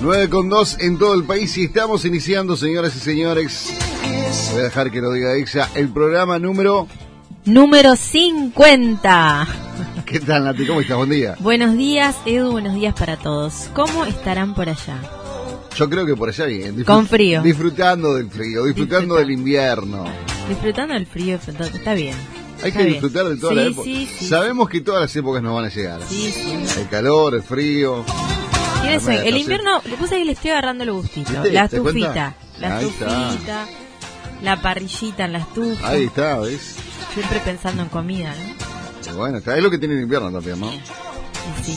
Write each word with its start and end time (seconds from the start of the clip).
9 0.00 0.28
con 0.28 0.48
2 0.48 0.76
en 0.80 0.98
todo 0.98 1.14
el 1.14 1.24
país 1.24 1.56
y 1.58 1.64
estamos 1.64 2.04
iniciando, 2.04 2.56
señoras 2.56 2.94
y 2.96 3.00
señores. 3.00 3.72
Voy 4.52 4.60
a 4.60 4.64
dejar 4.64 4.90
que 4.90 5.00
lo 5.00 5.12
diga 5.12 5.34
ella. 5.36 5.68
El 5.74 5.88
programa 5.88 6.38
número. 6.38 6.86
Número 7.44 7.96
50. 7.96 9.48
¿Qué 10.06 10.20
tal, 10.20 10.44
Nati? 10.44 10.66
¿Cómo 10.66 10.80
estás? 10.80 10.96
Buen 10.96 11.10
día. 11.10 11.34
Buenos 11.40 11.76
días, 11.76 12.16
Edu. 12.26 12.52
Buenos 12.52 12.74
días 12.74 12.94
para 12.94 13.16
todos. 13.16 13.68
¿Cómo 13.74 14.04
estarán 14.04 14.54
por 14.54 14.68
allá? 14.68 14.98
Yo 15.76 15.88
creo 15.88 16.06
que 16.06 16.14
por 16.16 16.28
allá 16.28 16.44
bien. 16.46 16.76
Disfrut- 16.76 16.84
Con 16.86 17.06
frío. 17.06 17.42
Disfrutando 17.42 18.14
del 18.14 18.30
frío, 18.30 18.64
disfrutando 18.64 19.14
Disfruta. 19.16 19.20
del 19.20 19.30
invierno. 19.30 20.04
Disfrutando 20.48 20.94
del 20.94 21.06
frío, 21.06 21.36
está 21.74 21.94
bien. 21.94 22.14
Hay 22.62 22.68
Está 22.68 22.78
que 22.80 22.84
bien. 22.86 22.88
disfrutar 22.94 23.26
de 23.28 23.36
toda 23.36 23.52
Sí, 23.52 23.56
la 23.56 23.62
época. 23.66 23.84
sí, 23.84 24.08
sí. 24.18 24.26
Sabemos 24.28 24.68
que 24.68 24.80
todas 24.80 25.02
las 25.02 25.16
épocas 25.16 25.42
nos 25.42 25.54
van 25.54 25.64
a 25.66 25.68
llegar. 25.68 26.00
Sí, 26.08 26.32
sí. 26.32 26.80
El 26.80 26.88
calor, 26.88 27.34
el 27.34 27.42
frío. 27.42 28.04
El 28.94 29.36
invierno, 29.36 29.82
le 29.84 29.96
puse 29.96 30.16
que 30.16 30.24
le 30.24 30.32
estoy 30.32 30.50
agarrando 30.50 30.84
el 30.84 30.92
gustito. 30.92 31.32
La 31.44 31.64
estufita, 31.64 32.34
la 32.58 32.78
Ahí 32.78 32.86
estufita, 32.88 33.66
la 34.42 34.60
parrillita 34.62 35.24
en 35.24 35.32
la 35.32 35.38
estufa. 35.38 35.88
Ahí 35.88 36.04
está, 36.04 36.38
¿ves? 36.38 36.76
Siempre 37.14 37.40
pensando 37.40 37.82
en 37.82 37.88
comida, 37.88 38.34
¿no? 38.34 39.16
Bueno, 39.16 39.38
es 39.38 39.62
lo 39.62 39.70
que 39.70 39.78
tiene 39.78 39.94
el 39.94 40.02
invierno 40.02 40.30
también, 40.30 40.60
¿no? 40.60 40.70
Sí. 41.62 41.76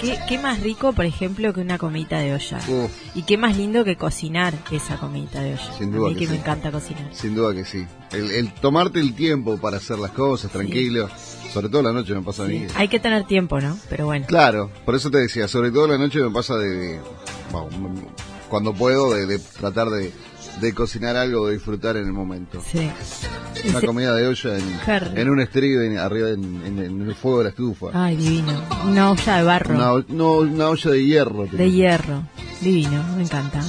¿Qué, 0.00 0.16
qué 0.28 0.38
más 0.38 0.60
rico, 0.60 0.92
por 0.92 1.06
ejemplo, 1.06 1.52
que 1.52 1.60
una 1.60 1.76
comidita 1.76 2.18
de 2.20 2.32
olla? 2.34 2.58
Uf, 2.68 2.90
Y 3.16 3.22
qué 3.22 3.36
más 3.36 3.56
lindo 3.56 3.84
que 3.84 3.96
cocinar 3.96 4.54
esa 4.70 4.96
comidita 4.96 5.40
de 5.42 5.54
olla. 5.54 5.72
Sin 5.76 5.92
A 5.92 5.96
duda 5.96 6.08
mí 6.10 6.14
que 6.14 6.20
que 6.20 6.26
me 6.28 6.32
sí. 6.34 6.38
encanta 6.40 6.70
cocinar. 6.70 7.08
sin 7.12 7.34
duda 7.34 7.52
que 7.54 7.64
sí. 7.64 7.84
El, 8.12 8.30
el 8.30 8.52
tomarte 8.54 9.00
el 9.00 9.14
tiempo 9.14 9.56
para 9.56 9.78
hacer 9.78 9.98
las 9.98 10.12
cosas 10.12 10.52
tranquilo, 10.52 11.08
sobre 11.52 11.68
todo 11.68 11.82
la 11.82 11.92
noche 11.92 12.14
me 12.14 12.22
pasa 12.22 12.44
a 12.44 12.46
mí. 12.46 12.60
Sí. 12.60 12.74
Hay 12.76 12.88
que 12.88 13.00
tener 13.00 13.24
tiempo, 13.26 13.60
¿no? 13.60 13.78
Pero 13.88 14.06
bueno. 14.06 14.26
Claro, 14.26 14.70
por 14.84 14.94
eso 14.94 15.10
te 15.10 15.18
decía, 15.18 15.48
sobre 15.48 15.70
todo 15.70 15.88
la 15.88 15.98
noche 15.98 16.20
me 16.20 16.30
pasa 16.30 16.56
de, 16.56 16.68
de- 16.68 17.00
bueno, 17.52 17.68
cuando 18.48 18.72
puedo, 18.74 19.14
de, 19.14 19.26
de 19.26 19.38
tratar 19.38 19.88
de, 19.90 20.12
de 20.60 20.74
cocinar 20.74 21.16
algo, 21.16 21.46
de 21.46 21.54
disfrutar 21.54 21.96
en 21.96 22.06
el 22.06 22.12
momento. 22.12 22.62
Sí. 22.70 22.90
Una 23.68 23.80
comida 23.80 24.14
de 24.14 24.28
olla 24.28 24.56
en, 24.56 25.18
en 25.18 25.30
un 25.30 25.40
estrillo 25.40 25.82
en- 25.82 25.98
arriba 25.98 26.30
en, 26.30 26.62
en- 26.64 26.78
en 26.78 27.02
el 27.08 27.14
fuego 27.14 27.38
de 27.38 27.44
la 27.44 27.50
estufa. 27.50 27.86
Ay, 27.92 28.16
divino. 28.16 28.52
Una 28.86 29.10
olla 29.10 29.36
de 29.36 29.42
barro. 29.42 29.74
Una, 29.74 30.04
no, 30.08 30.32
una 30.38 30.68
olla 30.68 30.90
de 30.90 31.04
hierro. 31.04 31.46
de 31.50 31.70
hierro. 31.70 32.22
Divino, 32.60 33.02
me 33.16 33.22
encanta. 33.22 33.60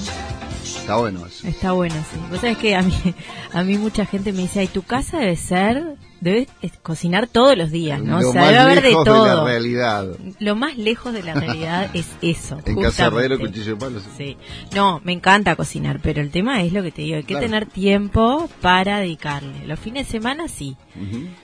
Está 0.63 0.95
bueno 0.97 1.25
eso. 1.25 1.47
Está 1.47 1.71
bueno, 1.73 1.95
sí. 2.11 2.17
Vos 2.31 2.39
sabés 2.41 2.57
que 2.57 2.75
a 2.75 2.81
mí, 2.81 2.93
a 3.53 3.63
mí 3.63 3.77
mucha 3.77 4.05
gente 4.05 4.31
me 4.33 4.39
dice, 4.43 4.59
ay, 4.61 4.67
tu 4.67 4.81
casa 4.83 5.17
debe 5.19 5.35
ser, 5.35 5.95
debes 6.21 6.47
eh, 6.61 6.69
cocinar 6.81 7.27
todos 7.27 7.57
los 7.57 7.71
días, 7.71 8.01
¿no? 8.01 8.21
Lo 8.21 8.29
o 8.29 8.31
sea, 8.31 8.41
más 8.41 8.49
debe 8.49 8.59
haber 8.61 8.81
de 8.81 8.89
lejos 8.89 9.05
de, 9.05 9.11
todo. 9.11 9.25
la 9.25 9.43
realidad. 9.43 10.07
Lo 10.39 10.55
más 10.55 10.77
lejos 10.77 11.13
de 11.13 11.23
la 11.23 11.33
realidad 11.33 11.89
es 11.93 12.07
eso. 12.21 12.55
En 12.65 12.75
justamente. 12.75 12.81
casa 12.83 13.05
herrero, 13.07 13.39
cuchillo 13.39 13.71
de 13.73 13.75
palo. 13.75 13.99
sí. 13.99 14.07
Sí. 14.17 14.37
No, 14.75 15.01
me 15.03 15.13
encanta 15.13 15.55
cocinar, 15.55 15.99
pero 16.01 16.21
el 16.21 16.31
tema 16.31 16.61
es 16.63 16.73
lo 16.73 16.83
que 16.83 16.91
te 16.91 17.01
digo, 17.03 17.17
hay 17.17 17.23
que 17.23 17.33
Claro. 17.33 17.45
tener 17.45 17.65
tiempo 17.67 18.49
para 18.61 18.99
dedicarle. 18.99 19.65
Los 19.65 19.79
fines 19.79 20.07
de 20.07 20.11
semana 20.11 20.47
sí. 20.47 20.75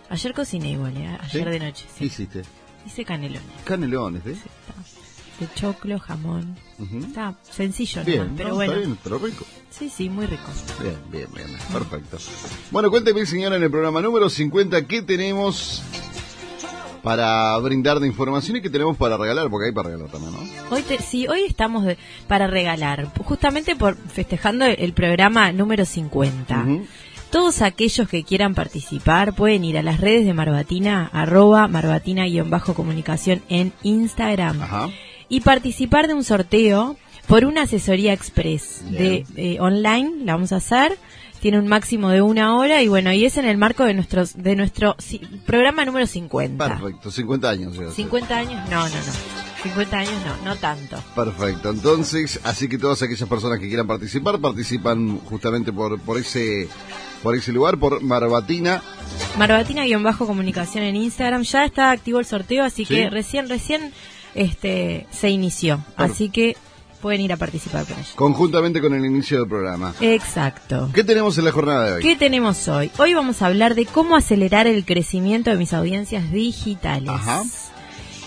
Ayer 0.10 0.34
cociné 0.34 0.72
igual, 0.72 0.96
¿eh? 0.98 1.18
ayer 1.22 1.44
¿Sí? 1.46 1.50
de 1.50 1.60
noche, 1.60 1.86
¿Qué 1.94 2.00
sí. 2.00 2.06
hiciste? 2.06 2.42
Hice 2.86 3.04
canelones. 3.04 3.42
Canelones, 3.64 4.26
¿eh? 4.28 4.36
Sí. 4.36 4.50
De 5.40 5.48
choclo, 5.54 6.00
jamón. 6.00 6.56
Está 7.02 7.36
sencillo, 7.44 8.04
Bien, 8.06 8.20
nomás, 8.20 8.34
pero 8.38 8.50
no, 8.50 8.56
bueno. 8.56 8.74
está 8.74 8.86
bien, 8.86 8.98
pero 9.04 9.18
rico. 9.20 9.46
Sí, 9.70 9.90
sí, 9.90 10.10
muy 10.10 10.26
rico. 10.28 10.44
Bien, 10.82 10.98
bien, 11.12 11.28
bien, 11.34 11.48
perfecto. 11.74 12.18
Bueno, 12.72 12.90
cuénteme, 12.90 13.26
señora, 13.26 13.58
en 13.58 13.64
el 13.64 13.70
programa 13.72 14.02
número 14.02 14.30
50, 14.30 14.86
¿qué 14.88 15.02
tenemos 15.02 15.84
para 17.04 17.58
brindar 17.58 18.00
de 18.00 18.08
información 18.08 18.58
y 18.58 18.62
qué 18.62 18.70
tenemos 18.70 18.96
para 18.98 19.18
regalar? 19.18 19.50
Porque 19.50 19.68
hay 19.68 19.74
para 19.74 19.90
regalar 19.90 20.10
también, 20.10 20.34
¿no? 20.34 20.76
Hoy 20.76 20.82
te- 20.84 21.00
sí, 21.02 21.28
hoy 21.28 21.42
estamos 21.48 21.84
de- 21.86 21.98
para 22.28 22.48
regalar, 22.48 23.12
justamente 23.24 23.76
por 23.76 23.96
festejando 23.98 24.66
el 24.66 24.94
programa 24.94 25.52
número 25.52 25.86
50. 25.86 26.62
Ujú. 26.64 26.86
Todos 27.30 27.62
aquellos 27.62 28.08
que 28.08 28.24
quieran 28.24 28.56
participar 28.56 29.36
pueden 29.36 29.66
ir 29.66 29.78
a 29.78 29.84
las 29.84 30.00
redes 30.00 30.26
de 30.26 30.34
Marbatina, 30.34 31.10
arroba 31.12 31.68
marbatina-comunicación 31.68 33.42
en 33.50 33.74
Instagram 33.84 34.62
Ajá. 34.62 34.90
Y 35.30 35.42
participar 35.42 36.08
de 36.08 36.14
un 36.14 36.24
sorteo 36.24 36.98
por 37.28 37.46
una 37.46 37.64
asesoría 37.64 38.14
express 38.14 38.84
de 38.92 39.26
eh, 39.36 39.58
online, 39.60 40.24
la 40.26 40.34
vamos 40.34 40.52
a 40.52 40.58
hacer. 40.58 40.98
Tiene 41.42 41.60
un 41.60 41.68
máximo 41.68 42.10
de 42.10 42.22
una 42.22 42.56
hora 42.58 42.82
y 42.82 42.88
bueno, 42.88 43.12
y 43.14 43.24
es 43.26 43.38
en 43.38 43.46
el 43.46 43.58
marco 43.58 43.84
de 43.84 43.94
nuestros 43.94 44.34
de 44.42 44.56
nuestro 44.56 44.96
si- 45.00 45.20
programa 45.46 45.86
número 45.86 46.08
50. 46.08 46.68
Perfecto, 46.80 47.12
50 47.12 47.50
años. 47.50 47.76
ya 47.78 47.90
sé. 47.90 47.96
50 47.96 48.36
años, 48.38 48.70
no, 48.70 48.80
no, 48.80 48.96
no. 48.96 49.02
50 49.64 49.98
años 49.98 50.14
no, 50.26 50.46
no 50.46 50.56
tanto. 50.58 50.98
Perfecto, 51.16 51.72
entonces, 51.72 52.40
así 52.44 52.68
que 52.68 52.78
todas 52.78 53.02
aquellas 53.02 53.28
personas 53.28 53.60
que 53.60 53.68
quieran 53.68 53.86
participar, 53.88 54.40
participan 54.40 55.20
justamente 55.20 55.72
por, 55.74 56.00
por 56.00 56.18
ese 56.18 56.68
por 57.22 57.36
ese 57.36 57.52
lugar, 57.52 57.78
por 57.78 58.02
Marbatina. 58.02 58.82
Marbatina-comunicación 59.38 60.84
en 60.84 60.96
Instagram. 60.96 61.44
Ya 61.44 61.66
está 61.66 61.92
activo 61.92 62.20
el 62.20 62.26
sorteo, 62.26 62.64
así 62.64 62.86
Sí. 62.86 62.94
que 62.96 63.10
recién, 63.10 63.50
recién 63.50 63.92
este 64.36 65.08
se 65.12 65.30
inició. 65.30 65.84
Así 65.96 66.30
que 66.30 66.56
pueden 67.02 67.22
ir 67.22 67.34
a 67.34 67.38
participar 67.38 67.86
por 67.86 67.98
allí. 67.98 68.08
conjuntamente 68.16 68.82
con 68.82 68.94
el 68.94 69.06
inicio 69.06 69.40
del 69.40 69.48
programa. 69.48 69.94
Exacto. 70.02 70.90
¿Qué 70.94 71.04
tenemos 71.04 71.38
en 71.38 71.46
la 71.46 71.52
jornada 71.52 71.86
de 71.86 71.94
hoy? 71.94 72.02
¿Qué 72.02 72.16
tenemos 72.16 72.68
hoy? 72.68 72.92
Hoy 72.98 73.14
vamos 73.14 73.42
a 73.42 73.48
hablar 73.48 73.76
de 73.76 73.86
cómo 73.86 74.16
acelerar 74.16 74.68
el 74.68 74.86
crecimiento 74.86 75.52
de 75.52 75.58
mis 75.58 75.74
audiencias 75.74 76.32
digitales. 76.32 77.10
Ajá. 77.10 77.44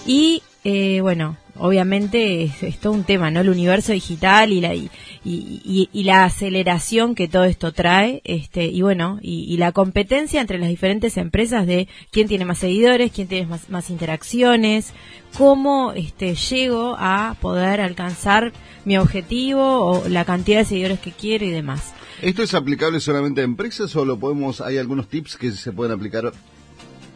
Y 0.07 0.43
eh, 0.65 1.01
bueno, 1.03 1.37
obviamente 1.59 2.43
es, 2.45 2.63
es 2.63 2.79
todo 2.79 2.93
un 2.93 3.05
tema, 3.05 3.31
¿no? 3.31 3.41
El 3.41 3.49
universo 3.51 3.93
digital 3.93 4.53
y 4.53 4.61
la 4.61 4.75
y, 4.75 4.91
y- 5.25 5.89
y- 5.93 6.03
la 6.05 6.25
aceleración 6.25 7.15
que 7.15 7.29
todo 7.29 7.45
esto 7.45 7.73
trae, 7.73 8.23
este 8.25 8.67
y 8.67 8.83
bueno 8.83 9.19
y, 9.21 9.45
y 9.53 9.57
la 9.59 9.73
competencia 9.73 10.41
entre 10.41 10.59
las 10.59 10.69
diferentes 10.69 11.17
empresas 11.17 11.67
de 11.67 11.89
quién 12.11 12.29
tiene 12.29 12.45
más 12.45 12.59
seguidores, 12.59 13.13
quién 13.13 13.29
tiene 13.29 13.47
más, 13.47 13.69
más 13.71 13.91
interacciones, 13.91 14.93
cómo 15.37 15.93
este 15.93 16.35
llego 16.35 16.97
a 16.99 17.37
poder 17.41 17.81
alcanzar 17.81 18.53
mi 18.85 18.97
objetivo 18.97 19.85
o 19.85 20.09
la 20.09 20.25
cantidad 20.25 20.59
de 20.61 20.65
seguidores 20.65 21.01
que 21.01 21.13
quiero 21.13 21.45
y 21.45 21.51
demás. 21.51 21.93
¿Esto 22.23 22.43
es 22.43 22.55
aplicable 22.55 22.99
solamente 23.01 23.43
a 23.43 23.45
empresas 23.45 23.95
o 23.95 24.05
lo 24.05 24.19
podemos, 24.19 24.61
hay 24.61 24.77
algunos 24.79 25.09
tips 25.09 25.37
que 25.37 25.53
se 25.53 25.71
pueden 25.73 25.93
aplicar 25.93 26.33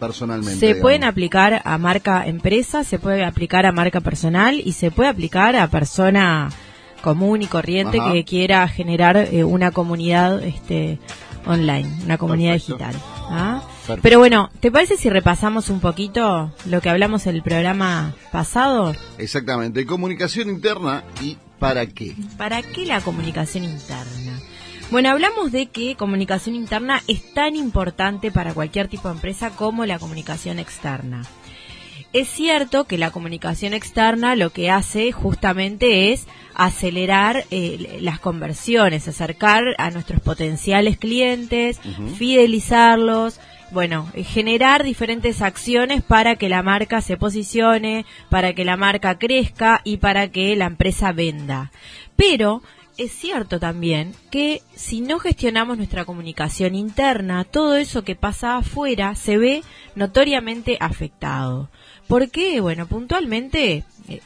personalmente? 0.06 0.58
Se 0.58 0.66
digamos? 0.66 0.82
pueden 0.82 1.04
aplicar 1.04 1.62
a 1.64 1.78
marca 1.78 2.26
empresa, 2.26 2.84
se 2.84 2.98
puede 2.98 3.24
aplicar 3.24 3.66
a 3.66 3.72
marca 3.72 4.00
personal 4.00 4.60
y 4.64 4.72
se 4.72 4.90
puede 4.90 5.08
aplicar 5.08 5.56
a 5.56 5.68
persona 5.68 6.50
común 7.02 7.42
y 7.42 7.46
corriente 7.46 7.98
Ajá. 8.00 8.12
que 8.12 8.24
quiera 8.24 8.66
generar 8.68 9.16
eh, 9.16 9.44
una 9.44 9.70
comunidad 9.70 10.42
este 10.42 10.98
online, 11.46 11.88
una 12.04 12.18
comunidad 12.18 12.52
Perfecto. 12.52 12.78
digital. 12.78 13.02
¿ah? 13.30 13.62
Pero 14.00 14.18
bueno, 14.18 14.50
¿te 14.60 14.70
parece 14.70 14.96
si 14.96 15.10
repasamos 15.10 15.68
un 15.70 15.80
poquito 15.80 16.52
lo 16.66 16.80
que 16.80 16.88
hablamos 16.90 17.26
en 17.26 17.34
el 17.34 17.42
programa 17.42 18.14
pasado? 18.30 18.94
Exactamente, 19.18 19.84
comunicación 19.86 20.48
interna 20.48 21.02
y 21.20 21.36
para 21.58 21.86
qué. 21.86 22.14
¿Para 22.36 22.62
qué 22.62 22.86
la 22.86 23.00
comunicación 23.00 23.64
interna? 23.64 24.38
Bueno, 24.92 25.08
hablamos 25.08 25.52
de 25.52 25.68
que 25.68 25.96
comunicación 25.96 26.54
interna 26.54 27.00
es 27.08 27.32
tan 27.32 27.56
importante 27.56 28.30
para 28.30 28.52
cualquier 28.52 28.88
tipo 28.88 29.08
de 29.08 29.14
empresa 29.14 29.48
como 29.48 29.86
la 29.86 29.98
comunicación 29.98 30.58
externa. 30.58 31.22
Es 32.12 32.28
cierto 32.28 32.84
que 32.84 32.98
la 32.98 33.10
comunicación 33.10 33.72
externa 33.72 34.36
lo 34.36 34.50
que 34.50 34.70
hace 34.70 35.10
justamente 35.10 36.12
es 36.12 36.26
acelerar 36.54 37.46
eh, 37.50 38.00
las 38.02 38.20
conversiones, 38.20 39.08
acercar 39.08 39.62
a 39.78 39.90
nuestros 39.90 40.20
potenciales 40.20 40.98
clientes, 40.98 41.80
fidelizarlos, 42.18 43.40
bueno, 43.70 44.10
eh, 44.12 44.24
generar 44.24 44.84
diferentes 44.84 45.40
acciones 45.40 46.02
para 46.02 46.36
que 46.36 46.50
la 46.50 46.62
marca 46.62 47.00
se 47.00 47.16
posicione, 47.16 48.04
para 48.28 48.52
que 48.52 48.66
la 48.66 48.76
marca 48.76 49.18
crezca 49.18 49.80
y 49.84 49.96
para 49.96 50.28
que 50.28 50.54
la 50.54 50.66
empresa 50.66 51.12
venda. 51.12 51.72
Pero 52.14 52.62
es 53.04 53.12
cierto 53.12 53.58
también 53.58 54.14
que 54.30 54.62
si 54.74 55.00
no 55.00 55.18
gestionamos 55.18 55.76
nuestra 55.76 56.04
comunicación 56.04 56.74
interna, 56.74 57.44
todo 57.44 57.76
eso 57.76 58.04
que 58.04 58.16
pasa 58.16 58.56
afuera 58.56 59.14
se 59.14 59.36
ve 59.36 59.62
notoriamente 59.94 60.76
afectado. 60.80 61.68
¿Por 62.08 62.30
qué? 62.30 62.60
Bueno, 62.60 62.86
puntualmente, 62.86 63.84
eh, 64.08 64.20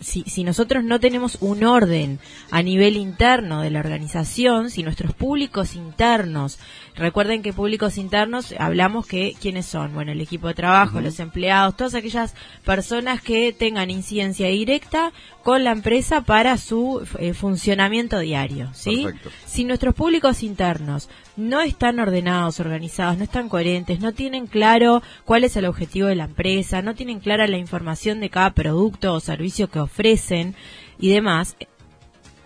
si, 0.00 0.22
si 0.22 0.44
nosotros 0.44 0.84
no 0.84 1.00
tenemos 1.00 1.38
un 1.40 1.64
orden 1.64 2.20
a 2.50 2.62
nivel 2.62 2.96
interno 2.96 3.62
de 3.62 3.70
la 3.70 3.80
organización, 3.80 4.70
si 4.70 4.82
nuestros 4.82 5.12
públicos 5.12 5.74
internos, 5.74 6.58
recuerden 6.98 7.42
que 7.42 7.52
públicos 7.52 7.96
internos 7.96 8.54
hablamos 8.58 9.06
que 9.06 9.34
quiénes 9.40 9.66
son, 9.66 9.94
bueno, 9.94 10.12
el 10.12 10.20
equipo 10.20 10.48
de 10.48 10.54
trabajo, 10.54 11.00
los 11.00 11.20
empleados, 11.20 11.76
todas 11.76 11.94
aquellas 11.94 12.34
personas 12.64 13.22
que 13.22 13.52
tengan 13.52 13.90
incidencia 13.90 14.48
directa 14.48 15.12
con 15.42 15.64
la 15.64 15.70
empresa 15.70 16.22
para 16.22 16.58
su 16.58 17.06
eh, 17.18 17.32
funcionamiento 17.32 18.18
diario, 18.18 18.70
¿sí? 18.74 19.04
Perfecto. 19.04 19.30
Si 19.46 19.64
nuestros 19.64 19.94
públicos 19.94 20.42
internos 20.42 21.08
no 21.36 21.60
están 21.60 22.00
ordenados, 22.00 22.60
organizados, 22.60 23.16
no 23.16 23.24
están 23.24 23.48
coherentes, 23.48 24.00
no 24.00 24.12
tienen 24.12 24.46
claro 24.46 25.02
cuál 25.24 25.44
es 25.44 25.56
el 25.56 25.66
objetivo 25.66 26.08
de 26.08 26.16
la 26.16 26.24
empresa, 26.24 26.82
no 26.82 26.94
tienen 26.94 27.20
clara 27.20 27.46
la 27.46 27.58
información 27.58 28.20
de 28.20 28.28
cada 28.28 28.52
producto 28.52 29.14
o 29.14 29.20
servicio 29.20 29.70
que 29.70 29.78
ofrecen 29.78 30.54
y 30.98 31.10
demás, 31.10 31.56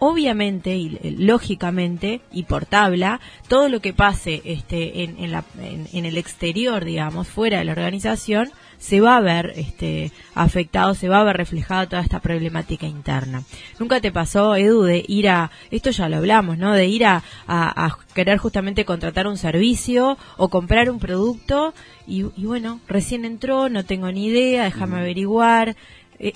obviamente 0.04 0.74
y 0.74 0.98
eh, 1.00 1.14
lógicamente 1.16 2.22
y 2.32 2.42
por 2.42 2.66
tabla 2.66 3.20
todo 3.46 3.68
lo 3.68 3.78
que 3.78 3.92
pase 3.92 4.42
este 4.44 5.04
en, 5.04 5.16
en, 5.22 5.30
la, 5.30 5.44
en, 5.60 6.04
el 6.04 6.16
exterior 6.16 6.84
digamos 6.84 7.28
fuera 7.28 7.58
de 7.58 7.64
la 7.66 7.70
organización 7.70 8.50
se 8.78 9.00
va 9.00 9.16
a 9.16 9.20
ver 9.20 9.52
este 9.54 10.10
afectado 10.34 10.96
se 10.96 11.08
va 11.08 11.20
a 11.20 11.22
ver 11.22 11.36
reflejada 11.36 11.88
toda 11.88 12.02
esta 12.02 12.18
problemática 12.18 12.84
interna. 12.84 13.44
Nunca 13.78 14.00
te 14.00 14.10
pasó 14.10 14.56
Edu 14.56 14.82
de 14.82 15.04
ir 15.06 15.28
a 15.28 15.52
esto 15.70 15.90
ya 15.90 16.08
lo 16.08 16.16
hablamos 16.16 16.58
no 16.58 16.72
de 16.72 16.86
ir 16.86 17.04
a, 17.06 17.22
a, 17.46 17.96
querer 18.12 18.38
justamente 18.38 18.84
contratar 18.84 19.28
un 19.28 19.36
servicio 19.36 20.18
o 20.36 20.48
comprar 20.48 20.90
un 20.90 20.98
producto 20.98 21.74
y, 22.08 22.22
bueno 22.22 22.80
recién 22.88 23.24
entró 23.24 23.68
no 23.68 23.84
tengo 23.84 24.10
ni 24.10 24.26
idea 24.26 24.64
déjame 24.64 24.98
averiguar. 24.98 25.76
Eh, 26.18 26.32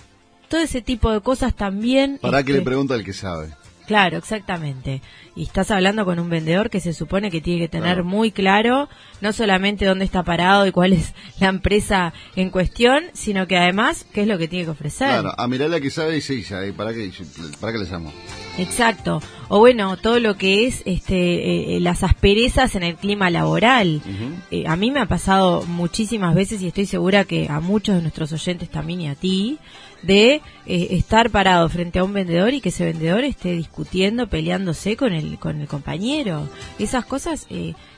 todo 0.49 0.61
ese 0.61 0.83
tipo 0.83 1.11
de 1.11 1.21
cosas 1.21 1.55
también. 1.55 2.19
¿Para 2.21 2.43
que 2.43 2.53
le 2.53 2.59
este, 2.59 2.67
pregunta 2.67 2.95
al 2.95 3.05
que 3.05 3.13
sabe? 3.13 3.49
Claro, 3.87 4.19
exactamente. 4.19 5.01
Y 5.37 5.45
estás 5.45 5.71
hablando 5.71 6.05
con 6.05 6.19
un 6.19 6.29
vendedor 6.29 6.71
que 6.71 6.81
se 6.81 6.93
supone 6.93 7.31
que 7.31 7.41
tiene 7.41 7.61
que 7.61 7.69
tener 7.69 8.03
muy 8.03 8.33
claro 8.33 8.89
no 9.21 9.33
solamente 9.33 9.85
dónde 9.85 10.05
está 10.05 10.25
parado 10.25 10.67
y 10.67 10.73
cuál 10.73 10.93
es 10.93 11.15
la 11.41 11.49
empresa 11.49 12.13
en 12.35 12.51
cuestión, 12.51 13.05
sino 13.13 13.47
que 13.47 13.57
además 13.57 14.05
qué 14.13 14.23
es 14.23 14.29
lo 14.29 14.39
que 14.39 14.49
tiene 14.49 14.65
que 14.65 14.73
ofrecer. 14.73 15.09
Claro, 15.09 15.33
a 15.37 15.47
mirarle 15.47 15.77
a 15.77 15.81
que 15.81 15.91
sabe 15.91 16.17
y 16.17 16.21
sí, 16.21 16.45
¿para 16.77 16.93
qué, 16.93 17.13
para 17.61 17.73
qué 17.73 17.79
le 17.79 17.85
llamo? 17.85 18.13
Exacto. 18.59 19.23
O 19.49 19.61
bueno, 19.61 19.97
todo 19.97 20.19
lo 20.19 20.37
que 20.37 20.67
es 20.67 20.83
este, 20.85 21.77
eh, 21.77 21.81
las 21.81 22.03
asperezas 22.03 22.75
en 22.75 22.83
el 22.83 22.97
clima 22.97 23.31
laboral. 23.31 24.03
Eh, 24.51 24.65
a 24.67 24.75
mí 24.75 24.91
me 24.91 25.01
ha 25.01 25.07
pasado 25.07 25.63
muchísimas 25.63 26.35
veces 26.35 26.61
y 26.63 26.67
estoy 26.67 26.87
segura 26.87 27.25
que 27.25 27.47
a 27.49 27.61
muchos 27.61 27.95
de 27.95 28.03
nuestros 28.03 28.33
oyentes 28.33 28.69
también 28.69 29.03
y 29.03 29.09
a 29.09 29.15
ti, 29.15 29.59
de 30.07 30.43
eh, 30.67 30.89
estar 30.91 31.31
parado 31.31 31.69
frente 31.69 31.99
a 31.99 32.05
un 32.05 32.13
vendedor 32.13 32.55
y 32.55 32.61
que 32.61 32.69
ese 32.71 32.85
vendedor 32.85 33.25
esté 33.25 33.53
discutiendo, 33.53 34.29
peleándose 34.29 34.97
con 34.97 35.13
el, 35.13 35.39
con 35.39 35.61
el 35.61 35.69
compañero. 35.69 36.49
Esas 36.79 37.05
cosas 37.05 37.47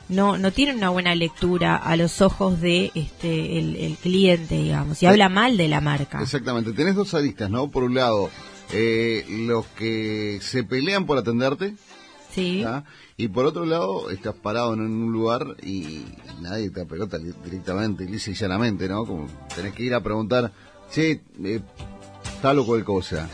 no, 0.08 0.38
no 0.38 0.52
tienen 0.52 0.76
una 0.76 0.90
buena 0.90 1.14
lectura 1.14 1.76
a 1.76 1.96
los 1.96 2.20
ojos 2.22 2.60
de 2.60 2.90
este, 2.94 3.58
el, 3.58 3.96
cliente, 4.02 4.56
digamos, 4.56 5.02
y 5.02 5.06
habla 5.06 5.28
mal 5.28 5.56
de 5.56 5.68
la 5.68 5.80
marca. 5.80 6.22
Exactamente. 6.22 6.72
Tenés 6.72 6.94
dos 6.94 7.14
aristas, 7.14 7.50
¿no? 7.50 7.70
Por 7.70 7.84
un 7.84 7.94
lado, 7.94 8.30
eh, 8.72 9.24
los 9.28 9.66
que 9.66 10.38
se 10.40 10.64
pelean 10.64 11.06
por 11.06 11.18
atenderte. 11.18 11.74
Sí. 12.34 12.64
Y 13.16 13.28
por 13.28 13.46
otro 13.46 13.64
lado, 13.64 14.10
estás 14.10 14.34
parado 14.34 14.74
en 14.74 14.80
un 14.80 15.12
lugar 15.12 15.56
y 15.62 16.04
nadie 16.40 16.70
te 16.70 16.86
pelota 16.86 17.18
directamente, 17.18 18.04
lisa 18.04 18.30
y 18.30 18.34
llanamente, 18.34 18.88
¿no? 18.88 19.04
Como 19.04 19.26
tenés 19.54 19.74
que 19.74 19.82
ir 19.82 19.94
a 19.94 20.02
preguntar, 20.02 20.52
che, 20.90 21.22
eh, 21.42 21.60
tal 22.40 22.58
o 22.58 22.66
cual 22.66 22.84
cosa. 22.84 23.28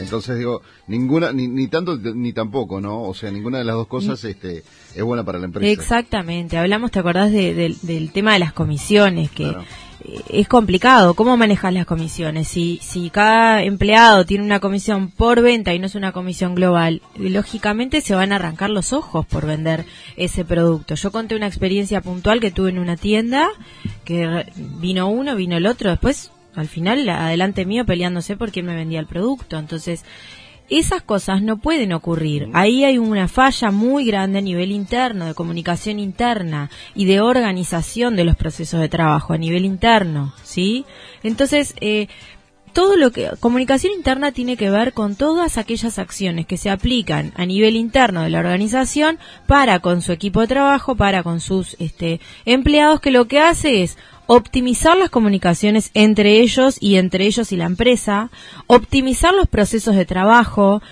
Entonces 0.00 0.38
digo, 0.38 0.62
ninguna, 0.86 1.32
ni, 1.32 1.48
ni 1.48 1.68
tanto 1.68 1.96
ni 1.96 2.32
tampoco, 2.32 2.80
¿no? 2.80 3.02
O 3.02 3.14
sea, 3.14 3.30
ninguna 3.30 3.58
de 3.58 3.64
las 3.64 3.74
dos 3.74 3.88
cosas 3.88 4.22
este, 4.24 4.62
es 4.94 5.02
buena 5.02 5.24
para 5.24 5.38
la 5.38 5.46
empresa. 5.46 5.68
Exactamente. 5.68 6.56
Hablamos, 6.56 6.90
¿te 6.90 7.00
acordás 7.00 7.32
del 7.32 8.10
tema 8.12 8.32
de 8.34 8.38
las 8.38 8.52
comisiones? 8.52 9.30
Que 9.30 9.56
es 10.28 10.48
complicado. 10.48 11.14
¿Cómo 11.14 11.36
manejas 11.36 11.72
las 11.72 11.86
comisiones? 11.86 12.48
Si, 12.48 12.78
si 12.82 13.10
cada 13.10 13.62
empleado 13.62 14.24
tiene 14.24 14.44
una 14.44 14.60
comisión 14.60 15.10
por 15.10 15.42
venta 15.42 15.74
y 15.74 15.78
no 15.78 15.86
es 15.86 15.94
una 15.94 16.12
comisión 16.12 16.54
global, 16.54 17.02
lógicamente 17.16 18.00
se 18.00 18.14
van 18.14 18.32
a 18.32 18.36
arrancar 18.36 18.70
los 18.70 18.92
ojos 18.92 19.26
por 19.26 19.46
vender 19.46 19.84
ese 20.16 20.44
producto. 20.44 20.94
Yo 20.94 21.10
conté 21.10 21.34
una 21.34 21.48
experiencia 21.48 22.00
puntual 22.00 22.40
que 22.40 22.50
tuve 22.50 22.70
en 22.70 22.78
una 22.78 22.96
tienda, 22.96 23.48
que 24.04 24.46
vino 24.56 25.08
uno, 25.08 25.34
vino 25.34 25.56
el 25.56 25.66
otro, 25.66 25.90
después 25.90 26.30
al 26.60 26.68
final 26.68 27.08
adelante 27.08 27.66
mío 27.66 27.84
peleándose 27.84 28.36
por 28.36 28.50
quién 28.52 28.66
me 28.66 28.76
vendía 28.76 29.00
el 29.00 29.06
producto. 29.06 29.58
Entonces, 29.58 30.04
esas 30.70 31.02
cosas 31.02 31.42
no 31.42 31.58
pueden 31.58 31.92
ocurrir. 31.92 32.48
Ahí 32.52 32.84
hay 32.84 32.98
una 32.98 33.28
falla 33.28 33.70
muy 33.70 34.04
grande 34.04 34.38
a 34.38 34.42
nivel 34.42 34.70
interno, 34.70 35.26
de 35.26 35.34
comunicación 35.34 35.98
interna 35.98 36.70
y 36.94 37.06
de 37.06 37.20
organización 37.20 38.16
de 38.16 38.24
los 38.24 38.36
procesos 38.36 38.80
de 38.80 38.88
trabajo 38.88 39.32
a 39.32 39.38
nivel 39.38 39.64
interno, 39.64 40.34
¿sí? 40.42 40.84
Entonces, 41.22 41.74
eh, 41.80 42.08
todo 42.74 42.96
lo 42.96 43.10
que 43.12 43.30
comunicación 43.40 43.92
interna 43.94 44.32
tiene 44.32 44.56
que 44.56 44.70
ver 44.70 44.92
con 44.92 45.16
todas 45.16 45.56
aquellas 45.56 45.98
acciones 45.98 46.46
que 46.46 46.58
se 46.58 46.70
aplican 46.70 47.32
a 47.34 47.46
nivel 47.46 47.76
interno 47.76 48.22
de 48.22 48.30
la 48.30 48.40
organización 48.40 49.18
para 49.46 49.80
con 49.80 50.02
su 50.02 50.12
equipo 50.12 50.42
de 50.42 50.48
trabajo, 50.48 50.94
para 50.94 51.22
con 51.22 51.40
sus 51.40 51.76
este, 51.78 52.20
empleados, 52.44 53.00
que 53.00 53.10
lo 53.10 53.26
que 53.26 53.40
hace 53.40 53.82
es 53.82 53.96
optimizar 54.30 54.94
las 54.98 55.08
comunicaciones 55.08 55.90
entre 55.94 56.40
ellos 56.40 56.76
y 56.80 56.96
entre 56.96 57.24
ellos 57.24 57.50
y 57.50 57.56
la 57.56 57.64
empresa, 57.64 58.30
optimizar 58.66 59.32
los 59.32 59.48
procesos 59.48 59.96
de 59.96 60.04
trabajo, 60.04 60.82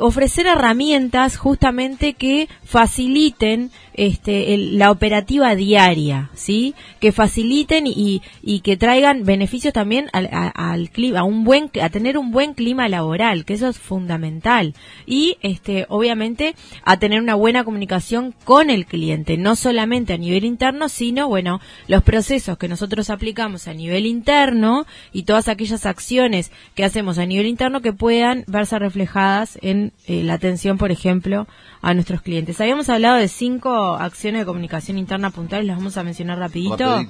ofrecer 0.00 0.46
herramientas 0.46 1.36
justamente 1.36 2.14
que 2.14 2.48
faciliten 2.64 3.70
este, 3.94 4.56
la 4.56 4.90
operativa 4.90 5.54
diaria, 5.54 6.30
¿sí? 6.34 6.74
Que 7.00 7.12
faciliten 7.12 7.86
y, 7.86 8.22
y 8.42 8.60
que 8.60 8.76
traigan 8.76 9.24
beneficios 9.24 9.72
también 9.74 10.08
al, 10.12 10.28
al, 10.32 10.90
clima, 10.90 11.20
a 11.20 11.24
un 11.24 11.44
buen, 11.44 11.70
a 11.80 11.90
tener 11.90 12.16
un 12.16 12.30
buen 12.30 12.54
clima 12.54 12.88
laboral, 12.88 13.44
que 13.44 13.54
eso 13.54 13.68
es 13.68 13.78
fundamental. 13.78 14.74
Y, 15.06 15.36
este, 15.42 15.86
obviamente, 15.88 16.54
a 16.84 16.98
tener 16.98 17.20
una 17.20 17.34
buena 17.34 17.64
comunicación 17.64 18.34
con 18.44 18.70
el 18.70 18.86
cliente, 18.86 19.36
no 19.36 19.56
solamente 19.56 20.14
a 20.14 20.18
nivel 20.18 20.44
interno, 20.44 20.88
sino, 20.88 21.28
bueno, 21.28 21.60
los 21.86 22.02
procesos 22.02 22.58
que 22.58 22.68
nosotros 22.68 23.10
aplicamos 23.10 23.68
a 23.68 23.74
nivel 23.74 24.06
interno 24.06 24.86
y 25.12 25.24
todas 25.24 25.48
aquellas 25.48 25.86
acciones 25.86 26.50
que 26.74 26.84
hacemos 26.84 27.18
a 27.18 27.26
nivel 27.26 27.46
interno 27.46 27.82
que 27.82 27.92
puedan 27.92 28.44
verse 28.46 28.78
reflejadas 28.78 29.58
en 29.62 29.81
eh, 30.06 30.22
la 30.22 30.34
atención, 30.34 30.78
por 30.78 30.92
ejemplo, 30.92 31.48
a 31.80 31.94
nuestros 31.94 32.22
clientes. 32.22 32.60
Habíamos 32.60 32.88
hablado 32.88 33.16
de 33.16 33.28
cinco 33.28 33.94
acciones 33.94 34.42
de 34.42 34.46
comunicación 34.46 34.98
interna 34.98 35.30
puntuales, 35.30 35.66
las 35.66 35.78
vamos 35.78 35.96
a 35.96 36.04
mencionar 36.04 36.38
rapidito. 36.38 37.04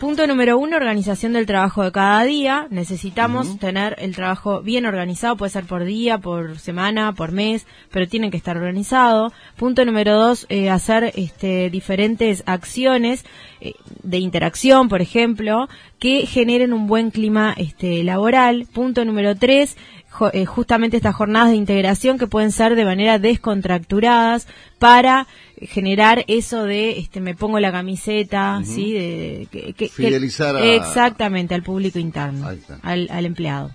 Punto 0.00 0.26
número 0.26 0.56
uno, 0.56 0.78
organización 0.78 1.34
del 1.34 1.44
trabajo 1.44 1.84
de 1.84 1.92
cada 1.92 2.24
día. 2.24 2.66
Necesitamos 2.70 3.58
tener 3.58 3.96
el 3.98 4.16
trabajo 4.16 4.62
bien 4.62 4.86
organizado, 4.86 5.36
puede 5.36 5.50
ser 5.50 5.64
por 5.64 5.84
día, 5.84 6.16
por 6.16 6.58
semana, 6.58 7.12
por 7.12 7.32
mes, 7.32 7.66
pero 7.90 8.08
tiene 8.08 8.30
que 8.30 8.38
estar 8.38 8.56
organizado. 8.56 9.30
Punto 9.56 9.84
número 9.84 10.16
dos, 10.16 10.46
eh, 10.48 10.70
hacer 10.70 11.12
este, 11.16 11.68
diferentes 11.68 12.42
acciones 12.46 13.26
eh, 13.60 13.74
de 14.02 14.16
interacción, 14.16 14.88
por 14.88 15.02
ejemplo, 15.02 15.68
que 15.98 16.24
generen 16.24 16.72
un 16.72 16.86
buen 16.86 17.10
clima 17.10 17.52
este, 17.58 18.02
laboral. 18.02 18.66
Punto 18.72 19.04
número 19.04 19.36
tres, 19.36 19.76
justamente 20.10 20.96
estas 20.96 21.14
jornadas 21.14 21.50
de 21.50 21.56
integración 21.56 22.18
que 22.18 22.26
pueden 22.26 22.52
ser 22.52 22.74
de 22.74 22.84
manera 22.84 23.18
descontracturadas 23.18 24.46
para 24.78 25.26
generar 25.62 26.24
eso 26.26 26.64
de 26.64 26.98
este 26.98 27.20
me 27.20 27.34
pongo 27.34 27.60
la 27.60 27.72
camiseta, 27.72 28.60
¿sí? 28.64 28.92
De, 28.92 29.74
que, 29.76 29.88
Fidelizar 29.88 30.56
exactamente 30.56 31.54
al 31.54 31.62
público 31.62 31.98
interno, 31.98 32.48
al, 32.82 33.08
al 33.10 33.26
empleado. 33.26 33.70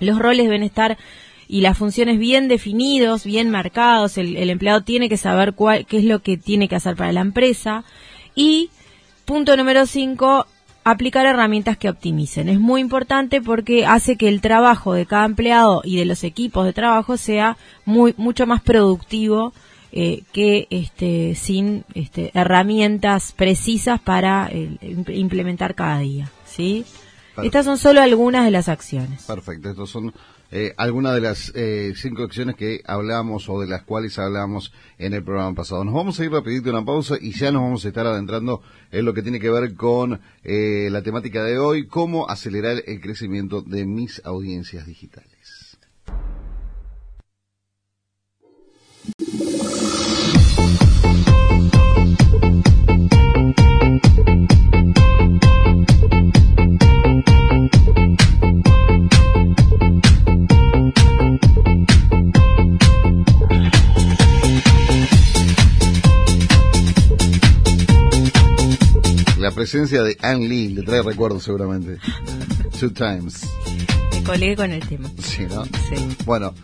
Los 0.00 0.18
roles 0.18 0.46
deben 0.46 0.62
estar 0.62 0.98
y 1.48 1.62
las 1.62 1.78
funciones 1.78 2.18
bien 2.18 2.48
definidos, 2.48 3.24
bien 3.24 3.50
marcados, 3.50 4.18
el, 4.18 4.36
el 4.36 4.50
empleado 4.50 4.82
tiene 4.82 5.08
que 5.08 5.16
saber 5.16 5.54
cuál, 5.54 5.86
qué 5.86 5.98
es 5.98 6.04
lo 6.04 6.20
que 6.20 6.36
tiene 6.36 6.68
que 6.68 6.76
hacer 6.76 6.96
para 6.96 7.12
la 7.12 7.20
empresa. 7.20 7.84
Y 8.34 8.70
punto 9.24 9.56
número 9.56 9.86
cinco, 9.86 10.46
aplicar 10.84 11.26
herramientas 11.26 11.76
que 11.76 11.88
optimicen. 11.88 12.48
Es 12.48 12.60
muy 12.60 12.80
importante 12.80 13.40
porque 13.40 13.86
hace 13.86 14.16
que 14.16 14.28
el 14.28 14.40
trabajo 14.40 14.94
de 14.94 15.06
cada 15.06 15.24
empleado 15.24 15.82
y 15.84 15.96
de 15.96 16.04
los 16.04 16.24
equipos 16.24 16.64
de 16.64 16.72
trabajo 16.72 17.16
sea 17.16 17.56
muy 17.84 18.14
mucho 18.16 18.46
más 18.46 18.62
productivo 18.62 19.52
eh, 19.90 20.22
que 20.32 20.66
este, 20.70 21.34
sin 21.34 21.84
este, 21.94 22.30
herramientas 22.34 23.32
precisas 23.32 24.00
para 24.00 24.48
eh, 24.50 24.76
implementar 25.08 25.74
cada 25.74 25.98
día. 25.98 26.30
¿sí? 26.46 26.84
Estas 27.42 27.64
son 27.64 27.78
solo 27.78 28.02
algunas 28.02 28.44
de 28.44 28.50
las 28.50 28.68
acciones. 28.68 29.24
Perfecto, 29.24 29.70
estos 29.70 29.90
son 29.90 30.12
eh, 30.50 30.72
algunas 30.76 31.14
de 31.14 31.20
las 31.20 31.52
eh, 31.54 31.92
cinco 31.94 32.22
acciones 32.22 32.56
que 32.56 32.80
hablamos 32.86 33.48
o 33.48 33.60
de 33.60 33.66
las 33.66 33.82
cuales 33.82 34.18
hablamos 34.18 34.72
en 34.98 35.12
el 35.12 35.22
programa 35.22 35.54
pasado. 35.54 35.84
Nos 35.84 35.94
vamos 35.94 36.18
a 36.18 36.24
ir 36.24 36.32
rapidito 36.32 36.70
una 36.70 36.84
pausa 36.84 37.16
y 37.20 37.32
ya 37.32 37.52
nos 37.52 37.62
vamos 37.62 37.84
a 37.84 37.88
estar 37.88 38.06
adentrando 38.06 38.62
en 38.90 39.04
lo 39.04 39.12
que 39.12 39.22
tiene 39.22 39.40
que 39.40 39.50
ver 39.50 39.74
con 39.74 40.20
eh, 40.44 40.88
la 40.90 41.02
temática 41.02 41.44
de 41.44 41.58
hoy, 41.58 41.86
cómo 41.86 42.28
acelerar 42.28 42.82
el 42.86 43.00
crecimiento 43.00 43.60
de 43.62 43.84
mis 43.84 44.24
audiencias 44.24 44.86
digitales. 44.86 45.38
Presencia 69.68 70.02
de 70.02 70.16
Anne 70.22 70.48
Lee 70.48 70.68
le 70.68 70.82
trae 70.82 71.02
recuerdos 71.02 71.42
seguramente. 71.42 71.98
Two 72.80 72.90
times. 72.90 73.46
Me 74.12 74.24
colgué 74.24 74.56
con 74.56 74.72
el 74.72 74.80
tema. 74.88 75.10
Sí, 75.18 75.42
¿no? 75.42 75.66
Sí. 75.66 76.16
Bueno, 76.24 76.54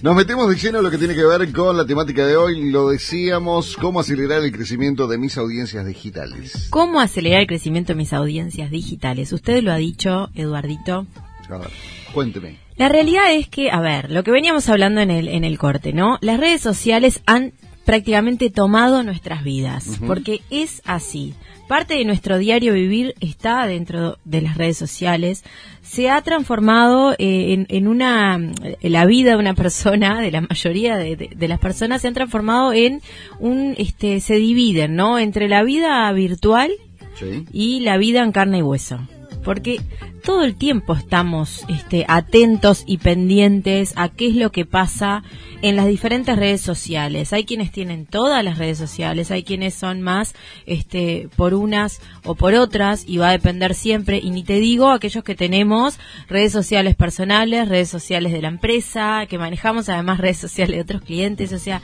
Nos 0.00 0.16
metemos 0.16 0.48
de 0.48 0.56
lleno 0.56 0.78
en 0.78 0.84
lo 0.84 0.90
que 0.90 0.96
tiene 0.96 1.14
que 1.14 1.24
ver 1.24 1.52
con 1.52 1.76
la 1.76 1.84
temática 1.84 2.26
de 2.26 2.36
hoy. 2.36 2.70
Lo 2.70 2.88
decíamos, 2.88 3.76
cómo 3.76 4.00
acelerar 4.00 4.42
el 4.42 4.50
crecimiento 4.50 5.06
de 5.06 5.18
mis 5.18 5.36
audiencias 5.36 5.84
digitales. 5.84 6.68
¿Cómo 6.70 7.00
acelerar 7.00 7.42
el 7.42 7.46
crecimiento 7.46 7.92
de 7.92 7.98
mis 7.98 8.14
audiencias 8.14 8.70
digitales? 8.70 9.30
Usted 9.34 9.62
lo 9.62 9.70
ha 9.70 9.76
dicho, 9.76 10.30
Eduardito. 10.34 11.06
A 11.50 11.58
ver, 11.58 11.70
cuénteme. 12.14 12.56
La 12.76 12.88
realidad 12.88 13.34
es 13.34 13.46
que, 13.46 13.70
a 13.70 13.80
ver, 13.80 14.10
lo 14.10 14.24
que 14.24 14.30
veníamos 14.30 14.70
hablando 14.70 15.02
en 15.02 15.10
el, 15.10 15.28
en 15.28 15.44
el 15.44 15.58
corte, 15.58 15.92
¿no? 15.92 16.16
Las 16.22 16.40
redes 16.40 16.62
sociales 16.62 17.20
han 17.26 17.52
prácticamente 17.84 18.48
tomado 18.48 19.02
nuestras 19.02 19.44
vidas, 19.44 20.00
porque 20.06 20.40
es 20.48 20.80
así. 20.86 21.34
Parte 21.68 21.94
de 21.94 22.04
nuestro 22.04 22.38
diario 22.38 22.74
vivir 22.74 23.14
está 23.20 23.66
dentro 23.66 24.18
de 24.24 24.42
las 24.42 24.58
redes 24.58 24.76
sociales. 24.76 25.44
Se 25.82 26.10
ha 26.10 26.20
transformado 26.20 27.12
eh, 27.12 27.54
en, 27.54 27.66
en, 27.70 27.88
una 27.88 28.38
la 28.82 29.06
vida 29.06 29.30
de 29.30 29.36
una 29.36 29.54
persona, 29.54 30.20
de 30.20 30.30
la 30.30 30.42
mayoría 30.42 30.96
de, 30.96 31.16
de, 31.16 31.30
de, 31.34 31.48
las 31.48 31.58
personas, 31.58 32.02
se 32.02 32.08
han 32.08 32.14
transformado 32.14 32.72
en 32.74 33.00
un, 33.38 33.74
este, 33.78 34.20
se 34.20 34.34
dividen, 34.34 34.94
¿no? 34.94 35.18
Entre 35.18 35.48
la 35.48 35.62
vida 35.62 36.12
virtual 36.12 36.70
Sí. 37.18 37.44
y 37.52 37.80
la 37.80 37.96
vida 37.96 38.22
en 38.22 38.32
carne 38.32 38.58
y 38.58 38.62
hueso. 38.62 38.98
Porque 39.44 39.80
todo 40.24 40.42
el 40.42 40.56
tiempo 40.56 40.94
estamos 40.94 41.64
este, 41.68 42.06
atentos 42.08 42.82
y 42.86 42.98
pendientes 42.98 43.92
a 43.96 44.08
qué 44.08 44.28
es 44.28 44.36
lo 44.36 44.50
que 44.50 44.64
pasa 44.64 45.22
en 45.60 45.76
las 45.76 45.86
diferentes 45.86 46.36
redes 46.36 46.62
sociales. 46.62 47.32
Hay 47.32 47.44
quienes 47.44 47.70
tienen 47.70 48.06
todas 48.06 48.42
las 48.42 48.58
redes 48.58 48.78
sociales, 48.78 49.30
hay 49.30 49.44
quienes 49.44 49.74
son 49.74 50.00
más 50.00 50.34
este, 50.66 51.28
por 51.36 51.52
unas 51.52 52.00
o 52.24 52.34
por 52.34 52.54
otras 52.54 53.04
y 53.06 53.18
va 53.18 53.28
a 53.28 53.32
depender 53.32 53.74
siempre. 53.74 54.18
Y 54.22 54.30
ni 54.30 54.44
te 54.44 54.60
digo 54.60 54.90
aquellos 54.90 55.24
que 55.24 55.34
tenemos 55.34 55.98
redes 56.28 56.52
sociales 56.52 56.96
personales, 56.96 57.68
redes 57.68 57.90
sociales 57.90 58.32
de 58.32 58.42
la 58.42 58.48
empresa, 58.48 59.26
que 59.28 59.38
manejamos 59.38 59.88
además 59.88 60.18
redes 60.18 60.38
sociales 60.38 60.76
de 60.76 60.82
otros 60.82 61.02
clientes. 61.02 61.52
O 61.52 61.58
sea, 61.58 61.82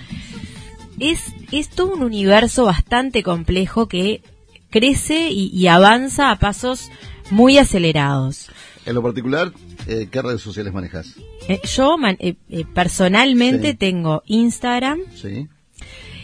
es, 0.99 1.35
es 1.53 1.69
todo 1.69 1.95
un 1.95 2.03
universo 2.03 2.65
bastante 2.65 3.23
complejo 3.23 3.87
que 3.87 4.23
crece 4.71 5.31
y, 5.31 5.51
y 5.53 5.67
avanza 5.67 6.31
a 6.31 6.39
pasos 6.39 6.91
muy 7.31 7.59
acelerados. 7.59 8.49
En 8.87 8.95
lo 8.95 9.03
particular, 9.03 9.53
eh, 9.87 10.09
¿qué 10.11 10.23
redes 10.23 10.41
sociales 10.41 10.73
manejas? 10.73 11.15
Eh, 11.49 11.61
yo 11.65 11.97
man- 11.99 12.17
eh, 12.21 12.35
eh, 12.49 12.65
personalmente 12.75 13.71
Sí. 13.73 13.77
tengo 13.77 14.23
Instagram 14.27 15.01
Sí. 15.15 15.49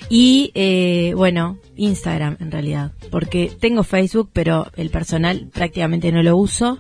y, 0.09 0.51
eh, 0.55 1.13
bueno, 1.17 1.59
Instagram 1.77 2.37
en 2.41 2.51
realidad, 2.51 2.93
porque 3.11 3.53
tengo 3.61 3.83
Facebook, 3.83 4.31
pero 4.33 4.71
el 4.77 4.91
personal 4.91 5.49
prácticamente 5.53 6.11
no 6.13 6.23
lo 6.23 6.37
uso. 6.37 6.79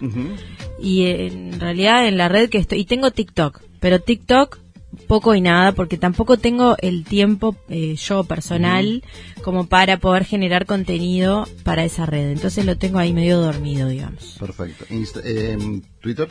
Y 0.81 1.05
eh, 1.05 1.27
en 1.27 1.61
realidad 1.61 2.07
en 2.09 2.17
la 2.17 2.29
red 2.29 2.49
que 2.49 2.59
estoy, 2.59 2.81
y 2.81 2.85
tengo 2.85 3.11
TikTok, 3.11 3.61
pero 3.81 4.01
TikTok 4.01 4.59
poco 5.07 5.35
y 5.35 5.41
nada, 5.41 5.73
porque 5.73 5.97
tampoco 5.99 6.37
tengo 6.37 6.77
el 6.81 7.05
tiempo 7.05 7.55
eh, 7.69 7.95
yo 7.97 8.25
personal 8.25 9.03
como 9.43 9.67
para 9.67 9.99
poder 9.99 10.25
generar 10.25 10.67
contenido 10.67 11.47
para 11.63 11.85
esa 11.85 12.07
red. 12.07 12.31
Entonces 12.31 12.65
lo 12.65 12.77
tengo 12.77 12.99
ahí 12.99 13.13
medio 13.13 13.39
dormido, 13.41 13.89
digamos. 13.89 14.37
Perfecto. 14.39 14.85
Insta- 14.93 15.23
eh, 15.25 15.57
¿Twitter? 16.01 16.29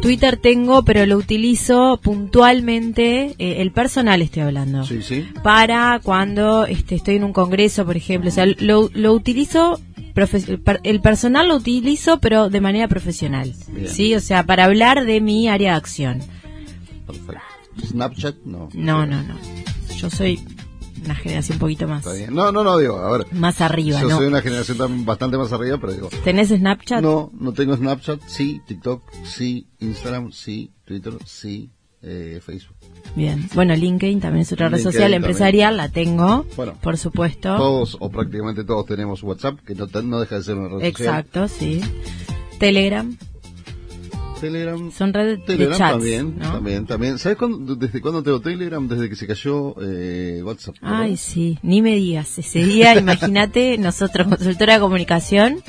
Twitter 0.00 0.36
tengo, 0.36 0.82
pero 0.84 1.06
lo 1.06 1.16
utilizo 1.16 1.98
puntualmente, 2.02 3.34
eh, 3.38 3.60
el 3.62 3.70
personal 3.72 4.20
estoy 4.22 4.42
hablando. 4.42 4.84
Sí, 4.84 5.00
sí. 5.02 5.26
Para 5.42 6.00
cuando 6.02 6.66
este, 6.66 6.94
estoy 6.96 7.16
en 7.16 7.24
un 7.24 7.32
congreso, 7.32 7.84
por 7.86 7.96
ejemplo. 7.96 8.30
O 8.30 8.32
sea, 8.32 8.46
lo, 8.46 8.90
lo 8.92 9.12
utilizo, 9.12 9.80
el 10.82 11.00
personal 11.00 11.48
lo 11.48 11.56
utilizo, 11.56 12.18
pero 12.20 12.48
de 12.50 12.60
manera 12.60 12.88
profesional. 12.88 13.54
Bien. 13.68 13.88
Sí, 13.88 14.14
o 14.14 14.20
sea, 14.20 14.44
para 14.44 14.64
hablar 14.64 15.04
de 15.04 15.20
mi 15.20 15.48
área 15.48 15.72
de 15.72 15.76
acción. 15.76 16.20
Perfecto. 17.06 17.40
¿Snapchat? 17.84 18.36
No. 18.44 18.68
No, 18.74 19.06
no, 19.06 19.22
no. 19.22 19.34
Yo 19.96 20.10
soy 20.10 20.40
una 21.04 21.14
generación 21.14 21.56
un 21.56 21.60
poquito 21.60 21.88
más, 21.88 22.04
Está 22.06 22.12
bien. 22.16 22.34
No, 22.34 22.52
no, 22.52 22.62
no, 22.62 22.78
digo, 22.78 22.96
a 22.98 23.18
ver. 23.18 23.26
más 23.32 23.60
arriba, 23.60 24.00
Yo 24.00 24.08
¿no? 24.08 24.16
soy 24.18 24.26
una 24.26 24.40
generación 24.40 24.78
también 24.78 25.04
bastante 25.04 25.36
más 25.36 25.52
arriba, 25.52 25.78
pero 25.80 25.92
digo. 25.92 26.08
¿Tenés 26.24 26.48
Snapchat? 26.48 27.02
No, 27.02 27.30
no 27.38 27.52
tengo 27.52 27.76
Snapchat, 27.76 28.20
sí, 28.26 28.60
TikTok, 28.66 29.02
sí, 29.24 29.66
Instagram, 29.80 30.30
sí, 30.32 30.70
Twitter, 30.84 31.14
sí, 31.24 31.70
eh, 32.02 32.40
Facebook. 32.44 32.76
Bien. 33.16 33.48
Bueno, 33.54 33.74
LinkedIn 33.74 34.20
también 34.20 34.42
es 34.42 34.52
otra 34.52 34.68
red 34.68 34.78
LinkedIn 34.78 34.92
social 34.92 35.10
también. 35.12 35.22
empresarial, 35.24 35.76
la 35.76 35.88
tengo, 35.88 36.46
Bueno. 36.56 36.74
por 36.80 36.96
supuesto. 36.96 37.56
Todos 37.56 37.96
o 38.00 38.08
prácticamente 38.10 38.64
todos 38.64 38.86
tenemos 38.86 39.22
WhatsApp, 39.22 39.58
que 39.60 39.74
no, 39.74 39.86
no 40.02 40.20
deja 40.20 40.36
de 40.36 40.42
ser 40.44 40.56
una 40.56 40.68
red 40.68 40.90
social. 40.92 41.18
Exacto, 41.20 41.48
sí. 41.48 41.80
Telegram, 42.58 43.16
Telegram. 44.42 44.90
son 44.92 45.12
redes 45.14 45.38
de 45.38 45.44
Telegram 45.46 45.78
chats, 45.78 45.92
también, 45.92 46.38
¿no? 46.38 46.52
también, 46.52 46.86
también. 46.86 47.18
¿Sabes 47.18 47.38
cuándo- 47.38 47.74
desde 47.76 48.00
cuándo 48.00 48.22
tengo 48.22 48.40
Telegram? 48.40 48.86
Desde 48.86 49.08
que 49.08 49.16
se 49.16 49.26
cayó 49.26 49.74
eh, 49.82 50.42
WhatsApp. 50.44 50.74
¿te 50.74 50.80
Ay, 50.86 51.16
sí, 51.16 51.58
ni 51.62 51.80
me 51.80 51.96
digas. 51.96 52.38
Ese 52.38 52.64
día, 52.64 52.94
imagínate, 52.98 53.78
nosotros, 53.78 54.28
consultora 54.28 54.74
de 54.74 54.80
comunicación, 54.80 55.62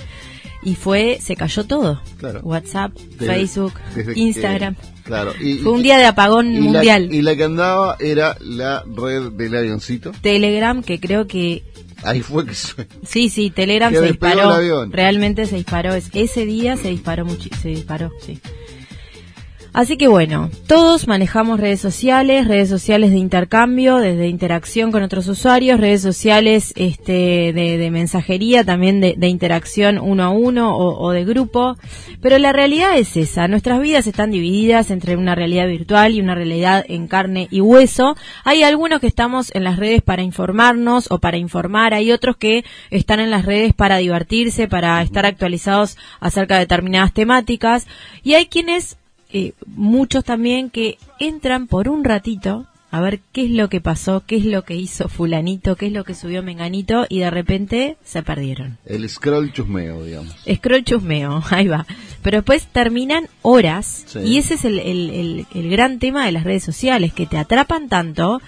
y 0.66 0.76
fue, 0.76 1.20
se 1.22 1.36
cayó 1.36 1.66
todo. 1.66 2.02
Claro. 2.18 2.40
WhatsApp, 2.44 2.94
Desde- 2.94 3.26
Facebook, 3.28 3.74
desde 3.96 4.14
que- 4.14 4.20
Instagram. 4.20 4.76
claro. 5.04 5.34
Y, 5.42 5.56
Fue 5.60 5.74
un 5.74 5.84
día 5.84 5.98
de 5.98 6.06
apagón 6.06 6.52
y 6.52 6.56
la- 6.56 6.62
mundial. 6.62 7.14
y 7.14 7.22
la 7.22 7.36
que 7.36 7.44
andaba 7.44 7.98
era 8.00 8.38
la 8.40 8.84
red 8.86 9.32
del 9.34 9.56
avioncito. 9.58 10.12
Telegram, 10.22 10.82
que 10.82 11.00
creo 11.00 11.28
que 11.28 11.64
Ahí 12.06 12.22
fue 12.22 12.46
que 12.46 12.54
se- 12.54 12.86
Sí, 13.06 13.30
sí, 13.30 13.50
Telegram 13.50 13.94
se 13.94 14.02
disparó. 14.02 14.86
Realmente 14.90 15.46
se 15.46 15.56
disparó. 15.56 15.94
Es- 15.94 16.10
Ese 16.14 16.46
día 16.46 16.76
se 16.76 16.90
disparó. 16.90 17.26
Se 17.62 17.70
disparó, 17.70 18.12
sí. 18.20 18.40
Así 19.74 19.98
que 19.98 20.08
bueno, 20.08 20.52
todos 20.68 21.08
manejamos 21.08 21.60
redes 21.60 21.82
sociales, 21.82 22.48
redes 22.48 22.70
sociales 22.70 23.10
de 23.10 23.18
intercambio, 23.18 23.98
desde 23.98 24.28
interacción 24.28 24.92
con 24.92 25.02
otros 25.02 25.28
usuarios, 25.28 25.80
redes 25.80 26.04
sociales 26.04 26.74
este, 26.76 27.54
de, 27.54 27.80
de 27.80 27.90
mensajería, 27.90 28.64
también 28.64 29.02
de, 29.02 29.16
de 29.18 29.28
interacción 29.30 29.98
uno 29.98 30.24
a 30.26 30.30
uno 30.30 30.78
o, 30.78 31.04
o 31.04 31.10
de 31.10 31.26
grupo. 31.26 31.76
Pero 32.22 32.38
la 32.38 32.54
realidad 32.54 32.96
es 33.00 33.18
esa, 33.18 33.48
nuestras 33.48 33.82
vidas 33.82 34.06
están 34.06 34.30
divididas 34.30 34.92
entre 34.92 35.16
una 35.16 35.34
realidad 35.34 35.66
virtual 35.66 36.14
y 36.14 36.22
una 36.22 36.36
realidad 36.36 36.86
en 36.88 37.08
carne 37.08 37.48
y 37.50 37.60
hueso. 37.60 38.16
Hay 38.44 38.62
algunos 38.62 39.00
que 39.00 39.08
estamos 39.08 39.50
en 39.56 39.64
las 39.64 39.78
redes 39.78 40.04
para 40.04 40.22
informarnos 40.22 41.10
o 41.10 41.18
para 41.18 41.38
informar, 41.38 41.96
hay 41.96 42.12
otros 42.12 42.38
que 42.38 42.64
están 42.92 43.20
en 43.20 43.32
las 43.32 43.46
redes 43.46 43.74
para 43.74 43.98
divertirse, 43.98 44.68
para 44.68 45.02
estar 45.02 45.26
actualizados 45.26 45.98
acerca 46.20 46.54
de 46.54 46.60
determinadas 46.62 47.12
temáticas 47.12 47.88
y 48.22 48.36
hay 48.36 48.46
quienes 48.46 48.98
eh, 49.34 49.54
muchos 49.66 50.24
también 50.24 50.70
que 50.70 50.98
entran 51.20 51.68
por 51.68 51.90
un 51.90 52.04
ratito 52.04 52.66
a 52.92 53.02
ver 53.02 53.22
qué 53.32 53.46
es 53.46 53.50
lo 53.50 53.70
que 53.70 53.82
pasó, 53.82 54.22
qué 54.28 54.36
es 54.36 54.46
lo 54.46 54.64
que 54.66 54.76
hizo 54.76 55.10
fulanito, 55.10 55.76
qué 55.76 55.88
es 55.88 55.92
lo 55.92 56.04
que 56.04 56.14
subió 56.14 56.44
menganito 56.44 57.08
y 57.10 57.20
de 57.22 57.32
repente 57.32 57.98
se 58.04 58.22
perdieron. 58.22 58.78
el 58.86 59.10
scroll 59.10 59.52
chusmeo, 59.52 60.04
digamos. 60.06 60.36
Scroll 60.48 60.84
chusmeo, 60.84 61.42
ahí 61.50 61.68
va. 61.68 61.88
Pero 62.22 62.38
después 62.38 62.68
terminan 62.68 63.28
horas 63.42 64.04
Sí. 64.06 64.20
y 64.20 64.38
ese 64.38 64.54
es 64.54 64.66
el, 64.66 64.78
el- 64.78 65.10
el- 65.10 65.46
el 65.56 65.70
gran 65.72 65.98
tema 65.98 66.26
de 66.28 66.34
las 66.34 66.44
redes 66.44 66.64
sociales, 66.64 67.12
que 67.14 67.26
te 67.26 67.38
atrapan 67.40 67.90
tanto 67.90 68.42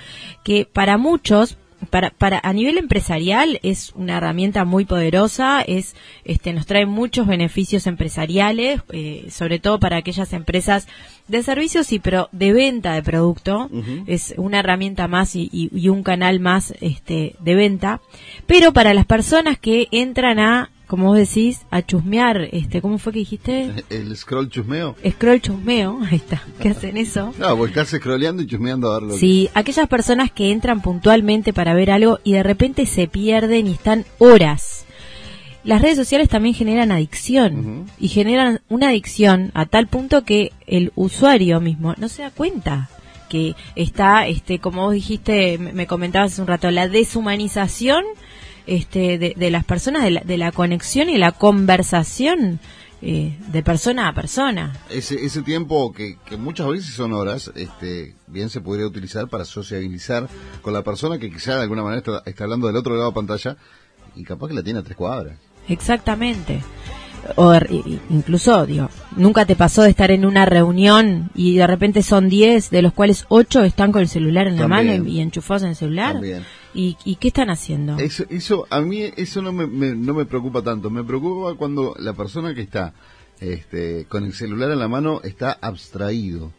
que 0.43 0.67
para 0.71 0.97
muchos, 0.99 1.57
para, 1.85 2.09
para 2.11 2.39
a 2.43 2.53
nivel 2.53 2.77
empresarial 2.77 3.59
es 3.63 3.91
una 3.95 4.17
herramienta 4.17 4.65
muy 4.65 4.85
poderosa, 4.85 5.61
es 5.61 5.95
este 6.23 6.53
nos 6.53 6.65
trae 6.65 6.85
muchos 6.85 7.27
beneficios 7.27 7.87
empresariales, 7.87 8.81
eh, 8.91 9.27
sobre 9.29 9.59
todo 9.59 9.79
para 9.79 9.97
aquellas 9.97 10.33
empresas 10.33 10.87
de 11.27 11.41
servicios 11.43 11.91
y 11.91 11.99
pero 11.99 12.29
de 12.31 12.53
venta 12.53 12.93
de 12.93 13.03
producto, 13.03 13.69
es 14.07 14.33
una 14.37 14.59
herramienta 14.59 15.07
más 15.07 15.35
y, 15.35 15.49
y- 15.51 15.69
y 15.73 15.89
un 15.89 16.03
canal 16.03 16.39
más 16.39 16.73
este 16.81 17.35
de 17.39 17.55
venta, 17.55 18.01
pero 18.45 18.73
para 18.73 18.93
las 18.93 19.05
personas 19.05 19.57
que 19.57 19.87
entran 19.91 20.39
a 20.39 20.69
como 20.87 21.05
vos 21.07 21.17
decís, 21.17 21.61
a 21.71 21.81
chusmear, 21.81 22.49
este, 22.51 22.81
¿cómo 22.81 22.97
fue 22.97 23.13
que 23.13 23.19
dijiste? 23.19 23.71
El 23.89 24.15
scroll 24.15 24.49
chusmeo. 24.49 24.95
Scroll 25.09 25.41
chusmeo, 25.41 25.99
ahí 26.09 26.17
está, 26.17 26.41
que 26.61 26.69
hacen 26.69 26.97
eso. 26.97 27.33
No, 27.37 27.65
estás 27.65 27.89
scrolleando 27.89 28.41
y 28.43 28.47
chusmeando 28.47 28.91
a 28.91 28.99
ver 28.99 29.03
lo 29.09 29.13
que- 29.13 29.19
Sí, 29.19 29.49
aquellas 29.53 29.87
personas 29.87 30.31
que 30.31 30.51
entran 30.51 30.81
puntualmente 30.81 31.53
para 31.53 31.73
ver 31.73 31.91
algo 31.91 32.19
y 32.23 32.33
de 32.33 32.43
repente 32.43 32.85
se 32.85 33.07
pierden 33.07 33.67
y 33.67 33.71
están 33.73 34.05
horas. 34.19 34.85
Las 35.63 35.81
redes 35.81 35.97
sociales 35.97 36.29
también 36.29 36.53
generan 36.53 36.91
adicción 36.91 37.85
y 37.99 38.07
generan 38.09 38.61
una 38.69 38.89
adicción 38.89 39.49
a 39.55 39.65
tal 39.65 39.87
punto 39.87 40.23
que 40.23 40.51
el 40.67 40.91
usuario 40.95 41.59
mismo 41.59 41.95
no 41.97 42.07
se 42.07 42.21
da 42.21 42.29
cuenta 42.29 42.89
que 43.29 43.55
está, 43.75 44.27
este, 44.27 44.59
como 44.59 44.83
vos 44.83 44.93
dijiste, 44.93 45.57
me 45.57 45.73
me 45.73 45.87
comentabas 45.87 46.33
hace 46.33 46.41
un 46.41 46.47
rato, 46.47 46.69
la 46.69 46.87
deshumanización 46.87 48.03
este, 48.67 49.17
de, 49.17 49.33
de 49.35 49.51
las 49.51 49.63
personas, 49.63 50.03
de 50.03 50.11
la, 50.11 50.21
de 50.21 50.37
la 50.37 50.51
conexión 50.51 51.09
y 51.09 51.17
la 51.17 51.31
conversación 51.31 52.59
eh, 53.07 53.37
de 53.51 53.61
persona 53.61 54.07
a 54.07 54.13
persona. 54.13 54.73
Ese, 54.89 55.23
ese 55.23 55.43
tiempo 55.43 55.93
que, 55.93 56.17
que 56.25 56.37
muchas 56.37 56.67
veces 56.67 56.95
son 56.95 57.13
horas, 57.13 57.51
este, 57.53 58.15
bien 58.25 58.49
se 58.49 58.61
podría 58.61 58.87
utilizar 58.87 59.27
para 59.27 59.45
sociabilizar 59.45 60.27
con 60.61 60.73
la 60.73 60.81
persona 60.81 61.19
que 61.19 61.29
quizá 61.29 61.55
de 61.55 61.63
alguna 61.63 61.83
manera 61.83 61.99
está, 61.99 62.23
está 62.25 62.45
hablando 62.45 62.65
del 62.65 62.77
otro 62.77 62.93
lado 62.93 63.05
de 63.05 63.11
la 63.11 63.13
pantalla 63.13 63.57
y 64.15 64.23
capaz 64.23 64.47
que 64.47 64.55
la 64.55 64.63
tiene 64.63 64.79
a 64.79 64.83
tres 64.83 64.97
cuadras. 64.97 65.37
Exactamente. 65.67 66.63
o 67.35 67.53
incluso, 68.09 68.65
digo, 68.65 68.89
nunca 69.17 69.45
te 69.45 69.55
pasó 69.55 69.83
de 69.83 69.89
estar 69.89 70.09
en 70.09 70.25
una 70.25 70.45
reunión 70.45 71.29
y 71.35 71.57
de 71.57 71.67
repente 71.67 72.01
son 72.01 72.27
10, 72.27 72.71
de 72.71 72.81
los 72.81 72.93
cuales 72.93 73.25
8 73.27 73.65
están 73.65 73.91
con 73.91 74.01
el 74.01 74.07
celular 74.07 74.47
en 74.47 74.55
la 74.55 74.67
mano 74.67 74.93
y, 75.05 75.19
enchufados 75.19 75.61
en 75.61 75.69
el 75.69 75.75
celular. 75.75 76.19
¿Y, 76.75 76.97
¿Y, 77.05 77.15
qué 77.15 77.29
están 77.29 77.49
haciendo? 77.49 77.97
Eso, 77.97 78.25
eso 78.29 78.67
a 78.69 78.81
mí 78.81 79.01
eso 79.15 79.41
no 79.41 79.53
me, 79.53 79.65
no 79.95 80.13
me 80.13 80.25
preocupa 80.25 80.61
tanto. 80.61 80.89
Me 80.89 81.03
preocupa 81.03 81.55
cuando 81.55 81.95
la 81.97 82.13
persona 82.13 82.53
que 82.53 82.61
está 82.61 82.93
este, 83.39 84.05
con 84.09 84.25
el 84.25 84.33
celular 84.33 84.71
en 84.71 84.79
la 84.79 84.87
mano 84.87 85.21
está 85.23 85.53
abstraído. 85.53 86.51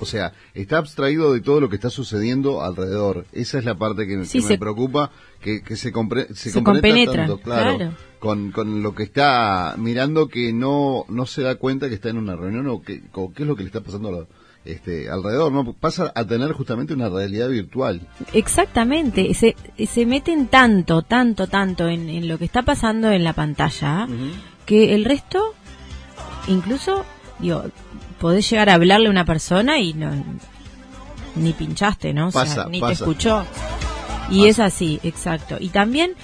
O 0.00 0.04
sea, 0.06 0.34
está 0.54 0.78
abstraído 0.78 1.32
de 1.32 1.40
todo 1.40 1.60
lo 1.60 1.68
que 1.68 1.76
está 1.76 1.90
sucediendo 1.90 2.62
alrededor. 2.62 3.26
Esa 3.32 3.58
es 3.58 3.64
la 3.64 3.76
parte 3.76 4.06
que, 4.06 4.16
me 4.16 4.58
preocupa, 4.58 5.10
que, 5.40 5.62
que 5.62 5.76
se, 5.76 5.92
compre, 5.92 6.34
se, 6.34 6.62
compenetra 6.62 7.26
tanto, 7.26 7.40
claro, 7.40 7.94
Con, 8.18 8.52
con 8.52 8.82
lo 8.82 8.94
que 8.94 9.02
está 9.02 9.74
mirando 9.78 10.28
que 10.28 10.52
no, 10.52 11.06
no 11.08 11.26
se 11.26 11.42
da 11.42 11.54
cuenta 11.54 11.88
que 11.88 11.94
está 11.94 12.10
en 12.10 12.18
una 12.18 12.36
reunión 12.36 12.66
o, 12.68 12.82
que, 12.82 13.00
qué 13.34 13.42
es 13.42 13.48
lo 13.48 13.56
que 13.56 13.62
le 13.62 13.68
está 13.68 13.80
pasando 13.80 14.28
este, 14.64 15.10
alrededor, 15.10 15.52
¿no? 15.52 15.72
Pasa 15.72 16.12
a 16.14 16.24
tener 16.24 16.52
justamente 16.52 16.94
una 16.94 17.08
realidad 17.08 17.48
virtual. 17.48 18.06
Exactamente, 18.32 19.34
se, 19.34 19.56
se 19.86 20.06
meten 20.06 20.46
tanto, 20.46 21.02
tanto, 21.02 21.46
tanto 21.46 21.88
en, 21.88 22.28
lo 22.28 22.38
que 22.38 22.44
está 22.44 22.62
pasando 22.62 23.10
en 23.10 23.24
la 23.24 23.32
pantalla, 23.32 24.06
que 24.66 24.94
el 24.94 25.04
resto, 25.04 25.54
incluso, 26.48 27.04
digo, 27.38 27.64
podés 28.20 28.48
llegar 28.48 28.70
a 28.70 28.74
hablarle 28.74 29.08
a 29.08 29.10
una 29.10 29.24
persona 29.24 29.80
y 29.80 29.94
no 29.94 30.10
ni 31.36 31.52
pinchaste, 31.52 32.12
¿no? 32.12 32.30
ni 32.70 32.80
te 32.80 32.92
escuchó. 32.92 33.44
Y 34.30 34.46
es 34.46 34.58
así, 34.58 35.00
exacto. 35.02 35.56
Y 35.58 35.68
también 35.70 36.14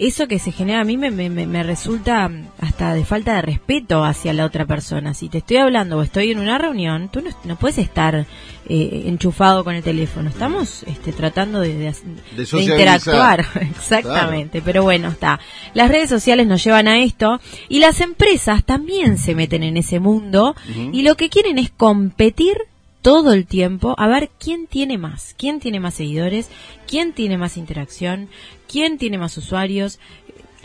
eso 0.00 0.26
que 0.28 0.38
se 0.38 0.50
genera 0.50 0.80
a 0.80 0.84
mí 0.84 0.96
me, 0.96 1.10
me, 1.10 1.28
me, 1.28 1.62
resulta 1.62 2.30
hasta 2.58 2.94
de 2.94 3.04
falta 3.04 3.34
de 3.34 3.42
respeto 3.42 4.02
hacia 4.02 4.32
la 4.32 4.46
otra 4.46 4.64
persona. 4.64 5.12
Si 5.12 5.28
te 5.28 5.38
estoy 5.38 5.58
hablando 5.58 5.98
o 5.98 6.02
estoy 6.02 6.30
en 6.30 6.38
una 6.38 6.56
reunión, 6.56 7.10
tú 7.10 7.20
no, 7.20 7.30
no 7.44 7.56
puedes 7.56 7.76
estar 7.76 8.26
eh, 8.68 9.02
enchufado 9.06 9.62
con 9.62 9.74
el 9.74 9.82
teléfono. 9.82 10.30
Estamos 10.30 10.84
este, 10.84 11.12
tratando 11.12 11.60
de, 11.60 11.74
de, 11.74 12.62
interactuar, 12.62 13.44
exactamente. 13.60 14.62
Pero 14.62 14.84
bueno, 14.84 15.08
está. 15.08 15.38
Las 15.74 15.90
redes 15.90 16.08
sociales 16.08 16.46
nos 16.46 16.64
llevan 16.64 16.88
a 16.88 17.02
esto 17.02 17.38
y 17.68 17.80
las 17.80 18.00
empresas 18.00 18.64
también 18.64 19.18
se 19.18 19.34
meten 19.34 19.64
en 19.64 19.76
ese 19.76 20.00
mundo 20.00 20.56
y 20.92 21.02
lo 21.02 21.14
que 21.16 21.28
quieren 21.28 21.58
es 21.58 21.70
competir 21.70 22.69
todo 23.02 23.32
el 23.32 23.46
tiempo 23.46 23.94
a 23.98 24.06
ver 24.06 24.30
quién 24.38 24.66
tiene 24.66 24.98
más, 24.98 25.34
quién 25.38 25.60
tiene 25.60 25.80
más 25.80 25.94
seguidores, 25.94 26.50
quién 26.86 27.12
tiene 27.12 27.38
más 27.38 27.56
interacción, 27.56 28.28
quién 28.68 28.98
tiene 28.98 29.18
más 29.18 29.36
usuarios, 29.36 29.98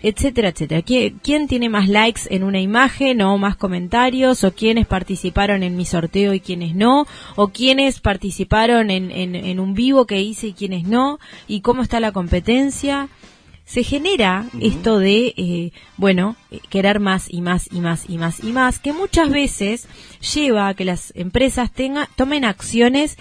etcétera, 0.04 0.50
etcétera. 0.50 0.84
¿Quién 0.84 1.48
tiene 1.48 1.68
más 1.68 1.88
likes 1.88 2.22
en 2.30 2.44
una 2.44 2.60
imagen 2.60 3.22
o 3.22 3.38
más 3.39 3.56
comentarios? 3.56 4.44
¿O 4.44 4.54
quiénes 4.54 4.86
participaron 4.86 5.63
en 5.63 5.75
mi 5.75 5.86
sorteo 5.86 6.34
y 6.36 6.39
quiénes 6.39 6.75
no? 6.75 7.08
¿O 7.36 7.48
quiénes 7.48 8.01
participaron 8.01 8.92
en, 8.92 9.12
en 9.12 9.60
un 9.60 9.74
vivo 9.74 10.06
que 10.06 10.22
hice 10.22 10.48
y 10.48 10.54
quiénes 10.54 10.84
no? 10.84 11.20
¿Y 11.48 11.62
cómo 11.62 11.82
está 11.82 12.00
la 12.00 12.12
competencia? 12.12 13.10
Se 13.65 13.84
genera 13.84 14.45
esto 14.62 15.00
de, 15.00 15.34
eh, 15.36 15.72
bueno, 15.98 16.36
eh, 16.51 16.60
querer 16.69 17.00
más 17.00 17.25
y 17.29 17.41
más 17.41 17.67
y 17.72 17.81
más 17.81 18.07
y 18.07 18.17
más 18.17 18.43
y 18.43 18.51
más, 18.51 18.79
que 18.79 18.93
muchas 18.93 19.29
veces 19.31 19.88
lleva 20.34 20.67
a 20.67 20.74
que 20.75 20.86
las 20.86 21.12
empresas 21.15 21.72
tenga, 21.72 22.07
tomen 22.15 22.45
acciones 22.45 23.17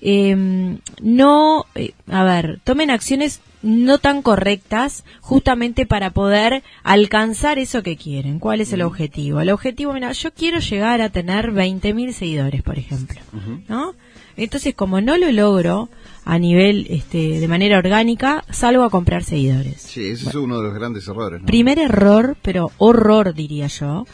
em, 0.00 0.78
no, 1.00 1.66
eh, 1.74 1.92
a 2.08 2.24
ver, 2.24 2.60
tomen 2.64 2.90
acciones 2.90 3.40
no 3.62 3.98
tan 3.98 4.22
correctas 4.22 5.04
justamente 5.20 5.86
para 5.86 6.10
poder 6.10 6.64
alcanzar 6.82 7.58
eso 7.60 7.84
que 7.84 7.96
quieren. 7.96 8.40
¿Cuál 8.40 8.60
es 8.60 8.72
el 8.72 8.82
objetivo? 8.82 9.40
El 9.40 9.50
objetivo, 9.50 9.92
mira, 9.92 10.10
yo 10.10 10.32
quiero 10.32 10.58
llegar 10.58 11.00
a 11.00 11.10
tener 11.10 11.52
20.000 11.52 12.12
seguidores, 12.12 12.62
por 12.62 12.78
ejemplo, 12.78 13.20
¿no? 13.68 13.94
Entonces, 14.36 14.74
como 14.74 15.00
no 15.00 15.16
lo 15.16 15.30
logro, 15.30 15.88
a 16.24 16.38
nivel 16.38 16.86
este, 16.90 17.40
de 17.40 17.48
manera 17.48 17.78
orgánica, 17.78 18.44
salgo 18.50 18.84
a 18.84 18.90
comprar 18.90 19.24
seguidores. 19.24 19.82
Sí, 19.82 20.08
ese 20.08 20.28
es 20.28 20.34
uno 20.34 20.58
de 20.58 20.64
los 20.64 20.74
grandes 20.74 21.06
errores. 21.08 21.42
Primer 21.44 21.78
error, 21.78 22.36
pero 22.42 22.70
horror 22.78 23.34
diría 23.34 23.66
yo, 23.66 24.06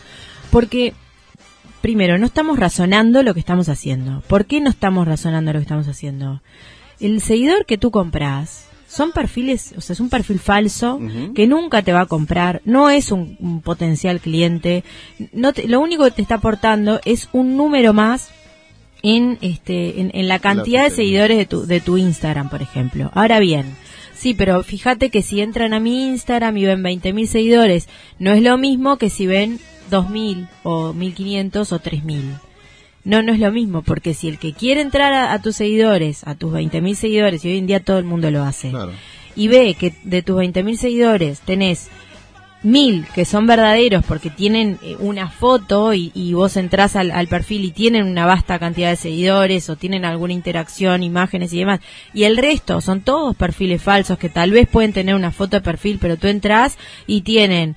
porque 0.51 0.95
primero 1.81 2.19
no 2.19 2.27
estamos 2.27 2.59
razonando 2.59 3.23
lo 3.23 3.35
que 3.35 3.41
estamos 3.41 3.69
haciendo. 3.69 4.23
¿Por 4.27 4.47
qué 4.47 4.61
no 4.61 4.71
estamos 4.71 5.07
razonando 5.07 5.53
lo 5.53 5.59
que 5.59 5.65
estamos 5.65 5.89
haciendo? 5.89 6.43
El 7.01 7.21
seguidor 7.21 7.67
que 7.67 7.79
tú 7.79 7.91
compras 7.91 8.69
son 8.89 9.13
perfiles, 9.13 9.75
o 9.77 9.83
sea, 9.83 9.93
es 9.93 10.01
un 10.01 10.09
perfil 10.09 10.41
falso 10.41 10.99
que 11.35 11.47
nunca 11.47 11.83
te 11.83 11.93
va 11.93 12.01
a 12.01 12.07
comprar, 12.07 12.63
no 12.65 12.89
es 12.89 13.13
un, 13.13 13.61
potencial 13.63 14.19
cliente, 14.19 14.83
no 15.33 15.53
lo 15.67 15.81
único 15.81 16.05
que 16.05 16.11
te 16.11 16.23
está 16.23 16.37
aportando 16.37 16.99
es 17.05 17.29
un 17.33 17.57
número 17.57 17.93
más 17.93 18.31
en 19.03 19.39
este 19.41 20.01
en, 20.01 20.29
la 20.29 20.39
cantidad 20.39 20.85
de 20.85 20.91
seguidores 20.91 21.39
de 21.39 21.47
tu, 21.47 21.67
de 21.67 21.81
tu 21.81 21.97
Instagram, 21.97 22.49
por 22.51 22.63
ejemplo. 22.63 23.11
Ahora 23.15 23.39
bien, 23.41 23.77
sí, 24.15 24.35
pero 24.35 24.63
fíjate 24.63 25.11
que 25.11 25.23
si 25.23 25.41
entran 25.41 25.75
a 25.75 25.81
mi 25.81 26.09
Instagram 26.09 26.57
y 26.57 26.67
ven 26.67 26.83
20.000 26.83 27.27
seguidores, 27.27 27.89
no 28.19 28.33
es 28.33 28.43
lo 28.43 28.59
mismo 28.59 28.97
que 28.97 29.11
si 29.11 29.27
ven 29.27 29.59
2.000 29.91 30.49
o 30.65 30.93
1.500 30.93 31.73
o 31.73 31.81
3.000. 31.81 32.23
No, 33.05 33.23
no 33.23 33.33
es 33.33 33.39
lo 33.39 33.51
mismo, 33.51 33.83
porque 33.83 34.13
si 34.13 34.29
el 34.29 34.39
que 34.39 34.53
quiere 34.53 34.83
entrar 34.83 35.13
a, 35.15 35.41
tus 35.41 35.57
seguidores, 35.57 36.27
a 36.27 36.35
tus 36.35 36.53
20.000 36.53 36.95
seguidores, 36.95 37.45
y 37.45 37.49
hoy 37.49 37.59
en 37.59 37.67
día 37.67 37.81
todo 37.81 37.99
el 37.99 38.05
mundo 38.05 38.31
lo 38.31 38.43
hace, 38.43 38.71
y 39.35 39.49
ve 39.49 39.75
que 39.79 39.95
de 40.03 40.23
tus 40.23 40.37
20.000 40.37 40.77
seguidores 40.77 41.41
tenés 41.41 41.89
mil 42.63 43.07
que 43.15 43.25
son 43.25 43.47
verdaderos 43.47 44.05
porque 44.05 44.31
tienen 44.31 44.79
eh, 44.83 44.97
una 44.99 45.31
foto 45.31 45.95
y, 45.95 46.33
vos 46.33 46.57
entrás 46.57 46.97
al, 46.97 47.29
perfil 47.29 47.65
y 47.65 47.71
tienen 47.71 48.05
una 48.05 48.27
vasta 48.27 48.59
cantidad 48.59 48.91
de 48.91 48.97
seguidores 48.97 49.71
o 49.71 49.77
tienen 49.77 50.05
alguna 50.05 50.33
interacción, 50.33 51.03
imágenes 51.03 51.53
y 51.53 51.61
demás, 51.61 51.81
y 52.13 52.25
el 52.25 52.37
resto 52.37 52.81
son 52.81 53.01
todos 53.01 53.37
perfiles 53.37 53.83
falsos 53.83 54.19
que 54.19 54.29
tal 54.29 54.51
vez 54.51 54.69
pueden 54.69 54.93
tener 54.93 55.15
una 55.15 55.31
foto 55.31 55.57
de 55.57 55.63
perfil, 55.63 55.99
pero 56.01 56.17
tú 56.17 56.27
entras 56.27 56.79
y 57.07 57.23
tienen 57.23 57.77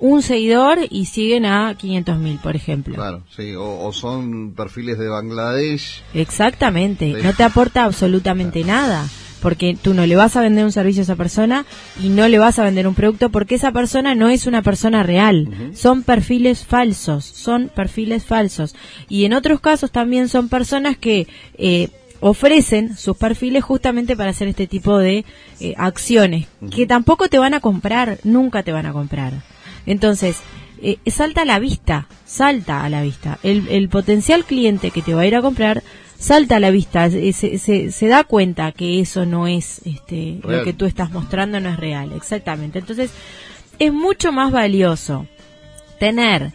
un 0.00 0.22
seguidor 0.22 0.78
y 0.88 1.04
siguen 1.04 1.44
a 1.46 1.74
500 1.76 2.18
mil, 2.18 2.38
por 2.38 2.56
ejemplo. 2.56 2.94
Claro, 2.94 3.22
sí, 3.36 3.54
o, 3.56 3.92
son 3.92 4.54
perfiles 4.54 4.98
de 4.98 5.08
Bangladesh. 5.08 6.02
Exactamente, 6.14 7.12
no 7.22 7.34
te 7.34 7.44
aporta 7.44 7.84
absolutamente 7.84 8.64
nada 8.64 9.06
porque 9.40 9.76
tú 9.80 9.94
no 9.94 10.04
le 10.06 10.16
vas 10.16 10.36
a 10.36 10.42
vender 10.42 10.64
un 10.64 10.72
servicio 10.72 11.00
a 11.00 11.04
esa 11.04 11.16
persona 11.16 11.64
y 12.02 12.08
no 12.10 12.28
le 12.28 12.38
vas 12.38 12.58
a 12.58 12.64
vender 12.64 12.86
un 12.86 12.94
producto 12.94 13.30
porque 13.30 13.54
esa 13.54 13.72
persona 13.72 14.14
no 14.14 14.28
es 14.28 14.46
una 14.46 14.62
persona 14.62 15.02
real. 15.02 15.48
Son 15.74 16.02
perfiles 16.02 16.64
falsos, 16.64 17.24
son 17.24 17.70
perfiles 17.74 18.24
falsos. 18.24 18.74
Y 19.08 19.24
en 19.24 19.32
otros 19.32 19.60
casos 19.60 19.90
también 19.90 20.28
son 20.28 20.50
personas 20.50 20.98
que 20.98 21.26
eh, 21.56 21.88
ofrecen 22.20 22.96
sus 22.96 23.16
perfiles 23.16 23.64
justamente 23.64 24.16
para 24.16 24.30
hacer 24.30 24.48
este 24.48 24.66
tipo 24.66 24.98
de 24.98 25.24
eh, 25.60 25.74
acciones 25.78 26.46
que 26.70 26.86
tampoco 26.86 27.28
te 27.28 27.38
van 27.38 27.54
a 27.54 27.60
comprar, 27.60 28.18
nunca 28.24 28.62
te 28.62 28.72
van 28.72 28.86
a 28.86 28.92
comprar. 28.92 29.32
Entonces, 29.90 30.38
eh, 30.82 30.98
salta 31.06 31.42
a 31.42 31.44
la 31.44 31.58
vista, 31.58 32.06
salta 32.24 32.84
a 32.84 32.88
la 32.88 33.02
vista. 33.02 33.38
El, 33.42 33.68
el 33.68 33.88
potencial 33.88 34.44
cliente 34.44 34.90
que 34.90 35.02
te 35.02 35.14
va 35.14 35.22
a 35.22 35.26
ir 35.26 35.34
a 35.34 35.42
comprar 35.42 35.82
salta 36.16 36.56
a 36.56 36.60
la 36.60 36.70
vista, 36.70 37.10
se, 37.10 37.32
se, 37.32 37.90
se 37.90 38.06
da 38.06 38.24
cuenta 38.24 38.72
que 38.72 39.00
eso 39.00 39.24
no 39.24 39.48
es 39.48 39.80
este, 39.86 40.38
lo 40.44 40.62
que 40.62 40.74
tú 40.74 40.84
estás 40.84 41.10
mostrando, 41.10 41.58
no 41.60 41.70
es 41.70 41.78
real, 41.78 42.12
exactamente. 42.12 42.78
Entonces, 42.78 43.10
es 43.78 43.92
mucho 43.92 44.30
más 44.30 44.52
valioso 44.52 45.26
tener 45.98 46.52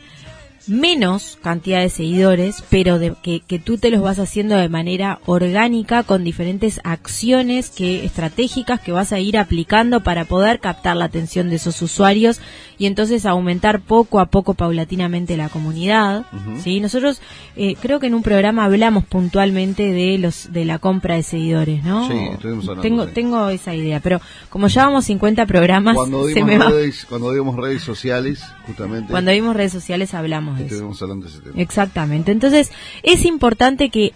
menos 0.67 1.37
cantidad 1.41 1.79
de 1.79 1.89
seguidores, 1.89 2.63
pero 2.69 2.99
de, 2.99 3.13
que, 3.21 3.41
que, 3.41 3.59
tú 3.59 3.77
te 3.77 3.89
los 3.89 4.01
vas 4.01 4.19
haciendo 4.19 4.55
de 4.55 4.69
manera 4.69 5.19
orgánica 5.25 6.03
con 6.03 6.23
diferentes 6.23 6.79
acciones 6.83 7.69
que 7.69 8.05
estratégicas 8.05 8.79
que 8.79 8.91
vas 8.91 9.11
a 9.11 9.19
ir 9.19 9.37
aplicando 9.37 10.03
para 10.03 10.25
poder 10.25 10.59
captar 10.59 10.95
la 10.95 11.05
atención 11.05 11.49
de 11.49 11.55
esos 11.55 11.81
usuarios 11.81 12.41
y 12.77 12.85
entonces 12.87 13.25
aumentar 13.25 13.81
poco 13.81 14.19
a 14.19 14.27
poco 14.27 14.53
paulatinamente 14.53 15.37
la 15.37 15.49
comunidad. 15.49 16.25
¿sí? 16.63 16.79
Nosotros 16.79 17.21
eh, 17.55 17.75
creo 17.81 17.99
que 17.99 18.07
en 18.07 18.15
un 18.15 18.23
programa 18.23 18.65
hablamos 18.65 19.05
puntualmente 19.05 19.91
de 19.91 20.17
los 20.17 20.51
de 20.51 20.65
la 20.65 20.79
compra 20.79 21.15
de 21.15 21.23
seguidores, 21.23 21.83
¿no? 21.83 22.07
Sí, 22.07 22.17
estuvimos 22.33 22.67
hablando. 22.67 22.81
Tengo, 22.81 23.07
tengo 23.07 23.49
esa 23.49 23.73
idea, 23.73 23.99
pero 23.99 24.21
como 24.49 24.67
llevamos 24.67 25.05
50 25.05 25.45
programas, 25.45 25.95
cuando 25.95 26.27
se 26.33 26.43
me 26.43 26.57
redes, 26.57 27.05
Cuando 27.07 27.31
dimos 27.31 27.55
redes 27.55 27.81
sociales, 27.81 28.43
justamente. 28.65 29.11
Cuando 29.11 29.31
vimos 29.31 29.55
redes 29.55 29.71
sociales 29.71 30.13
hablamos 30.13 30.54
de 30.57 30.65
eso. 30.65 30.91
Hablando 31.01 31.25
de 31.25 31.31
ese 31.31 31.41
tema. 31.41 31.61
Exactamente. 31.61 32.31
Entonces, 32.31 32.71
es 33.03 33.25
importante 33.25 33.89
que 33.89 34.13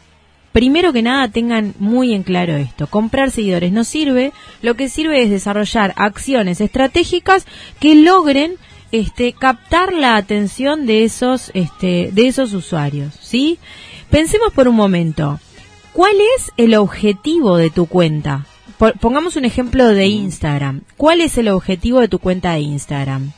primero 0.52 0.93
que 0.93 1.02
nada 1.02 1.28
tengan 1.28 1.73
muy 1.80 2.13
en 2.13 2.23
claro 2.23 2.56
esto. 2.56 2.88
Comprar 2.88 3.32
seguidores 3.32 3.71
no 3.71 3.84
sirve, 3.84 4.32
lo 4.62 4.75
que 4.75 4.89
sirve 4.89 5.21
es 5.23 5.30
desarrollar 5.30 5.93
acciones 5.95 6.62
estratégicas 6.62 7.45
que 7.80 7.95
logren 7.95 8.56
este 8.91 9.34
captar 9.34 9.93
la 9.93 10.15
atención 10.15 10.88
de 10.88 11.04
esos 11.04 11.52
este 11.54 12.10
de 12.12 12.28
esos 12.28 12.54
usuarios, 12.54 13.13
¿sí? 13.21 13.60
Pensemos 14.10 14.52
por 14.52 14.67
un 14.67 14.75
momento, 14.75 15.39
¿cuál 15.93 16.15
es 16.38 16.52
el 16.58 16.73
objetivo 16.73 17.58
de 17.58 17.69
tu 17.69 17.86
cuenta? 17.86 18.45
pongamos 19.02 19.36
un 19.36 19.43
ejemplo 19.43 19.88
de 19.88 20.08
Instagram. 20.08 20.82
¿Cuál 20.95 21.19
es 21.19 21.38
el 21.38 21.49
objetivo 21.49 21.99
de 21.99 22.08
tu 22.08 22.19
cuenta 22.19 22.54
de 22.54 22.62
Instagram? 22.62 23.34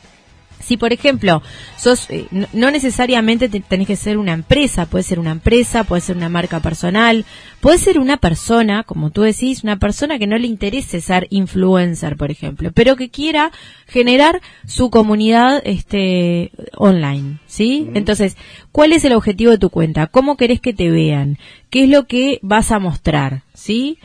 Si, 0.62 0.76
por 0.76 0.92
ejemplo, 0.92 1.42
sos, 1.76 2.08
eh, 2.10 2.26
no, 2.52 2.70
necesariamente 2.70 3.48
tenés 3.48 3.86
que 3.86 3.96
ser 3.96 4.18
una 4.18 4.32
empresa, 4.32 4.86
puede 4.86 5.02
ser 5.02 5.18
una 5.18 5.32
empresa, 5.32 5.84
puede 5.84 6.00
ser 6.00 6.16
una 6.16 6.28
marca 6.28 6.60
personal, 6.60 7.24
puede 7.60 7.78
ser 7.78 7.98
una 7.98 8.16
persona, 8.16 8.84
como 8.84 9.10
tú 9.10 9.22
decís, 9.22 9.64
una 9.64 9.78
persona 9.78 10.18
que 10.18 10.26
no 10.26 10.38
le 10.38 10.46
interese 10.46 11.00
ser 11.00 11.26
influencer, 11.30 12.16
por 12.16 12.30
ejemplo, 12.30 12.70
pero 12.72 12.96
que 12.96 13.10
quiera 13.10 13.52
generar 13.86 14.40
su 14.66 14.90
comunidad 14.90 15.62
este, 15.64 16.52
online, 16.76 17.38
¿sí? 17.46 17.90
Entonces, 17.94 18.36
¿cuál 18.70 18.92
es 18.92 19.04
el 19.04 19.12
objetivo 19.12 19.50
de 19.50 19.58
tu 19.58 19.70
cuenta? 19.70 20.06
¿Cómo 20.06 20.36
querés 20.36 20.60
que 20.60 20.72
te 20.72 20.90
vean? 20.90 21.38
¿Qué 21.70 21.84
es 21.84 21.90
lo 21.90 22.06
que 22.06 22.38
vas 22.42 22.70
a 22.70 22.78
mostrar? 22.78 23.42
¿Sí? 23.54 23.98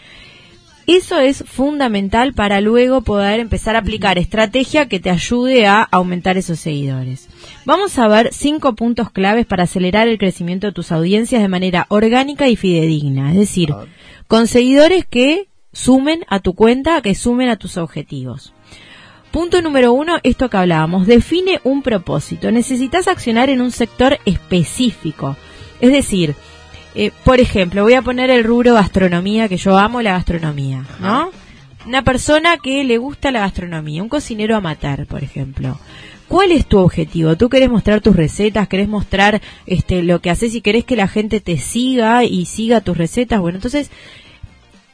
Eso 0.88 1.20
es 1.20 1.44
fundamental 1.46 2.34
para 2.34 2.62
luego 2.62 3.02
poder 3.02 3.42
empezar 3.42 3.76
a 3.76 3.80
aplicar 3.80 4.18
estrategia 4.18 4.88
que 4.88 5.02
te 5.02 5.10
ayude 5.10 5.68
a 5.68 5.82
aumentar 5.84 6.38
esos 6.38 6.62
seguidores. 6.62 7.28
Vamos 7.66 8.00
a 8.00 8.08
ver 8.08 8.30
cinco 8.32 8.74
puntos 8.74 9.12
claves 9.12 9.46
para 9.46 9.64
acelerar 9.64 10.08
el 10.08 10.18
crecimiento 10.18 10.66
de 10.66 10.72
tus 10.72 10.94
audiencias 10.94 11.42
de 11.42 11.50
manera 11.50 11.88
orgánica 11.90 12.48
y 12.48 12.56
fidedigna, 12.56 13.32
es 13.32 13.38
decir, 13.38 13.76
con 14.30 14.48
seguidores 14.48 15.06
que 15.06 15.50
sumen 15.74 16.24
a 16.30 16.40
tu 16.40 16.56
cuenta, 16.56 17.02
que 17.02 17.16
sumen 17.16 17.50
a 17.50 17.58
tus 17.58 17.76
objetivos. 17.76 18.54
Punto 19.32 19.62
número 19.62 19.92
uno, 19.92 20.20
esto 20.24 20.50
que 20.50 20.56
hablábamos, 20.56 21.06
define 21.06 21.60
un 21.66 21.82
propósito. 21.82 22.50
Necesitas 22.50 23.10
accionar 23.10 23.50
en 23.50 23.60
un 23.60 23.72
sector 23.72 24.20
específico. 24.24 25.36
Es 25.82 25.92
decir, 25.92 26.34
eh, 27.00 27.12
por 27.24 27.40
ejemplo, 27.40 27.84
voy 27.84 27.94
a 27.94 28.02
poner 28.02 28.32
el 28.32 28.44
rubro 28.44 28.74
gastronomía, 28.74 29.48
que 29.48 29.58
yo 29.58 29.78
amo 29.78 30.02
la 30.02 30.14
gastronomía, 30.14 30.84
¿no? 31.00 31.30
Una 31.86 32.04
persona 32.04 32.58
que 32.58 32.84
le 32.84 32.98
gusta 32.98 33.30
la 33.30 33.42
gastronomía, 33.42 34.02
un 34.02 34.10
cocinero 34.10 34.56
amateur, 34.56 35.06
por 35.06 35.24
ejemplo. 35.24 35.80
¿Cuál 36.28 36.52
es 36.52 36.66
tu 36.66 36.80
objetivo? 36.80 37.38
¿Tú 37.38 37.50
querés 37.50 37.70
mostrar 37.70 38.02
tus 38.02 38.16
recetas? 38.16 38.68
¿Querés 38.68 38.90
mostrar 38.90 39.42
este, 39.68 40.02
lo 40.02 40.22
que 40.22 40.32
haces 40.32 40.56
y 40.56 40.62
querés 40.62 40.86
que 40.86 40.96
la 40.96 41.08
gente 41.08 41.40
te 41.40 41.60
siga 41.60 42.24
y 42.24 42.46
siga 42.46 42.82
tus 42.82 42.98
recetas? 42.98 43.40
Bueno, 43.40 43.60
entonces 43.60 43.92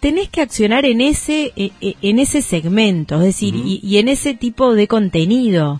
tenés 0.01 0.27
que 0.27 0.41
accionar 0.41 0.83
en 0.83 0.99
ese, 0.99 1.53
e, 1.55 1.71
e, 1.79 1.95
en 2.01 2.19
ese 2.19 2.41
segmento, 2.41 3.15
es 3.21 3.27
decir, 3.27 3.55
y, 3.55 3.79
y 3.81 3.97
en 3.99 4.09
ese 4.09 4.33
tipo 4.33 4.75
de 4.75 4.89
contenido. 4.89 5.79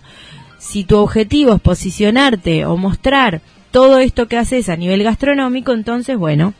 Si 0.58 0.84
tu 0.84 0.96
objetivo 0.96 1.52
es 1.52 1.60
posicionarte 1.60 2.64
o 2.64 2.78
mostrar 2.78 3.42
todo 3.74 3.98
esto 3.98 4.28
que 4.28 4.36
haces 4.36 4.68
a 4.68 4.76
nivel 4.76 5.02
gastronómico, 5.02 5.72
entonces, 5.72 6.16
bueno, 6.16 6.54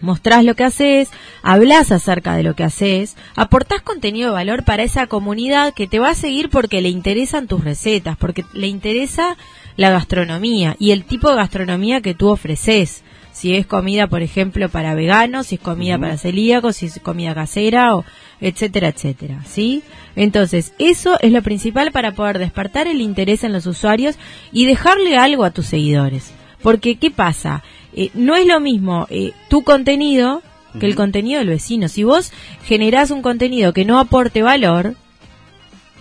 mostrás 0.00 0.44
lo 0.44 0.56
que 0.56 0.64
haces, 0.64 1.10
hablas 1.44 1.92
acerca 1.92 2.34
de 2.34 2.42
lo 2.42 2.56
que 2.56 2.64
haces, 2.64 3.16
aportás 3.36 3.82
contenido 3.82 4.30
de 4.30 4.34
valor 4.34 4.64
para 4.64 4.82
esa 4.82 5.06
comunidad 5.06 5.74
que 5.74 5.86
te 5.86 6.00
va 6.00 6.10
a 6.10 6.14
seguir 6.16 6.50
porque 6.50 6.80
le 6.80 6.88
interesan 6.88 7.46
tus 7.46 7.62
recetas, 7.62 8.16
porque 8.16 8.44
le 8.52 8.66
interesa 8.66 9.36
la 9.76 9.90
gastronomía 9.90 10.74
y 10.80 10.90
el 10.90 11.04
tipo 11.04 11.30
de 11.30 11.36
gastronomía 11.36 12.00
que 12.00 12.14
tú 12.14 12.30
ofreces. 12.30 13.04
Si 13.30 13.54
es 13.54 13.64
comida, 13.64 14.08
por 14.08 14.22
ejemplo, 14.22 14.68
para 14.68 14.96
veganos, 14.96 15.46
si 15.46 15.54
es 15.56 15.60
comida 15.60 16.00
para 16.00 16.18
celíacos, 16.18 16.78
si 16.78 16.86
es 16.86 16.98
comida 16.98 17.32
casera, 17.32 17.94
o 17.94 18.04
etcétera, 18.40 18.88
etcétera, 18.88 19.44
¿sí? 19.46 19.84
Entonces, 20.16 20.72
eso 20.80 21.16
es 21.20 21.30
lo 21.30 21.42
principal 21.42 21.92
para 21.92 22.10
poder 22.10 22.40
despertar 22.40 22.88
el 22.88 23.00
interés 23.00 23.44
en 23.44 23.52
los 23.52 23.66
usuarios 23.66 24.16
y 24.50 24.64
dejarle 24.64 25.16
algo 25.16 25.44
a 25.44 25.52
tus 25.52 25.66
seguidores. 25.66 26.32
Porque, 26.62 26.96
¿qué 26.96 27.10
pasa? 27.10 27.62
Eh, 27.92 28.10
no 28.14 28.36
es 28.36 28.46
lo 28.46 28.60
mismo 28.60 29.06
eh, 29.10 29.32
tu 29.48 29.62
contenido 29.62 30.42
que 30.78 30.86
el 30.86 30.94
contenido 30.94 31.38
del 31.38 31.48
vecino. 31.48 31.88
Si 31.88 32.04
vos 32.04 32.32
generás 32.64 33.10
un 33.10 33.22
contenido 33.22 33.72
que 33.72 33.84
no 33.84 33.98
aporte 33.98 34.42
valor, 34.42 34.94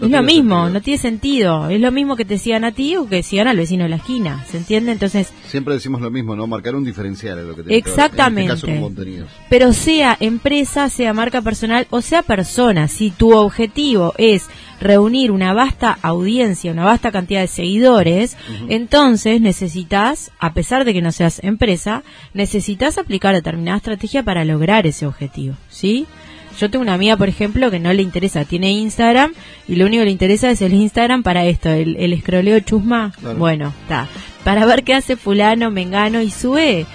es 0.01 0.09
lo 0.09 0.23
mismo, 0.23 0.69
no 0.69 0.81
tiene 0.81 0.97
sentido. 0.97 1.69
Es 1.69 1.79
lo 1.79 1.91
mismo 1.91 2.17
que 2.17 2.25
te 2.25 2.37
sigan 2.37 2.65
a 2.65 2.73
ti 2.73 2.97
o 2.97 3.07
que 3.07 3.23
sigan 3.23 3.47
al 3.47 3.55
vecino 3.55 3.83
de 3.83 3.89
la 3.89 3.95
esquina. 3.95 4.43
¿Se 4.45 4.57
entiende? 4.57 4.91
Entonces. 4.91 5.31
Siempre 5.47 5.73
decimos 5.73 6.01
lo 6.01 6.11
mismo, 6.11 6.35
¿no? 6.35 6.47
Marcar 6.47 6.75
un 6.75 6.83
diferencial 6.83 7.39
es 7.39 7.45
lo 7.45 7.55
que 7.55 7.63
te 7.63 7.77
Exactamente. 7.77 8.53
En 8.69 9.25
Pero 9.49 9.71
sea 9.71 10.17
empresa, 10.19 10.89
sea 10.89 11.13
marca 11.13 11.41
personal 11.41 11.87
o 11.91 12.01
sea 12.01 12.23
persona, 12.23 12.89
si 12.89 13.11
tu 13.11 13.33
objetivo 13.33 14.13
es 14.17 14.47
reunir 14.79 15.31
una 15.31 15.53
vasta 15.53 15.97
audiencia, 16.01 16.71
una 16.71 16.85
vasta 16.85 17.11
cantidad 17.11 17.41
de 17.41 17.47
seguidores, 17.47 18.37
entonces 18.69 19.41
necesitas, 19.41 20.31
a 20.39 20.53
pesar 20.53 20.85
de 20.85 20.93
que 20.93 21.01
no 21.01 21.11
seas 21.11 21.43
empresa, 21.43 22.03
necesitas 22.33 22.97
aplicar 22.97 23.33
determinada 23.33 23.77
estrategia 23.77 24.23
para 24.23 24.45
lograr 24.45 24.85
ese 24.87 25.05
objetivo, 25.05 25.55
¿sí? 25.69 26.05
Yo 26.59 26.69
tengo 26.69 26.83
una 26.83 26.93
amiga, 26.93 27.17
por 27.17 27.27
ejemplo, 27.27 27.69
que 27.69 27.79
no 27.79 27.91
le 27.91 28.01
interesa, 28.01 28.45
tiene 28.45 28.71
Instagram 28.71 29.33
y 29.67 29.75
lo 29.75 29.85
único 29.85 30.01
que 30.01 30.05
le 30.05 30.11
interesa 30.11 30.49
es 30.49 30.61
el 30.61 30.73
Instagram 30.73 31.21
para 31.21 31.45
esto, 31.45 31.69
el, 31.69 31.97
el 31.97 32.13
escroleo 32.13 32.59
chusma. 32.61 33.11
Bueno, 33.37 33.73
está. 33.81 34.07
Para 34.45 34.65
ver 34.65 34.83
qué 34.83 34.93
hace 34.93 35.17
fulano, 35.17 35.69
mengano 35.69 36.21
y 36.21 36.31
sube. 36.31 36.85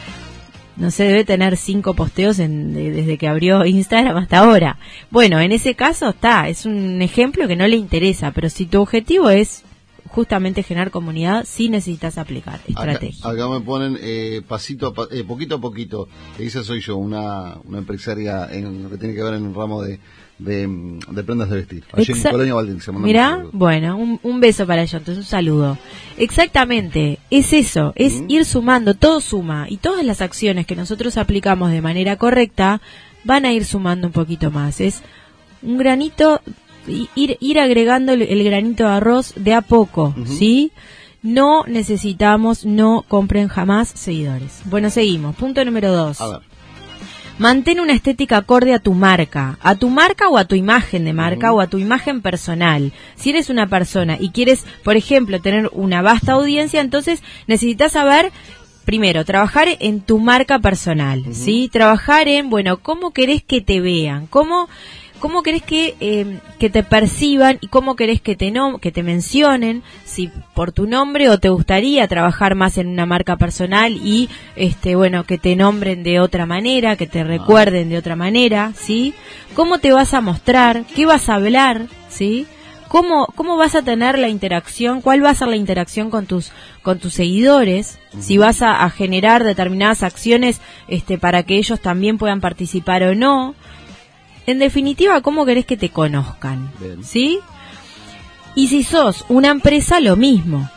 No 0.76 0.90
sé, 0.90 1.04
debe 1.04 1.24
tener 1.24 1.56
cinco 1.56 1.94
posteos 1.94 2.36
desde 2.38 3.18
que 3.18 3.28
abrió 3.28 3.66
Instagram 3.66 4.16
hasta 4.16 4.38
ahora. 4.38 4.78
Bueno, 5.10 5.40
en 5.40 5.52
ese 5.52 5.74
caso 5.74 6.10
está, 6.10 6.48
es 6.48 6.64
un 6.64 7.02
ejemplo 7.02 7.46
que 7.48 7.56
no 7.56 7.66
le 7.66 7.76
interesa, 7.76 8.30
pero 8.30 8.48
si 8.48 8.66
tu 8.66 8.80
objetivo 8.80 9.30
es 9.30 9.64
justamente 10.08 10.62
generar 10.62 10.90
comunidad, 10.90 11.44
sí 11.46 11.68
necesitas 11.68 12.18
aplicar 12.18 12.60
estrategia. 12.66 13.28
Acá, 13.28 13.48
me 13.48 13.60
ponen 13.60 13.98
eh, 14.00 14.42
pasito 14.46 14.92
eh, 15.10 15.24
poquito 15.24 15.56
a 15.56 15.60
poquito. 15.60 16.08
Esa 16.38 16.64
soy 16.64 16.80
yo, 16.80 16.96
una, 16.96 17.56
una 17.64 17.78
empresaria 17.78 18.48
en 18.50 18.82
lo 18.82 18.90
que 18.90 18.96
tiene 18.96 19.14
que 19.14 19.22
ver 19.22 19.34
en 19.34 19.44
un 19.44 19.54
ramo 19.54 19.82
de, 19.82 20.00
de, 20.40 21.22
prendas 21.24 21.50
de 21.50 21.56
vestir. 21.56 21.84
Allí 21.92 22.12
en 22.12 22.22
Colonia 22.22 22.54
Mira, 22.98 23.44
bueno, 23.52 23.96
un, 23.96 24.40
beso 24.40 24.66
para 24.66 24.82
ellos, 24.82 24.94
entonces 24.94 25.24
un 25.24 25.28
saludo. 25.28 25.78
Exactamente, 26.16 27.18
es 27.30 27.52
eso, 27.52 27.92
es 27.96 28.22
ir 28.28 28.44
sumando, 28.44 28.94
todo 28.94 29.20
suma, 29.20 29.66
y 29.68 29.76
todas 29.76 30.04
las 30.04 30.20
acciones 30.20 30.66
que 30.66 30.76
nosotros 30.76 31.16
aplicamos 31.16 31.70
de 31.70 31.82
manera 31.82 32.16
correcta 32.16 32.80
van 33.24 33.44
a 33.44 33.52
ir 33.52 33.64
sumando 33.64 34.06
un 34.06 34.12
poquito 34.12 34.50
más. 34.50 34.80
Es 34.80 35.02
un 35.62 35.76
granito 35.78 36.40
ir, 37.14 37.36
ir 37.40 37.58
agregando 37.58 38.12
el, 38.12 38.44
granito 38.44 38.84
de 38.84 38.90
arroz 38.90 39.34
de 39.36 39.54
a 39.54 39.60
poco, 39.60 40.14
¿sí? 40.26 40.72
No 41.22 41.64
necesitamos, 41.66 42.64
no 42.64 43.04
compren 43.06 43.48
jamás 43.48 43.90
seguidores. 43.90 44.62
Bueno, 44.64 44.88
seguimos. 44.88 45.36
Punto 45.36 45.62
número 45.66 45.92
dos. 45.92 46.18
Mantén 47.40 47.80
una 47.80 47.94
estética 47.94 48.36
acorde 48.36 48.74
a 48.74 48.80
tu 48.80 48.92
marca, 48.92 49.56
a 49.62 49.74
tu 49.74 49.88
marca 49.88 50.28
o 50.28 50.36
a 50.36 50.44
tu 50.44 50.56
imagen 50.56 51.06
de 51.06 51.14
marca 51.14 51.54
o 51.54 51.62
a 51.62 51.68
tu 51.68 51.78
imagen 51.78 52.20
personal. 52.20 52.92
Si 53.16 53.30
eres 53.30 53.48
una 53.48 53.66
persona 53.66 54.18
y 54.20 54.28
quieres, 54.28 54.66
por 54.84 54.98
ejemplo, 54.98 55.40
tener 55.40 55.70
una 55.72 56.02
vasta 56.02 56.32
audiencia, 56.32 56.82
entonces 56.82 57.22
necesitas 57.46 57.92
saber 57.92 58.30
primero, 58.84 59.24
trabajar 59.24 59.68
en 59.80 60.02
tu 60.02 60.18
marca 60.18 60.58
personal, 60.58 61.24
¿sí? 61.32 61.70
Trabajar 61.72 62.28
en, 62.28 62.50
bueno, 62.50 62.76
cómo 62.76 63.12
querés 63.12 63.42
que 63.42 63.62
te 63.62 63.80
vean, 63.80 64.26
cómo 64.26 64.68
¿Cómo 65.20 65.42
querés 65.42 65.62
que, 65.62 65.96
eh, 66.00 66.38
que 66.58 66.70
te 66.70 66.82
perciban 66.82 67.58
y 67.60 67.68
cómo 67.68 67.94
querés 67.94 68.22
que 68.22 68.36
te, 68.36 68.50
no, 68.50 68.78
que 68.78 68.90
te 68.90 69.02
mencionen? 69.02 69.82
Si 70.06 70.30
por 70.54 70.72
tu 70.72 70.86
nombre 70.86 71.28
o 71.28 71.38
te 71.38 71.50
gustaría 71.50 72.08
trabajar 72.08 72.54
más 72.54 72.78
en 72.78 72.88
una 72.88 73.04
marca 73.04 73.36
personal 73.36 73.92
y, 73.92 74.30
este, 74.56 74.96
bueno, 74.96 75.24
que 75.24 75.36
te 75.36 75.56
nombren 75.56 76.02
de 76.02 76.20
otra 76.20 76.46
manera, 76.46 76.96
que 76.96 77.06
te 77.06 77.22
recuerden 77.22 77.90
de 77.90 77.98
otra 77.98 78.16
manera, 78.16 78.72
¿sí? 78.74 79.12
¿Cómo 79.54 79.78
te 79.78 79.92
vas 79.92 80.14
a 80.14 80.22
mostrar? 80.22 80.84
¿Qué 80.96 81.04
vas 81.04 81.28
a 81.28 81.34
hablar? 81.34 81.86
¿Sí? 82.08 82.46
¿Cómo, 82.88 83.26
¿Cómo 83.36 83.56
vas 83.56 83.76
a 83.76 83.82
tener 83.82 84.18
la 84.18 84.28
interacción? 84.28 85.00
¿Cuál 85.00 85.24
va 85.24 85.30
a 85.30 85.34
ser 85.36 85.46
la 85.46 85.54
interacción 85.54 86.10
con 86.10 86.26
tus, 86.26 86.50
con 86.82 86.98
tus 86.98 87.14
seguidores? 87.14 88.00
Si 88.18 88.36
vas 88.36 88.62
a, 88.62 88.82
a, 88.82 88.90
generar 88.90 89.44
determinadas 89.44 90.02
acciones 90.02 90.60
este, 90.88 91.16
para 91.16 91.44
que 91.44 91.56
ellos 91.56 91.78
también 91.78 92.18
puedan 92.18 92.40
participar 92.40 93.04
o 93.04 93.14
no. 93.14 93.54
En 94.46 94.58
definitiva, 94.58 95.20
¿cómo 95.20 95.44
querés 95.46 95.66
que 95.66 95.76
te 95.76 95.90
conozcan? 95.90 96.70
¿Sí? 97.02 97.40
Y 98.54 98.68
si 98.68 98.82
sos 98.82 99.24
una 99.28 99.48
empresa, 99.48 100.00
lo 100.00 100.16
mismo. 100.16 100.68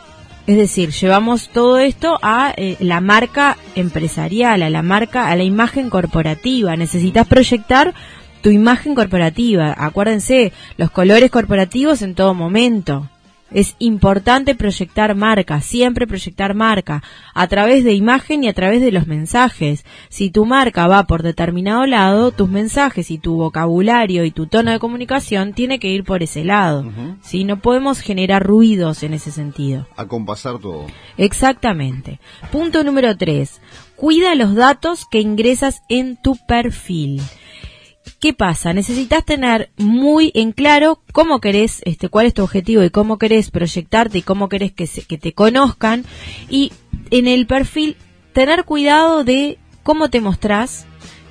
Es 0.46 0.58
decir, 0.58 0.92
llevamos 0.92 1.50
todo 1.50 1.80
esto 1.80 2.20
a 2.22 2.54
eh, 2.58 2.76
la 2.80 3.00
marca 3.00 3.58
empresarial, 3.76 4.62
a 4.62 4.70
la 4.70 4.82
marca, 4.82 5.30
a 5.30 5.36
la 5.36 5.44
imagen 5.44 5.90
corporativa. 5.90 6.76
Necesitas 6.76 7.28
proyectar 7.28 7.94
tu 8.42 8.50
imagen 8.50 8.94
corporativa. 8.94 9.74
Acuérdense, 9.78 10.52
los 10.78 10.92
colores 10.92 11.32
corporativos 11.32 12.02
en 12.02 12.14
todo 12.14 12.34
momento. 12.34 13.10
Es 13.54 13.76
importante 13.80 14.56
proyectar 14.56 15.16
marca, 15.16 15.62
siempre 15.62 16.08
proyectar 16.08 16.56
marca, 16.56 17.04
a 17.34 17.48
través 17.48 17.84
de 17.84 17.94
imagen 17.94 18.44
y 18.44 18.48
a 18.48 18.54
través 18.54 18.82
de 18.82 18.92
los 18.92 19.08
mensajes. 19.08 19.86
Si 20.10 20.32
tu 20.32 20.46
marca 20.46 20.88
va 20.88 21.04
por 21.04 21.22
determinado 21.22 21.86
lado, 21.86 22.32
tus 22.32 22.50
mensajes 22.50 23.12
y 23.12 23.20
tu 23.20 23.36
vocabulario 23.36 24.26
y 24.26 24.32
tu 24.32 24.48
tono 24.48 24.72
de 24.72 24.80
comunicación 24.80 25.54
tiene 25.54 25.80
que 25.80 25.90
ir 25.90 26.04
por 26.04 26.24
ese 26.24 26.44
lado. 26.44 26.92
Si 27.22 27.44
no 27.44 27.60
podemos 27.60 28.00
generar 28.00 28.44
ruidos 28.44 29.04
en 29.04 29.14
ese 29.14 29.32
sentido. 29.32 29.88
Acompasar 29.96 30.60
todo. 30.60 30.88
Exactamente. 31.18 32.20
Punto 32.52 32.84
número 32.84 33.16
tres. 33.16 33.62
Cuida 33.96 34.36
los 34.36 34.56
datos 34.56 35.06
que 35.06 35.22
ingresas 35.22 35.84
en 35.90 36.18
tu 36.18 36.36
perfil. 36.36 37.22
¿Qué 38.20 38.34
pasa? 38.34 38.74
Necesitas 38.74 39.26
tener 39.26 39.70
muy 39.78 40.32
en 40.34 40.52
claro 40.52 41.02
cómo 41.12 41.40
querés, 41.40 41.82
este, 41.86 42.10
cuál 42.10 42.26
es 42.26 42.34
tu 42.34 42.44
objetivo 42.44 42.84
y 42.84 42.90
cómo 42.90 43.18
querés 43.18 43.52
proyectarte 43.52 44.20
y 44.20 44.22
cómo 44.22 44.50
querés 44.50 44.72
que, 44.72 44.88
se, 44.88 45.04
que 45.04 45.18
te 45.18 45.34
conozcan. 45.34 46.06
Y 46.50 46.72
en 47.12 47.28
el 47.28 47.48
perfil, 47.48 47.98
tener 48.34 48.66
cuidado 48.66 49.24
de 49.24 49.58
cómo 49.84 50.10
te 50.10 50.22
mostrás, 50.22 50.86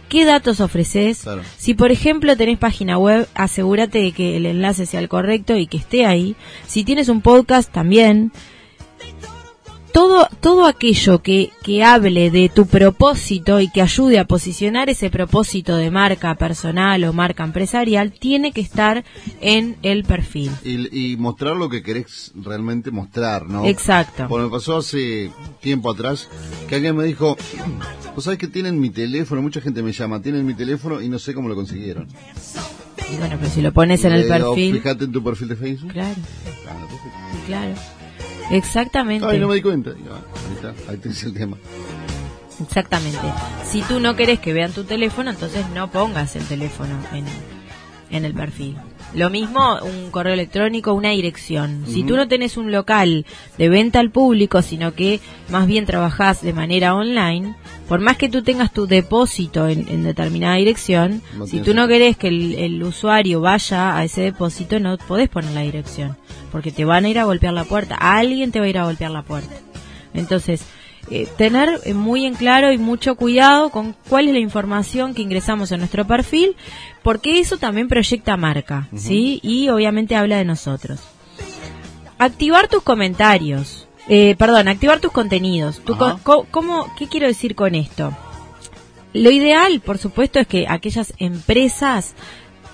qué 0.09 0.25
datos 0.25 0.61
ofreces. 0.61 1.23
Claro. 1.23 1.43
Si, 1.57 1.75
por 1.75 1.93
ejemplo, 1.93 2.37
tenés 2.37 2.59
página 2.59 2.99
web, 2.99 3.27
asegúrate 3.35 3.99
de 3.99 4.13
que 4.13 4.37
el 4.37 4.47
enlace 4.47 4.87
sea 4.87 5.01
el 5.01 5.09
correcto 5.09 5.57
y 5.57 5.67
que 5.67 5.79
esté 5.79 6.05
ahí. 6.05 6.37
Si 6.67 6.85
tienes 6.85 7.09
un 7.09 7.23
podcast, 7.23 7.73
también 7.73 8.33
todo, 9.93 10.27
todo 10.41 10.67
aquello 10.67 11.23
que, 11.23 11.51
que 11.63 11.85
hable 11.85 12.31
de 12.31 12.49
tu 12.49 12.67
propósito 12.67 13.61
y 13.61 13.71
que 13.71 13.83
ayude 13.83 14.19
a 14.19 14.25
posicionar 14.27 14.89
ese 14.91 15.11
propósito 15.11 15.77
de 15.77 15.91
marca 15.91 16.35
personal 16.35 17.05
o 17.05 17.13
marca 17.13 17.45
empresarial 17.45 18.13
tiene 18.13 18.53
que 18.53 18.61
estar 18.63 19.05
en 19.41 19.77
el 19.83 20.05
perfil. 20.05 20.51
Y, 20.65 21.13
y 21.13 21.17
mostrar 21.17 21.57
lo 21.57 21.69
que 21.69 21.83
querés 21.83 22.33
realmente 22.35 22.91
mostrar, 22.91 23.47
¿no? 23.49 23.67
Exacto. 23.67 24.27
Porque 24.29 24.45
me 24.45 24.51
pasó 24.51 24.79
hace 24.79 25.31
tiempo 25.61 25.91
atrás 25.91 26.29
que 26.69 26.77
alguien 26.77 26.97
me 26.97 27.05
dijo, 27.05 27.37
vos 28.15 28.25
sabés 28.25 28.39
que 28.39 28.49
tienen 28.49 28.81
mi 28.81 28.91
teléfono, 28.91 29.43
mucha 29.43 29.61
gente 29.61 29.83
me 29.83 29.93
llama, 29.93 30.21
tienen 30.23 30.45
mi 30.47 30.55
teléfono 30.55 31.01
y 31.03 31.09
no 31.09 31.19
sé 31.19 31.35
cómo 31.35 31.49
lo 31.49 31.55
consiguieron. 31.55 32.09
Y 33.13 33.17
bueno, 33.17 33.37
pero 33.39 33.51
si 33.53 33.61
lo 33.61 33.73
pones 33.73 34.05
en 34.05 34.13
el 34.13 34.23
digo, 34.23 34.35
perfil. 34.55 34.75
Fíjate 34.77 35.05
en 35.05 35.13
tu 35.13 35.23
perfil 35.23 35.49
de 35.49 35.57
Facebook. 35.57 35.93
Claro, 35.93 36.17
Ah, 36.67 36.87
perfecto. 36.89 37.47
claro. 37.47 37.75
Exactamente. 38.53 39.27
Ay, 39.27 39.39
no 39.41 39.49
me 39.49 39.55
di 39.57 39.63
cuenta. 39.63 39.91
Ah, 39.91 40.21
ahí 40.49 40.55
está, 40.55 40.91
ahí 40.91 40.97
tenés 40.99 41.23
el 41.25 41.35
tema. 41.35 41.57
Exactamente. 42.63 43.19
Si 43.65 43.83
tú 43.83 43.99
no 43.99 44.15
querés 44.15 44.39
que 44.41 44.53
vean 44.53 44.73
tu 44.73 44.85
teléfono, 44.85 45.31
entonces 45.31 45.69
no 45.71 45.91
pongas 45.91 46.37
el 46.37 46.45
teléfono 46.45 46.95
en, 47.13 47.25
en 48.11 48.25
el 48.25 48.35
perfil. 48.35 48.77
Lo 49.15 49.29
mismo 49.29 49.79
un 49.83 50.11
correo 50.11 50.33
electrónico, 50.33 50.95
una 50.95 51.11
dirección. 51.11 51.85
Si 51.87 52.03
tú 52.03 52.17
no 52.17 52.29
tenés 52.29 52.57
un 52.57 52.73
local 52.73 53.27
de 53.59 53.69
venta 53.69 54.01
al 54.01 54.11
público, 54.11 54.63
sino 54.63 54.95
que 54.95 55.21
más 55.51 55.67
bien 55.67 55.85
trabajás 55.85 56.41
de 56.41 56.55
manera 56.55 56.95
online, 56.95 57.55
por 57.89 58.01
más 58.01 58.17
que 58.17 58.31
tú 58.31 58.43
tengas 58.43 58.73
tu 58.73 58.87
depósito 58.87 59.69
en, 59.69 59.87
en 59.89 60.03
determinada 60.03 60.57
dirección, 60.57 61.21
No 61.37 61.47
si 61.47 61.61
tú 61.61 61.75
no 61.75 61.89
querés 61.89 62.17
que 62.17 62.29
el, 62.29 62.55
el 62.55 62.83
usuario 62.83 63.43
vaya 63.43 63.97
a 63.97 64.05
ese 64.05 64.23
depósito, 64.23 64.81
no 64.81 64.97
podés 64.97 65.29
poner 65.29 65.53
la 65.53 65.61
dirección, 65.61 66.17
porque 66.51 66.73
te 66.73 66.87
van 66.87 67.05
a 67.05 67.11
ir 67.11 67.19
a 67.19 67.25
golpear 67.25 67.53
la 67.53 67.65
puerta. 67.65 67.97
Alguien 67.97 68.51
te 68.51 68.61
va 68.61 68.67
a 68.67 68.71
ir 68.71 68.79
a 68.79 68.85
golpear 68.85 69.11
la 69.11 69.23
puerta. 69.23 69.55
Entonces, 70.15 70.65
eh, 71.11 71.27
tener 71.37 71.81
eh, 71.85 71.95
muy 71.95 72.25
en 72.27 72.35
claro 72.35 72.73
y 72.73 72.79
mucho 72.79 73.17
cuidado 73.17 73.71
con 73.71 73.95
cuál 74.09 74.29
es 74.29 74.33
la 74.35 74.39
información 74.41 75.15
que 75.15 75.23
ingresamos 75.23 75.73
en 75.73 75.81
nuestro 75.81 76.07
perfil, 76.07 76.57
porque 77.03 77.41
eso 77.41 77.57
también 77.59 77.89
proyecta 77.89 78.37
marca, 78.37 78.89
¿sí? 78.97 79.41
Y 79.43 79.69
obviamente 79.69 80.15
habla 80.17 80.37
de 80.37 80.45
nosotros. 80.45 81.01
Activar 82.19 82.69
tus 82.69 82.83
comentarios, 82.83 83.89
eh, 84.09 84.37
perdón, 84.39 84.69
activar 84.69 85.01
tus 85.01 85.11
contenidos. 85.13 85.81
Tu 85.85 85.95
Ajá. 85.95 86.19
co- 86.23 86.43
co- 86.43 86.47
¿cómo, 86.51 86.87
¿Qué 86.97 87.09
quiero 87.09 87.27
decir 87.27 87.55
con 87.57 87.75
esto? 87.75 88.17
Lo 89.13 89.31
ideal, 89.31 89.81
por 89.81 89.99
supuesto, 89.99 90.39
es 90.39 90.47
que 90.47 90.67
aquellas 90.69 91.13
empresas, 91.19 92.15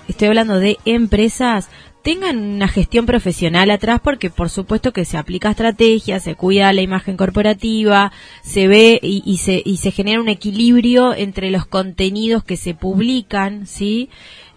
estoy 0.07 0.27
hablando 0.29 0.59
de 0.59 0.77
empresas, 0.85 1.67
tengan 2.09 2.39
una 2.39 2.67
gestión 2.67 3.05
profesional 3.05 3.69
atrás 3.69 4.01
porque 4.03 4.31
por 4.31 4.49
supuesto 4.49 4.91
que 4.91 5.05
se 5.05 5.15
aplica 5.15 5.51
estrategia, 5.51 6.19
se 6.19 6.33
cuida 6.33 6.73
la 6.73 6.81
imagen 6.81 7.17
corporativa, 7.17 8.11
se 8.41 8.67
ve 8.67 8.99
y, 9.03 9.21
y 9.27 9.37
se, 9.37 9.61
y 9.63 9.77
se 9.77 9.91
genera 9.91 10.19
un 10.19 10.27
equilibrio 10.27 11.13
entre 11.13 11.51
los 11.51 11.67
contenidos 11.67 12.43
que 12.43 12.57
se 12.57 12.73
publican, 12.73 13.67
¿sí? 13.67 14.09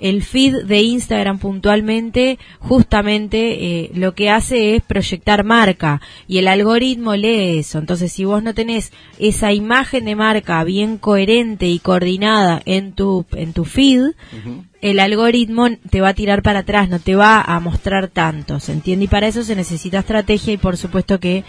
El 0.03 0.23
feed 0.23 0.65
de 0.65 0.83
Instagram 0.83 1.39
puntualmente 1.39 2.39
justamente 2.59 3.39
eh, 3.85 3.91
lo 3.95 4.15
que 4.15 4.29
hace 4.31 4.75
es 4.77 4.83
proyectar 4.83 5.45
marca 5.45 6.01
y 6.27 6.39
el 6.39 6.49
algoritmo 6.49 7.15
lee 7.17 7.59
eso. 7.59 7.79
Entonces 7.79 8.13
si 8.13 8.25
vos 8.25 8.43
no 8.43 8.53
tenés 8.55 8.93
esa 9.19 9.53
imagen 9.53 10.05
de 10.05 10.17
marca 10.17 10.63
bien 10.65 10.99
coherente 10.99 11.67
y 11.69 11.79
coordinada 11.79 12.61
en 12.67 12.93
tu, 12.93 13.25
en 13.33 13.53
tu 13.53 13.65
feed, 13.65 14.13
el 14.81 14.99
algoritmo 14.99 15.69
te 15.91 16.01
va 16.01 16.09
a 16.09 16.15
tirar 16.15 16.43
para 16.43 16.61
atrás, 16.61 16.89
no 16.89 16.99
te 16.99 17.15
va 17.15 17.41
a 17.41 17.61
mostrar 17.61 18.09
tanto, 18.09 18.59
¿se 18.59 18.73
entiende? 18.73 19.05
Y 19.05 19.09
para 19.09 19.29
eso 19.29 19.45
se 19.45 19.55
necesita 19.55 20.01
estrategia 20.01 20.53
y 20.55 20.57
por 20.57 20.77
supuesto 20.77 21.21
que 21.21 21.45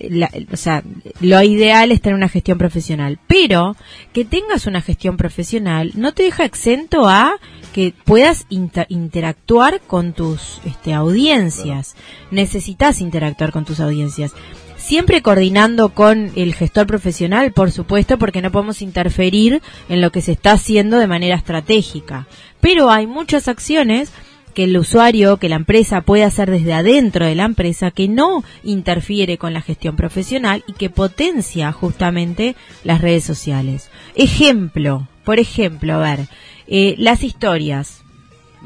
la- 0.00 0.30
o 0.52 0.56
sea, 0.56 0.82
lo 1.20 1.42
ideal 1.42 1.90
es 1.92 2.00
tener 2.00 2.14
una 2.16 2.28
gestión 2.28 2.58
profesional, 2.58 3.18
pero 3.26 3.76
que 4.12 4.24
tengas 4.24 4.66
una 4.66 4.80
gestión 4.80 5.16
profesional 5.16 5.92
no 5.94 6.12
te 6.12 6.24
deja 6.24 6.44
exento 6.44 7.08
a 7.08 7.32
que 7.68 7.94
puedas 8.04 8.46
inter- 8.48 8.86
interactuar 8.88 9.80
con 9.86 10.12
tus 10.12 10.60
este, 10.64 10.94
audiencias. 10.94 11.94
Necesitas 12.30 13.00
interactuar 13.00 13.52
con 13.52 13.64
tus 13.64 13.80
audiencias. 13.80 14.32
Siempre 14.76 15.22
coordinando 15.22 15.90
con 15.90 16.30
el 16.36 16.54
gestor 16.54 16.86
profesional, 16.86 17.52
por 17.52 17.72
supuesto, 17.72 18.16
porque 18.18 18.42
no 18.42 18.52
podemos 18.52 18.80
interferir 18.80 19.60
en 19.88 20.00
lo 20.00 20.12
que 20.12 20.22
se 20.22 20.32
está 20.32 20.52
haciendo 20.52 20.98
de 20.98 21.06
manera 21.06 21.36
estratégica. 21.36 22.26
Pero 22.60 22.88
hay 22.90 23.06
muchas 23.06 23.48
acciones 23.48 24.10
que 24.54 24.64
el 24.64 24.76
usuario, 24.76 25.36
que 25.36 25.48
la 25.48 25.56
empresa 25.56 26.00
puede 26.00 26.24
hacer 26.24 26.50
desde 26.50 26.72
adentro 26.72 27.26
de 27.26 27.34
la 27.34 27.44
empresa, 27.44 27.90
que 27.90 28.08
no 28.08 28.42
interfiere 28.64 29.36
con 29.36 29.52
la 29.52 29.60
gestión 29.60 29.94
profesional 29.94 30.64
y 30.66 30.72
que 30.72 30.90
potencia 30.90 31.70
justamente 31.70 32.56
las 32.82 33.00
redes 33.00 33.24
sociales. 33.24 33.90
Ejemplo, 34.14 35.06
por 35.28 35.38
ejemplo, 35.38 35.92
a 35.92 35.98
ver, 35.98 36.20
eh, 36.68 36.94
las 36.96 37.22
historias. 37.22 38.02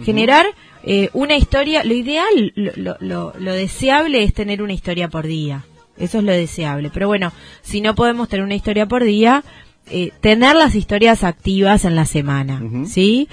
Generar 0.05 0.47
eh, 0.85 1.11
una 1.13 1.37
historia, 1.37 1.83
lo 1.83 1.93
ideal, 1.93 2.53
lo, 2.55 2.71
lo- 2.77 2.97
lo- 3.01 3.33
lo 3.37 3.53
deseable 3.53 4.23
es 4.23 4.33
tener 4.33 4.63
una 4.63 4.73
historia 4.73 5.09
por 5.09 5.27
día. 5.27 5.65
Eso 5.99 6.19
es 6.19 6.25
lo 6.25 6.31
deseable. 6.31 6.89
Pero 6.95 7.09
bueno, 7.09 7.33
si 7.63 7.81
no 7.81 7.97
podemos 7.97 8.29
tener 8.29 8.45
una 8.45 8.55
historia 8.55 8.87
por 8.87 9.03
día, 9.03 9.43
eh, 9.91 10.13
tener 10.21 10.55
las 10.55 10.77
historias 10.77 11.25
activas 11.25 11.85
en 11.85 11.97
la 11.97 12.05
semana. 12.07 12.63
¿sí? 12.87 13.27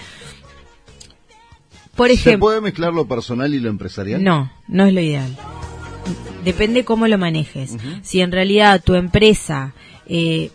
Por 1.95 2.07
¿Se 2.07 2.13
ejemplo, 2.15 2.47
puede 2.47 2.61
mezclar 2.61 2.91
lo 2.93 3.07
personal 3.07 3.53
y 3.53 3.59
lo 3.59 3.69
empresarial? 3.69 4.23
no, 4.23 4.51
no 4.67 4.85
es 4.87 4.93
lo 4.93 5.01
ideal. 5.01 5.37
Depende 6.43 6.83
cómo 6.83 7.07
lo 7.07 7.19
manejes. 7.19 7.77
Si 8.01 8.21
en 8.21 8.31
realidad 8.31 8.81
tu 8.83 8.95
empresa 8.95 9.73
eh, 10.07 10.49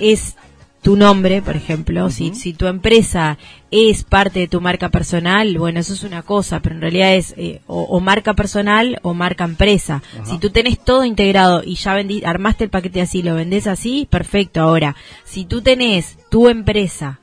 es 0.00 0.34
tu 0.82 0.96
nombre, 0.96 1.42
por 1.42 1.54
ejemplo, 1.54 2.10
si, 2.10 2.34
si 2.34 2.52
tu 2.54 2.66
empresa 2.66 3.38
es 3.70 4.02
parte 4.02 4.40
de 4.40 4.48
tu 4.48 4.60
marca 4.60 4.88
personal, 4.88 5.56
bueno, 5.56 5.78
eso 5.78 5.92
es 5.92 6.02
una 6.02 6.22
cosa, 6.22 6.60
pero 6.60 6.74
en 6.74 6.80
realidad 6.80 7.14
es 7.14 7.34
eh, 7.36 7.60
o, 7.68 7.82
o 7.82 8.00
marca 8.00 8.34
personal 8.34 8.98
o 9.02 9.14
marca 9.14 9.44
empresa. 9.44 10.02
Si 10.24 10.38
tú 10.38 10.50
tenés 10.50 10.78
todo 10.84 11.04
integrado 11.04 11.62
y 11.64 11.76
ya 11.76 11.94
vendí, 11.94 12.24
armaste 12.24 12.64
el 12.64 12.70
paquete 12.70 13.00
así, 13.00 13.22
lo 13.22 13.36
vendés 13.36 13.68
así, 13.68 14.08
perfecto. 14.10 14.60
Ahora, 14.60 14.96
si 15.24 15.44
tú 15.44 15.62
tenés 15.62 16.18
tu 16.30 16.48
empresa 16.48 17.20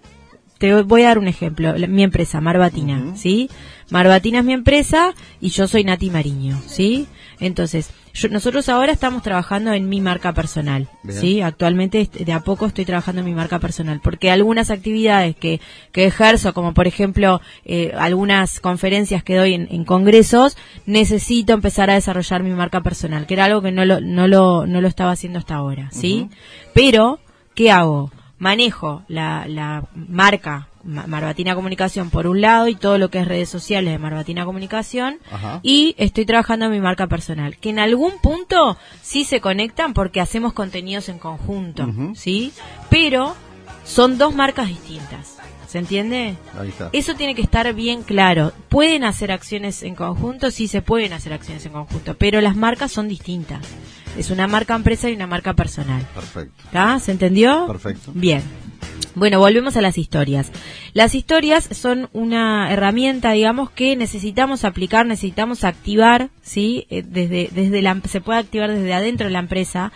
te 0.57 0.81
voy 0.83 1.03
a 1.03 1.07
dar 1.07 1.19
un 1.19 1.29
ejemplo. 1.29 1.77
La- 1.77 1.87
mi 1.87 2.03
empresa, 2.03 2.41
Marbatina, 2.41 3.15
¿sí? 3.15 3.49
Marbatina 3.91 4.39
es 4.39 4.45
mi 4.45 4.51
empresa 4.51 5.13
y 5.39 5.49
yo 5.51 5.69
soy 5.69 5.85
Nati 5.85 6.09
Mariño, 6.09 6.61
¿sí? 6.67 7.07
Entonces, 7.39 7.91
yo- 8.13 8.29
nosotros 8.29 8.69
ahora 8.69 8.91
estamos 8.91 9.23
trabajando 9.23 9.73
en 9.73 9.87
mi 9.89 10.01
marca 10.01 10.33
personal, 10.33 10.87
Bien. 11.03 11.19
¿sí? 11.19 11.41
Actualmente 11.41 12.09
de 12.13 12.33
a 12.33 12.39
poco 12.41 12.65
estoy 12.65 12.85
trabajando 12.85 13.19
en 13.21 13.25
mi 13.25 13.33
marca 13.33 13.59
personal, 13.59 13.99
porque 14.03 14.31
algunas 14.31 14.69
actividades 14.71 15.35
que, 15.35 15.59
que 15.91 16.05
ejerzo, 16.05 16.53
como 16.53 16.73
por 16.73 16.87
ejemplo 16.87 17.41
eh, 17.65 17.93
algunas 17.97 18.59
conferencias 18.59 19.23
que 19.23 19.35
doy 19.35 19.53
en, 19.53 19.67
en 19.71 19.83
congresos, 19.85 20.57
necesito 20.85 21.53
empezar 21.53 21.89
a 21.89 21.95
desarrollar 21.95 22.43
mi 22.43 22.51
marca 22.51 22.81
personal, 22.81 23.25
que 23.27 23.33
era 23.35 23.45
algo 23.45 23.61
que 23.61 23.71
no 23.71 23.85
lo, 23.85 24.01
no 24.01 24.27
lo, 24.27 24.65
no 24.65 24.81
lo 24.81 24.87
estaba 24.87 25.11
haciendo 25.11 25.39
hasta 25.39 25.55
ahora, 25.55 25.89
¿sí? 25.91 26.29
Pero, 26.73 27.19
¿qué 27.55 27.71
hago? 27.71 28.11
manejo 28.41 29.03
la, 29.09 29.45
la 29.49 29.83
marca 29.93 30.51
Ma- 30.51 30.68
Marbatina 30.83 31.55
Comunicación 31.55 32.09
por 32.09 32.27
un 32.27 32.41
lado 32.41 32.67
y 32.67 32.75
todo 32.75 32.97
lo 32.97 33.09
que 33.09 33.19
es 33.19 33.27
redes 33.27 33.49
sociales 33.49 33.91
de 33.91 33.99
Marbatina 33.99 34.45
Comunicación 34.45 35.19
Ajá. 35.31 35.59
y 35.63 35.95
estoy 35.97 36.25
trabajando 36.25 36.65
en 36.65 36.71
mi 36.71 36.79
marca 36.79 37.07
personal, 37.07 37.57
que 37.57 37.69
en 37.69 37.79
algún 37.79 38.13
punto 38.21 38.77
sí 39.01 39.23
se 39.25 39.41
conectan 39.41 39.93
porque 39.93 40.21
hacemos 40.21 40.53
contenidos 40.53 41.09
en 41.09 41.19
conjunto. 41.19 41.87
¿sí? 42.15 42.53
Pero 42.89 43.35
son 43.83 44.17
dos 44.17 44.33
marcas 44.33 44.67
distintas, 44.67 45.37
¿se 45.67 45.79
entiende? 45.79 46.35
Ahí 46.57 46.69
está. 46.69 46.89
Eso 46.93 47.15
tiene 47.15 47.35
que 47.35 47.41
estar 47.41 47.73
bien 47.73 48.03
claro. 48.03 48.53
¿Pueden 48.69 49.03
hacer 49.03 49.31
acciones 49.31 49.83
en 49.83 49.95
conjunto? 49.95 50.51
Sí, 50.51 50.67
se 50.67 50.81
pueden 50.81 51.13
hacer 51.13 51.33
acciones 51.33 51.65
en 51.65 51.73
conjunto, 51.73 52.15
pero 52.17 52.39
las 52.41 52.55
marcas 52.55 52.91
son 52.91 53.07
distintas. 53.07 53.65
Es 54.17 54.31
una 54.31 54.47
marca 54.47 54.75
empresa 54.75 55.09
y 55.09 55.13
una 55.13 55.27
marca 55.27 55.53
personal. 55.53 56.05
Perfecto. 56.13 56.63
¿Está? 56.65 56.99
¿Se 56.99 57.11
entendió? 57.11 57.67
Perfecto. 57.67 58.11
Bien. 58.13 58.41
Bueno, 59.15 59.39
volvemos 59.39 59.75
a 59.75 59.81
las 59.81 59.97
historias. 59.97 60.51
Las 60.93 61.15
historias 61.15 61.67
son 61.71 62.09
una 62.13 62.71
herramienta, 62.71 63.31
digamos, 63.31 63.69
que 63.71 63.95
necesitamos 63.95 64.63
aplicar, 64.63 65.05
necesitamos 65.05 65.63
activar, 65.63 66.29
¿sí? 66.41 66.85
Eh, 66.89 67.03
Desde, 67.05 67.49
desde 67.51 67.81
la, 67.81 67.99
se 68.07 68.21
puede 68.21 68.39
activar 68.39 68.71
desde 68.71 68.93
adentro 68.93 69.27
de 69.27 69.33
la 69.33 69.39
empresa. 69.39 69.91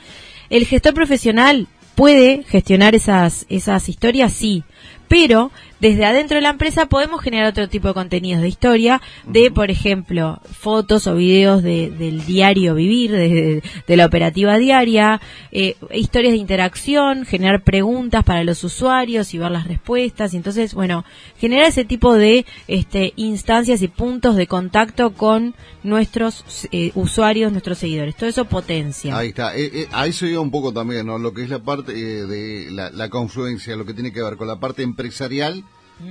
El 0.49 0.65
gestor 0.65 0.93
profesional 0.93 1.67
puede 1.95 2.43
gestionar 2.43 2.95
esas, 2.95 3.45
esas 3.49 3.87
historias, 3.87 4.33
sí, 4.33 4.63
Pero 5.07 5.51
desde 5.83 6.05
adentro 6.05 6.35
de 6.35 6.41
la 6.41 6.51
empresa 6.51 6.85
podemos 6.85 7.21
generar 7.21 7.49
otro 7.49 7.67
tipo 7.67 7.89
de 7.89 7.93
contenidos 7.93 8.41
de 8.41 8.47
historia, 8.47 9.01
de, 9.27 9.51
por 9.51 9.69
ejemplo, 9.69 10.39
fotos 10.49 11.07
o 11.07 11.15
videos 11.15 11.61
de, 11.61 11.91
del 11.91 12.25
diario 12.25 12.73
vivir, 12.73 13.11
de, 13.11 13.61
de 13.85 13.97
la 13.97 14.05
operativa 14.05 14.57
diaria, 14.57 15.19
eh, 15.51 15.75
historias 15.93 16.31
de 16.31 16.37
interacción, 16.37 17.25
generar 17.25 17.63
preguntas 17.65 18.23
para 18.23 18.45
los 18.45 18.63
usuarios 18.63 19.33
y 19.33 19.37
ver 19.37 19.51
las 19.51 19.67
respuestas. 19.67 20.33
Entonces, 20.33 20.73
bueno, 20.73 21.03
generar 21.37 21.67
ese 21.67 21.83
tipo 21.83 22.13
de 22.13 22.45
este, 22.69 23.11
instancias 23.17 23.81
y 23.81 23.89
puntos 23.89 24.37
de 24.37 24.47
contacto 24.47 25.11
con 25.11 25.53
nuestros 25.83 26.45
eh, 26.71 26.91
usuarios, 26.95 27.51
nuestros 27.51 27.77
seguidores. 27.77 28.15
Todo 28.15 28.29
eso 28.29 28.45
potencia. 28.45 29.17
Ahí 29.17 29.29
está. 29.29 29.53
Eh, 29.57 29.69
eh, 29.73 29.87
ahí 29.91 30.13
se 30.13 30.37
un 30.37 30.49
poco 30.49 30.71
también, 30.71 31.07
¿no? 31.07 31.17
Lo 31.17 31.33
que 31.33 31.43
es 31.43 31.49
la 31.49 31.59
parte 31.59 31.91
eh, 31.91 32.25
de 32.25 32.71
la, 32.71 32.89
la 32.89 33.09
confluencia, 33.09 33.75
lo 33.75 33.85
que 33.85 33.93
tiene 33.93 34.13
que 34.13 34.23
ver 34.23 34.37
con 34.37 34.47
la 34.47 34.61
parte 34.61 34.81
empresarial 34.81 35.65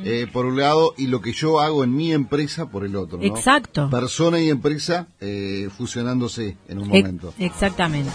eh, 0.05 0.27
por 0.33 0.47
un 0.47 0.59
lado 0.59 0.95
y 0.97 1.07
lo 1.09 1.21
que 1.21 1.33
yo 1.33 1.61
hago 1.61 1.85
en 1.85 1.95
mi 1.95 2.13
empresa 2.13 2.71
por 2.71 2.85
el 2.85 2.97
otro. 2.97 3.19
¿no? 3.19 3.25
Exacto. 3.25 3.91
Persona 3.91 4.41
y 4.41 4.49
empresa 4.49 5.07
eh, 5.21 5.69
fusionándose 5.77 6.57
en 6.69 6.79
un 6.79 6.89
momento. 6.89 7.35
Exactamente. 7.39 8.13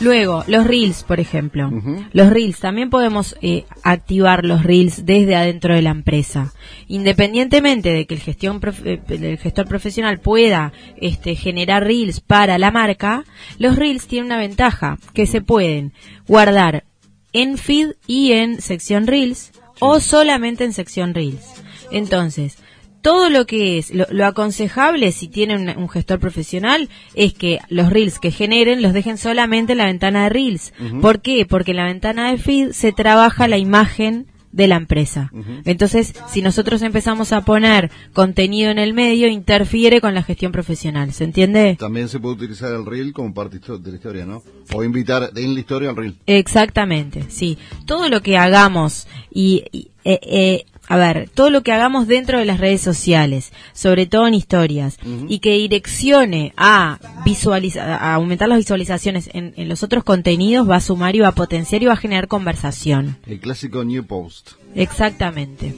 Luego, 0.00 0.44
los 0.46 0.66
reels, 0.66 1.04
por 1.04 1.20
ejemplo. 1.20 1.70
Los 2.12 2.30
reels, 2.30 2.60
también 2.60 2.90
podemos 2.90 3.34
eh, 3.40 3.64
activar 3.82 4.44
los 4.44 4.62
reels 4.62 5.06
desde 5.06 5.36
adentro 5.36 5.74
de 5.74 5.80
la 5.80 5.90
empresa. 5.90 6.52
Independientemente 6.86 7.90
de 7.92 8.06
que 8.06 8.14
el, 8.14 8.20
gestión 8.20 8.60
prof- 8.60 8.84
eh, 8.84 9.00
el 9.08 9.38
gestor 9.38 9.66
profesional 9.66 10.18
pueda 10.20 10.72
este, 10.98 11.34
generar 11.34 11.84
reels 11.84 12.20
para 12.20 12.58
la 12.58 12.70
marca, 12.70 13.24
los 13.58 13.76
reels 13.76 14.06
tienen 14.06 14.26
una 14.26 14.36
ventaja, 14.38 14.98
que 15.14 15.26
se 15.26 15.40
pueden 15.40 15.92
guardar 16.28 16.84
en 17.32 17.56
feed 17.56 17.92
y 18.06 18.32
en 18.32 18.60
sección 18.60 19.06
reels 19.06 19.52
o 19.80 20.00
solamente 20.00 20.64
en 20.64 20.72
sección 20.72 21.14
reels. 21.14 21.44
Entonces, 21.90 22.58
todo 23.02 23.30
lo 23.30 23.46
que 23.46 23.78
es, 23.78 23.94
lo, 23.94 24.06
lo 24.10 24.26
aconsejable 24.26 25.12
si 25.12 25.28
tienen 25.28 25.68
un, 25.68 25.78
un 25.78 25.88
gestor 25.88 26.18
profesional 26.18 26.88
es 27.14 27.34
que 27.34 27.60
los 27.68 27.90
reels 27.90 28.18
que 28.18 28.32
generen 28.32 28.82
los 28.82 28.92
dejen 28.92 29.18
solamente 29.18 29.72
en 29.72 29.78
la 29.78 29.86
ventana 29.86 30.24
de 30.24 30.28
reels. 30.30 30.72
¿Por 31.00 31.20
qué? 31.20 31.46
Porque 31.46 31.70
en 31.70 31.76
la 31.76 31.84
ventana 31.84 32.30
de 32.30 32.38
feed 32.38 32.72
se 32.72 32.92
trabaja 32.92 33.46
la 33.46 33.58
imagen 33.58 34.26
de 34.56 34.66
la 34.66 34.76
empresa. 34.76 35.30
Entonces, 35.64 36.14
si 36.32 36.40
nosotros 36.40 36.80
empezamos 36.80 37.32
a 37.32 37.42
poner 37.42 37.90
contenido 38.14 38.70
en 38.70 38.78
el 38.78 38.94
medio, 38.94 39.28
interfiere 39.28 40.00
con 40.00 40.14
la 40.14 40.22
gestión 40.22 40.50
profesional. 40.50 41.12
¿Se 41.12 41.24
entiende? 41.24 41.76
También 41.78 42.08
se 42.08 42.18
puede 42.18 42.36
utilizar 42.36 42.72
el 42.72 42.86
reel 42.86 43.12
como 43.12 43.34
parte 43.34 43.58
de 43.58 43.90
la 43.90 43.96
historia, 43.96 44.24
¿no? 44.24 44.42
O 44.72 44.82
invitar 44.82 45.30
en 45.36 45.54
la 45.54 45.60
historia 45.60 45.90
al 45.90 45.96
reel. 45.96 46.16
Exactamente, 46.26 47.24
sí. 47.28 47.58
Todo 47.84 48.08
lo 48.08 48.22
que 48.22 48.38
hagamos 48.38 49.06
y, 49.30 49.64
y, 49.72 49.90
eh, 50.04 50.20
eh, 50.22 50.64
a 50.88 50.96
ver, 50.96 51.28
todo 51.32 51.50
lo 51.50 51.62
que 51.62 51.72
hagamos 51.72 52.06
dentro 52.06 52.38
de 52.38 52.44
las 52.44 52.60
redes 52.60 52.80
sociales, 52.80 53.52
sobre 53.72 54.06
todo 54.06 54.26
en 54.26 54.34
historias, 54.34 54.98
y 55.28 55.40
que 55.40 55.52
direccione 55.52 56.52
a 56.56 56.98
visualizar, 57.24 57.88
a 57.88 58.14
aumentar 58.14 58.48
las 58.48 58.58
visualizaciones 58.58 59.28
en, 59.32 59.52
en 59.56 59.68
los 59.68 59.82
otros 59.82 60.04
contenidos, 60.04 60.68
va 60.68 60.76
a 60.76 60.80
sumar 60.80 61.16
y 61.16 61.20
va 61.20 61.28
a 61.28 61.34
potenciar 61.34 61.82
y 61.82 61.86
va 61.86 61.94
a 61.94 61.96
generar 61.96 62.28
conversación. 62.28 63.16
El 63.26 63.40
clásico 63.40 63.84
New 63.84 64.04
Post. 64.04 64.52
Exactamente. 64.74 65.74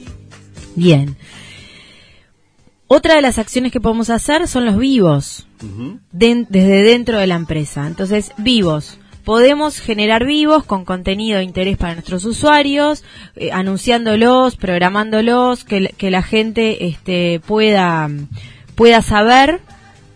Bien. 0.75 1.15
Otra 2.87 3.15
de 3.15 3.21
las 3.21 3.37
acciones 3.37 3.71
que 3.71 3.79
podemos 3.79 4.09
hacer 4.09 4.47
son 4.47 4.65
los 4.65 4.77
vivos 4.77 5.45
desde 6.11 6.83
dentro 6.83 7.19
de 7.19 7.27
la 7.27 7.35
empresa. 7.35 7.85
Entonces, 7.85 8.31
vivos. 8.37 8.97
Podemos 9.33 9.79
generar 9.79 10.25
vivos 10.25 10.63
con 10.63 10.85
contenido 10.85 11.37
de 11.37 11.43
interés 11.43 11.77
para 11.77 11.93
nuestros 11.93 12.25
usuarios, 12.25 13.03
eh, 13.35 13.51
anunciándolos, 13.51 14.55
programándolos, 14.55 15.65
que, 15.65 15.81
la- 15.81 15.89
que 15.89 16.09
la 16.09 16.23
gente 16.23 16.87
este, 16.87 17.39
pueda, 17.45 18.09
pueda 18.73 19.03
saber 19.03 19.59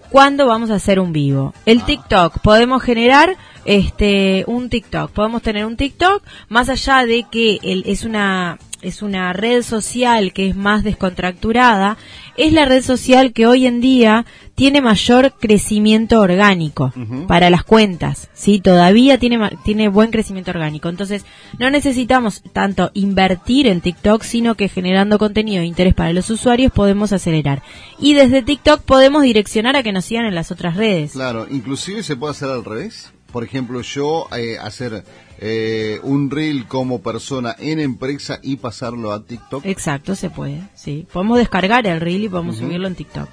cuándo 0.10 0.48
vamos 0.48 0.72
a 0.72 0.76
hacer 0.78 1.00
un 1.00 1.14
vivo. 1.14 1.54
El 1.68 1.84
TikTok, 1.84 2.40
podemos 2.40 2.82
generar 2.82 3.38
este 3.66 4.46
un 4.48 4.70
TikTok, 4.70 5.12
podemos 5.12 5.44
tener 5.44 5.68
un 5.68 5.78
TikTok 5.78 6.24
más 6.50 6.70
allá 6.70 7.06
de 7.06 7.28
que 7.30 7.60
el- 7.62 7.84
es 7.86 8.06
una 8.06 8.58
es 8.84 9.02
una 9.02 9.34
red 9.34 9.64
social 9.64 10.34
que 10.34 10.48
es 10.48 10.56
más 10.56 10.84
descontracturada, 10.84 11.98
es 12.38 12.54
la 12.54 12.66
red 12.66 12.84
social 12.84 13.34
que 13.34 13.48
hoy 13.48 13.66
en 13.66 13.82
día 13.82 14.26
tiene 14.56 14.82
mayor 14.82 15.34
crecimiento 15.40 16.20
orgánico 16.20 16.94
para 17.28 17.50
las 17.50 17.64
cuentas, 17.64 18.30
sí, 18.34 18.60
todavía 18.60 19.18
tiene 19.18 19.40
tiene 19.64 19.88
buen 19.88 20.12
crecimiento 20.12 20.52
orgánico. 20.52 20.90
Entonces, 20.90 21.26
no 21.58 21.70
necesitamos 21.70 22.44
tanto 22.54 22.92
invertir 22.94 23.68
en 23.68 23.82
TikTok, 23.82 24.24
sino 24.24 24.56
que 24.56 24.70
generando 24.70 25.18
contenido 25.18 25.62
de 25.62 25.68
interés 25.68 25.94
para 25.94 26.14
los 26.14 26.30
usuarios 26.30 26.72
podemos 26.72 27.14
acelerar. 27.14 27.64
Y 28.00 28.14
desde 28.14 28.44
TikTok 28.44 28.82
podemos 28.82 29.24
direccionar 29.24 29.76
a 29.76 29.84
que 29.84 29.92
nos 29.92 30.06
sigan 30.06 30.26
en 30.26 30.36
las 30.36 30.52
otras 30.52 30.78
redes. 30.78 31.14
Claro, 31.14 31.48
inclusive 31.50 32.04
se 32.04 32.16
puede 32.16 32.32
hacer 32.32 32.50
al 32.50 32.64
revés. 32.64 33.12
Por 33.32 33.44
ejemplo, 33.44 33.82
yo 33.82 34.28
eh, 34.38 34.58
hacer 34.62 35.04
eh, 35.46 36.00
un 36.04 36.32
reel 36.32 36.68
como 36.70 37.02
persona 37.02 37.54
en 37.60 37.82
empresa 37.82 38.40
y 38.42 38.56
pasarlo 38.56 39.12
a 39.12 39.26
TikTok. 39.26 39.66
Exacto, 39.66 40.16
se 40.16 40.30
puede, 40.30 40.62
sí. 40.74 41.06
Podemos 41.12 41.38
descargar 41.38 41.86
el 41.86 42.00
reel 42.00 42.24
y 42.24 42.30
podemos 42.30 42.56
subirlo 42.56 42.88
en 42.88 42.96
TikTok. 42.96 43.28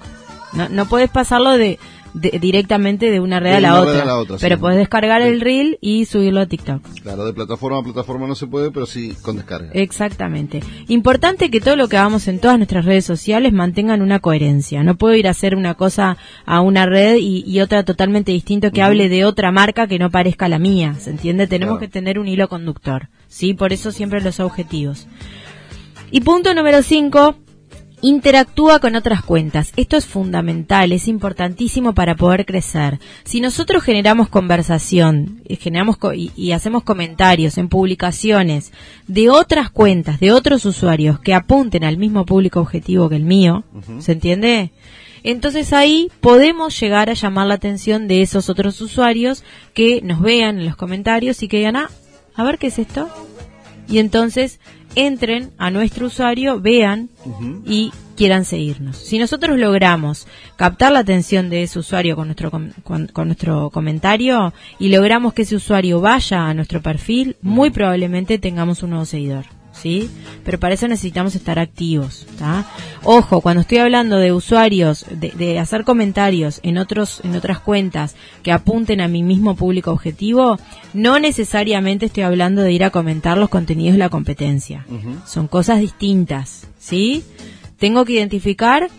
No, 0.51 0.67
no 0.67 0.87
puedes 0.87 1.09
pasarlo 1.09 1.51
de, 1.51 1.79
de- 2.13 2.37
directamente 2.39 3.09
de 3.11 3.19
una 3.19 3.39
red 3.39 3.51
De 3.51 3.55
a 3.57 3.59
la 3.61 3.71
una 3.73 3.81
otra, 3.81 3.93
red 3.93 3.99
a 4.01 4.05
la 4.05 4.17
otra, 4.17 4.37
pero 4.39 4.55
sí. 4.55 4.59
puedes 4.61 4.77
descargar 4.77 5.21
Sí. 5.21 5.27
el 5.29 5.41
reel 5.41 5.77
y 5.81 6.05
subirlo 6.05 6.41
a 6.41 6.45
TikTok. 6.45 6.81
Claro, 7.03 7.25
de 7.25 7.33
plataforma 7.33 7.79
a 7.79 7.83
plataforma 7.83 8.27
no 8.27 8.35
se 8.35 8.47
puede, 8.47 8.71
pero 8.71 8.85
sí 8.85 9.13
con 9.21 9.37
descarga. 9.37 9.69
Exactamente. 9.73 10.61
Importante 10.87 11.49
que 11.49 11.61
todo 11.61 11.75
lo 11.75 11.87
que 11.87 11.97
hagamos 11.97 12.27
en 12.27 12.39
todas 12.39 12.57
nuestras 12.57 12.85
redes 12.85 13.05
sociales 13.05 13.53
mantengan 13.53 14.01
una 14.01 14.19
coherencia. 14.19 14.83
No 14.83 14.95
puedo 14.95 15.15
ir 15.15 15.27
a 15.27 15.31
hacer 15.31 15.55
una 15.55 15.73
cosa 15.75 16.17
a 16.45 16.61
una 16.61 16.85
red 16.85 17.15
y, 17.19 17.43
y 17.45 17.59
otra 17.61 17.83
totalmente 17.83 18.31
distinto 18.31 18.71
que 18.71 18.81
hable 18.81 19.09
de 19.09 19.25
otra 19.25 19.51
marca 19.51 19.87
que 19.87 19.99
no 19.99 20.09
parezca 20.09 20.47
la 20.49 20.59
mía. 20.59 20.95
¿Se 20.99 21.09
entiende? 21.11 21.47
Tenemos 21.47 21.77
Claro. 21.77 21.79
que 21.79 21.87
tener 21.91 22.19
un 22.19 22.27
hilo 22.27 22.47
conductor. 22.49 23.09
¿Sí? 23.27 23.53
Por 23.53 23.71
eso 23.71 23.91
siempre 23.91 24.19
los 24.21 24.39
objetivos. 24.41 25.07
Y 26.11 26.19
punto 26.21 26.53
número 26.53 26.81
5. 26.83 27.35
Interactúa 28.03 28.79
con 28.79 28.95
otras 28.95 29.21
cuentas. 29.23 29.73
Esto 29.75 29.95
es 29.95 30.07
fundamental, 30.07 30.91
es 30.91 31.07
importantísimo 31.07 31.93
para 31.93 32.15
poder 32.15 32.47
crecer. 32.47 32.99
Si 33.23 33.41
nosotros 33.41 33.83
generamos 33.83 34.27
conversación, 34.27 35.41
eh, 35.45 35.55
generamos 35.55 35.97
co- 35.97 36.13
y, 36.13 36.31
y 36.35 36.51
hacemos 36.53 36.81
comentarios 36.83 37.59
en 37.59 37.69
publicaciones 37.69 38.71
de 39.07 39.29
otras 39.29 39.69
cuentas, 39.69 40.19
de 40.19 40.31
otros 40.31 40.65
usuarios 40.65 41.19
que 41.19 41.35
apunten 41.35 41.83
al 41.83 41.97
mismo 41.97 42.25
público 42.25 42.59
objetivo 42.59 43.07
que 43.07 43.17
el 43.17 43.23
mío, 43.23 43.63
¿se 43.99 44.13
entiende? 44.13 44.71
Entonces 45.23 45.71
ahí 45.71 46.09
podemos 46.21 46.79
llegar 46.79 47.11
a 47.11 47.13
llamar 47.13 47.45
la 47.45 47.53
atención 47.53 48.07
de 48.07 48.23
esos 48.23 48.49
otros 48.49 48.81
usuarios 48.81 49.43
que 49.75 50.01
nos 50.01 50.21
vean 50.21 50.57
en 50.57 50.65
los 50.65 50.75
comentarios 50.75 51.43
y 51.43 51.47
que 51.47 51.57
digan, 51.57 51.75
ah, 51.75 51.91
a 52.33 52.43
ver 52.43 52.57
qué 52.57 52.67
es 52.67 52.79
esto. 52.79 53.07
Y 53.87 53.99
entonces 53.99 54.59
entren 54.95 55.51
a 55.57 55.71
nuestro 55.71 56.07
usuario, 56.07 56.59
vean 56.59 57.09
y 57.65 57.91
quieran 58.15 58.45
seguirnos. 58.45 58.97
Si 58.97 59.17
nosotros 59.17 59.57
logramos 59.57 60.27
captar 60.55 60.91
la 60.91 60.99
atención 60.99 61.49
de 61.49 61.63
ese 61.63 61.79
usuario 61.79 62.15
con 62.15 62.27
nuestro, 62.27 62.51
com- 62.51 62.71
con, 62.83 63.07
con 63.07 63.27
nuestro 63.27 63.69
comentario 63.69 64.53
y 64.79 64.89
logramos 64.89 65.33
que 65.33 65.43
ese 65.43 65.55
usuario 65.55 66.01
vaya 66.01 66.47
a 66.47 66.53
nuestro 66.53 66.81
perfil, 66.81 67.35
muy 67.41 67.69
probablemente 67.71 68.37
tengamos 68.37 68.83
un 68.83 68.91
nuevo 68.91 69.05
seguidor. 69.05 69.45
¿Sí? 69.81 70.11
Pero 70.45 70.59
para 70.59 70.75
eso 70.75 70.87
necesitamos 70.87 71.33
estar 71.33 71.57
activos, 71.57 72.27
¿tá? 72.37 72.67
Ojo, 73.03 73.41
cuando 73.41 73.61
estoy 73.61 73.79
hablando 73.79 74.17
de 74.17 74.31
usuarios, 74.31 75.07
de, 75.09 75.31
de 75.31 75.57
hacer 75.57 75.83
comentarios 75.85 76.59
en 76.61 76.77
otros, 76.77 77.21
en 77.23 77.35
otras 77.35 77.59
cuentas 77.59 78.15
que 78.43 78.51
apunten 78.51 79.01
a 79.01 79.07
mi 79.07 79.23
mismo 79.23 79.55
público 79.55 79.91
objetivo, 79.91 80.59
no 80.93 81.19
necesariamente 81.19 82.05
estoy 82.05 82.23
hablando 82.23 82.61
de 82.61 82.71
ir 82.71 82.83
a 82.83 82.91
comentar 82.91 83.37
los 83.39 83.49
contenidos 83.49 83.93
de 83.93 83.99
la 83.99 84.09
competencia. 84.09 84.85
Son 85.25 85.47
cosas 85.47 85.79
distintas, 85.79 86.67
¿sí? 86.77 87.23
Tengo 87.77 88.05
que 88.05 88.13
identificar 88.13 88.89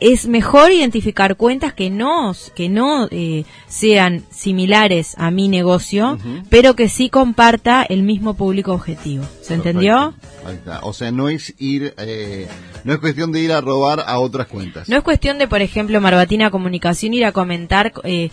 es 0.00 0.26
mejor 0.26 0.72
identificar 0.72 1.36
cuentas 1.36 1.72
que 1.74 1.90
no 1.90 2.34
que 2.54 2.68
no 2.68 3.08
eh, 3.10 3.44
sean 3.68 4.22
similares 4.30 5.14
a 5.18 5.30
mi 5.30 5.48
negocio, 5.48 6.18
pero 6.48 6.74
que 6.74 6.88
sí 6.88 7.08
comparta 7.10 7.82
el 7.82 8.02
mismo 8.02 8.34
público 8.34 8.72
objetivo. 8.72 9.24
¿Se 9.42 9.54
entendió? 9.54 10.14
Ahí 10.46 10.54
está. 10.54 10.80
O 10.82 10.92
sea, 10.92 11.10
no 11.10 11.28
es 11.28 11.54
ir, 11.58 11.92
eh, 11.98 12.46
no 12.84 12.92
es 12.94 12.98
cuestión 12.98 13.32
de 13.32 13.40
ir 13.40 13.52
a 13.52 13.60
robar 13.60 14.04
a 14.06 14.18
otras 14.20 14.46
cuentas. 14.46 14.88
No 14.88 14.96
es 14.96 15.02
cuestión 15.02 15.38
de, 15.38 15.46
por 15.48 15.60
ejemplo, 15.60 16.00
Marbatina 16.00 16.50
Comunicación 16.50 17.12
ir 17.14 17.24
a 17.26 17.32
comentar 17.32 17.92
eh, 18.04 18.30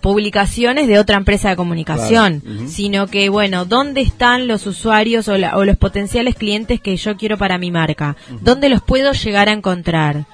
publicaciones 0.00 0.86
de 0.86 0.98
otra 0.98 1.16
empresa 1.16 1.50
de 1.50 1.56
comunicación, 1.56 2.40
Claro. 2.40 2.68
Sino 2.68 3.06
que, 3.06 3.28
bueno, 3.28 3.64
¿dónde 3.64 4.00
están 4.00 4.46
los 4.46 4.66
usuarios 4.66 5.28
o, 5.28 5.36
la- 5.38 5.56
o 5.56 5.64
los 5.64 5.76
potenciales 5.76 6.34
clientes 6.34 6.80
que 6.80 6.96
yo 6.96 7.16
quiero 7.16 7.36
para 7.38 7.58
mi 7.58 7.70
marca? 7.70 8.16
¿Dónde 8.40 8.68
los 8.68 8.82
puedo 8.82 9.12
llegar 9.12 9.48
a 9.48 9.52
encontrar? 9.52 10.26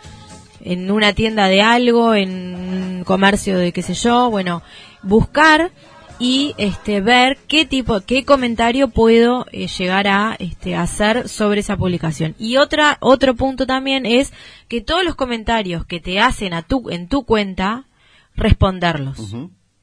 ¿En 0.60 0.90
una 0.90 1.12
tienda 1.12 1.48
de 1.48 1.62
algo? 1.62 2.14
¿En 2.14 2.54
un 2.54 3.04
comercio 3.04 3.58
de 3.58 3.72
qué 3.72 3.82
sé 3.82 3.94
yo? 3.94 4.30
Bueno, 4.30 4.62
buscar 5.02 5.70
y 6.18 6.54
este 6.58 7.00
ver 7.00 7.38
qué 7.46 7.64
tipo 7.64 8.00
qué 8.00 8.24
comentario 8.24 8.88
puedo 8.88 9.46
eh, 9.52 9.68
llegar 9.68 10.08
a 10.08 10.36
este 10.38 10.74
hacer 10.74 11.28
sobre 11.28 11.60
esa 11.60 11.76
publicación 11.76 12.34
y 12.38 12.56
otra 12.56 12.98
otro 13.00 13.34
punto 13.36 13.66
también 13.66 14.04
es 14.04 14.32
que 14.66 14.80
todos 14.80 15.04
los 15.04 15.14
comentarios 15.14 15.86
que 15.86 16.00
te 16.00 16.18
hacen 16.18 16.54
a 16.54 16.62
tu 16.62 16.90
en 16.90 17.08
tu 17.08 17.24
cuenta 17.24 17.84
responderlos 18.34 19.36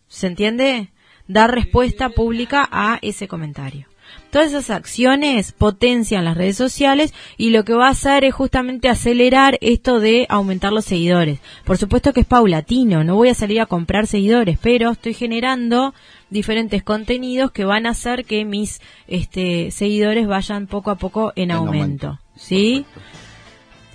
se 0.08 0.28
entiende 0.28 0.92
dar 1.28 1.52
respuesta 1.52 2.10
pública 2.10 2.68
a 2.70 3.00
ese 3.02 3.28
comentario 3.28 3.88
Todas 4.36 4.50
esas 4.50 4.70
acciones 4.70 5.54
potencian 5.54 6.26
las 6.26 6.36
redes 6.36 6.58
sociales 6.58 7.14
y 7.38 7.52
lo 7.52 7.64
que 7.64 7.72
va 7.72 7.88
a 7.88 7.92
hacer 7.92 8.26
es 8.26 8.34
justamente 8.34 8.90
acelerar 8.90 9.58
esto 9.62 10.02
de 10.02 10.26
aumentar 10.28 10.74
los 10.74 10.84
seguidores. 10.84 11.40
Por 11.64 11.78
supuesto 11.78 12.12
que 12.12 12.20
es 12.20 12.26
paulatino, 12.26 13.06
no 13.06 13.16
voy 13.16 13.30
a 13.30 13.34
salir 13.34 13.62
a 13.62 13.66
comprar 13.66 14.08
seguidores, 14.08 14.58
pero 14.62 14.92
estoy 14.92 15.14
generando 15.14 15.94
diferentes 16.30 16.84
contenidos 16.84 17.54
que 17.54 17.64
van 17.64 17.86
a 17.86 17.92
hacer 17.92 18.26
que 18.26 18.44
mis 18.44 18.82
este, 19.08 19.72
seguidores 19.72 20.28
vayan 20.28 20.68
poco 20.68 20.92
a 20.92 20.96
poco 20.96 21.32
en, 21.38 21.52
aumento. 21.52 22.20
¿Sí? 22.36 22.86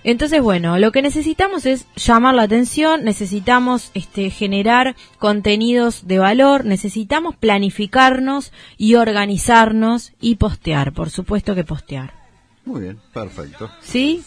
Entonces, 0.03 0.41
bueno, 0.41 0.79
lo 0.79 0.93
que 0.93 1.03
necesitamos 1.03 1.67
es 1.67 1.87
llamar 1.97 2.35
la 2.35 2.43
atención, 2.43 3.05
necesitamos 3.05 3.91
este, 3.95 4.31
generar 4.31 4.97
contenidos 5.19 6.07
de 6.07 6.19
valor, 6.19 6.65
necesitamos 6.65 7.37
planificarnos 7.37 8.53
y 8.79 8.95
organizarnos 8.95 10.13
y 10.21 10.37
postear, 10.37 10.93
por 10.93 11.11
supuesto 11.11 11.55
que 11.55 11.65
postear. 11.65 12.15
Muy 12.65 12.83
bien, 12.83 12.99
perfecto. 13.13 13.71
¿Sí? 13.83 14.23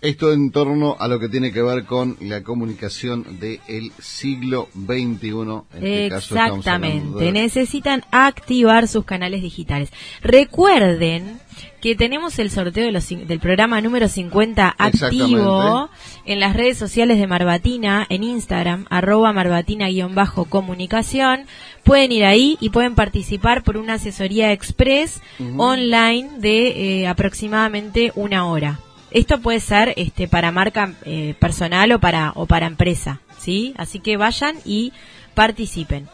Esto 0.00 0.32
en 0.32 0.50
torno 0.50 0.96
a 0.98 1.08
lo 1.08 1.20
que 1.20 1.28
tiene 1.28 1.52
que 1.52 1.60
ver 1.60 1.84
con 1.84 2.16
la 2.20 2.42
comunicación 2.42 3.38
del 3.38 3.92
siglo 3.98 4.68
XXI. 4.74 5.28
En 5.74 5.86
este 5.86 6.06
Exactamente. 6.06 7.32
Necesitan 7.32 8.04
activar 8.10 8.88
sus 8.88 9.04
canales 9.04 9.42
digitales. 9.42 9.90
Recuerden 10.22 11.38
que 11.80 11.96
tenemos 11.96 12.38
el 12.38 12.50
sorteo 12.50 12.84
de 12.84 12.92
los, 12.92 13.08
del 13.08 13.40
programa 13.40 13.80
número 13.80 14.06
50 14.08 14.74
activo 14.76 15.88
en 16.26 16.40
las 16.40 16.54
redes 16.54 16.76
sociales 16.78 17.18
de 17.18 17.26
Marbatina, 17.26 18.06
en 18.08 18.22
Instagram, 18.22 18.86
arroba 18.90 19.32
marbatina-comunicación. 19.32 21.46
Pueden 21.82 22.12
ir 22.12 22.24
ahí 22.24 22.58
y 22.60 22.68
pueden 22.70 22.94
participar 22.94 23.62
por 23.62 23.78
una 23.78 23.94
asesoría 23.94 24.52
express 24.52 25.22
online 25.56 26.28
de 26.38 27.00
eh, 27.00 27.08
aproximadamente 27.08 28.12
una 28.14 28.46
hora. 28.46 28.78
Esto 29.10 29.40
puede 29.40 29.60
ser 29.60 29.94
este 29.96 30.28
para 30.28 30.52
marca 30.52 30.94
eh, 31.04 31.34
personal 31.40 31.90
o 31.92 31.98
para 31.98 32.32
o 32.36 32.46
para 32.46 32.66
empresa, 32.66 33.20
¿sí? 33.38 33.74
Así 33.76 33.98
que 33.98 34.16
vayan 34.16 34.54
y 34.64 34.92
participen. 35.34 36.08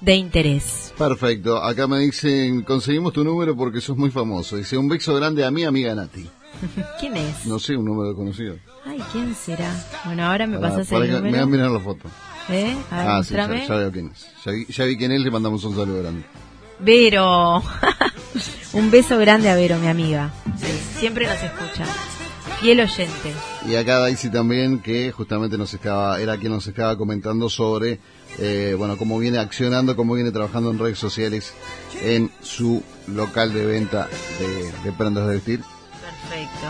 de 0.00 0.16
interés. 0.16 0.92
Perfecto. 0.98 1.62
Acá 1.62 1.86
me 1.86 2.00
dicen, 2.00 2.62
conseguimos 2.62 3.14
tu 3.14 3.22
número 3.24 3.56
porque 3.56 3.80
sos 3.80 3.96
muy 3.96 4.10
famoso. 4.10 4.56
Dice, 4.56 4.76
un 4.76 4.88
beso 4.88 5.14
grande 5.14 5.42
a 5.44 5.50
mi 5.50 5.64
amiga 5.64 5.94
Nati. 5.94 6.28
¿Quién 7.00 7.16
es? 7.16 7.46
No 7.46 7.58
sé, 7.58 7.76
un 7.76 7.84
número 7.84 8.14
conocido. 8.14 8.56
Ay, 8.84 9.02
¿quién 9.12 9.34
será? 9.34 9.70
Bueno, 10.04 10.24
ahora 10.24 10.46
me 10.46 10.58
pasas 10.58 10.90
el 10.92 10.98
número. 11.00 11.22
Me 11.22 11.30
voy 11.30 11.40
a 11.40 11.46
mirar 11.46 11.70
la 11.70 11.80
foto. 11.80 12.08
¿Eh? 12.48 12.76
A 12.90 12.98
ver, 12.98 13.08
ah, 13.08 13.22
sí, 13.24 13.34
ya, 13.34 13.46
veo 13.46 13.92
quién 13.92 14.12
es. 14.12 14.26
Ya 14.74 14.84
vi, 14.84 14.96
quién 14.96 15.12
es, 15.12 15.20
le 15.20 15.30
mandamos 15.30 15.64
un 15.64 15.74
saludo 15.74 16.02
grande. 16.02 16.24
Vero. 16.78 17.62
un 18.72 18.90
beso 18.90 19.18
grande 19.18 19.50
a 19.50 19.56
Vero, 19.56 19.78
mi 19.78 19.88
amiga. 19.88 20.32
siempre 20.98 21.26
nos 21.26 21.42
escucha. 21.42 21.84
Y 22.62 22.70
el 22.70 22.80
oyente. 22.80 23.32
Y 23.66 23.74
acá 23.74 23.98
Daisy 23.98 24.30
también, 24.30 24.78
que 24.78 25.12
justamente 25.12 25.58
nos 25.58 25.74
estaba, 25.74 26.20
era 26.20 26.38
quien 26.38 26.52
nos 26.52 26.66
estaba 26.66 26.96
comentando 26.96 27.50
sobre 27.50 28.00
eh, 28.38 28.74
bueno, 28.76 28.96
cómo 28.96 29.18
viene 29.18 29.38
accionando, 29.38 29.96
cómo 29.96 30.14
viene 30.14 30.30
trabajando 30.30 30.70
en 30.70 30.78
redes 30.78 30.98
sociales 30.98 31.54
en 32.02 32.30
su 32.42 32.82
local 33.06 33.52
de 33.52 33.64
venta 33.64 34.08
de, 34.84 34.92
prendas 34.92 35.26
de 35.26 35.34
vestir. 35.34 35.60
Perfecto. 36.22 36.66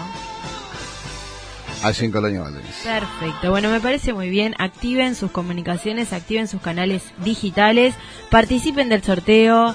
Allí 1.83 2.05
en 2.07 2.11
Colonia 2.13 2.41
Valdez. 2.41 2.65
Perfecto. 2.83 3.51
Bueno, 3.51 3.71
me 3.71 3.81
parece 3.81 4.13
muy 4.13 4.29
bien. 4.29 4.55
Activen 4.59 5.15
sus 5.15 5.31
comunicaciones, 5.31 6.13
activen 6.13 6.49
sus 6.49 6.61
canales 6.61 7.03
digitales, 7.25 7.95
participen 8.31 8.89
del 8.89 9.03
sorteo. 9.03 9.75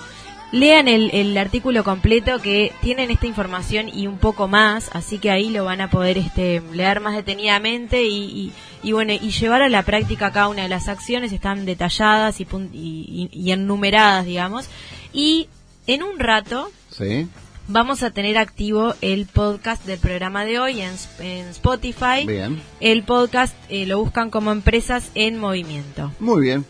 Lean 0.52 0.90
el, 0.90 1.12
el, 1.14 1.38
artículo 1.38 1.86
completo 1.86 2.40
que 2.40 2.74
tienen 2.82 3.10
esta 3.10 3.26
información 3.26 3.88
y 3.88 4.08
un 4.08 4.18
poco 4.18 4.50
más, 4.50 4.90
así 4.92 5.18
que 5.18 5.32
ahí 5.32 5.50
lo 5.50 5.64
van 5.64 5.80
a 5.80 5.90
poder 5.90 6.18
este, 6.18 6.62
leer 6.74 7.00
más 7.00 7.16
detenidamente 7.16 8.04
y, 8.04 8.52
y, 8.84 8.92
bueno 8.92 9.14
y 9.14 9.32
llevar 9.32 9.62
a 9.62 9.70
la 9.70 9.84
práctica 9.84 10.34
cada 10.34 10.50
una 10.50 10.64
de 10.64 10.68
las 10.68 10.90
acciones 10.90 11.32
están 11.32 11.64
detalladas 11.64 12.42
y, 12.42 12.48
y, 12.74 13.30
y 13.32 13.52
enumeradas, 13.54 14.26
digamos. 14.26 14.66
Y 15.14 15.48
en 15.88 16.04
un 16.04 16.20
rato 16.20 16.70
¿Sí? 16.90 17.30
Vamos 17.72 18.04
a 18.04 18.12
tener 18.12 18.38
activo 18.38 18.94
el 19.02 19.26
podcast 19.26 19.86
del 19.86 20.00
programa 20.00 20.46
de 20.46 20.60
hoy 20.60 20.82
en, 20.82 20.94
en 21.20 21.48
Spotify. 21.48 22.26
Bien. 22.26 22.62
El 22.80 23.04
podcast 23.04 23.56
eh, 23.70 23.86
lo 23.86 24.00
buscan 24.00 24.30
como 24.30 24.52
Empresas 24.52 25.10
en 25.16 25.38
Movimiento. 25.38 26.12
Muy 26.20 26.42
bien. 26.42 26.66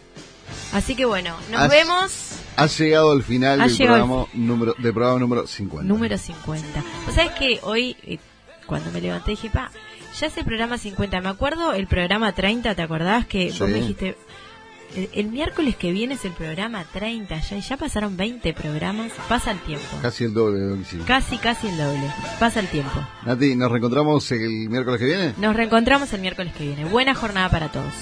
Así 0.73 0.95
que 0.95 1.05
bueno, 1.05 1.35
nos 1.51 1.69
vemos. 1.69 2.11
Ha 2.55 2.67
llegado 2.67 3.11
al 3.11 3.23
final 3.23 3.59
del 3.59 3.75
programa, 3.75 4.25
número, 4.33 4.75
del 4.77 4.93
programa 4.93 5.19
número 5.19 5.47
50. 5.47 5.87
Número 5.87 6.17
50. 6.17 6.83
¿Vos 7.05 7.15
sabés 7.15 7.31
que 7.31 7.59
hoy, 7.63 7.95
eh, 8.03 8.19
cuando 8.65 8.91
me 8.91 9.01
levanté, 9.01 9.31
dije, 9.31 9.49
pa, 9.49 9.71
ya 10.19 10.27
es 10.27 10.37
el 10.37 10.45
programa 10.45 10.77
50. 10.77 11.21
Me 11.21 11.29
acuerdo 11.29 11.73
el 11.73 11.87
programa 11.87 12.33
30, 12.33 12.75
¿te 12.75 12.81
acordás? 12.81 13.25
Que 13.25 13.51
vos 13.51 13.61
me 13.61 13.79
dijiste, 13.79 14.17
el, 15.13 15.27
miércoles 15.27 15.75
que 15.75 15.91
viene 15.91 16.15
es 16.15 16.25
el 16.25 16.31
programa 16.31 16.83
30, 16.91 17.39
ya, 17.39 17.57
ya 17.57 17.77
pasaron 17.77 18.17
20 18.17 18.53
programas, 18.53 19.11
pasa 19.27 19.51
el 19.51 19.59
tiempo. 19.59 19.85
Casi 20.01 20.25
el 20.25 20.33
doble 20.33 20.83
Casi, 21.05 21.37
casi 21.37 21.67
el 21.67 21.77
doble, 21.77 22.11
pasa 22.39 22.59
el 22.59 22.67
tiempo. 22.67 22.99
Nati, 23.25 23.55
¿nos 23.55 23.71
reencontramos 23.71 24.31
el 24.31 24.69
miércoles 24.69 24.99
que 24.99 25.05
viene? 25.05 25.33
Nos 25.37 25.55
reencontramos 25.55 26.11
el 26.13 26.21
miércoles 26.21 26.53
que 26.53 26.65
viene. 26.65 26.85
Buena 26.85 27.15
jornada 27.15 27.49
para 27.49 27.71
todos. 27.71 27.93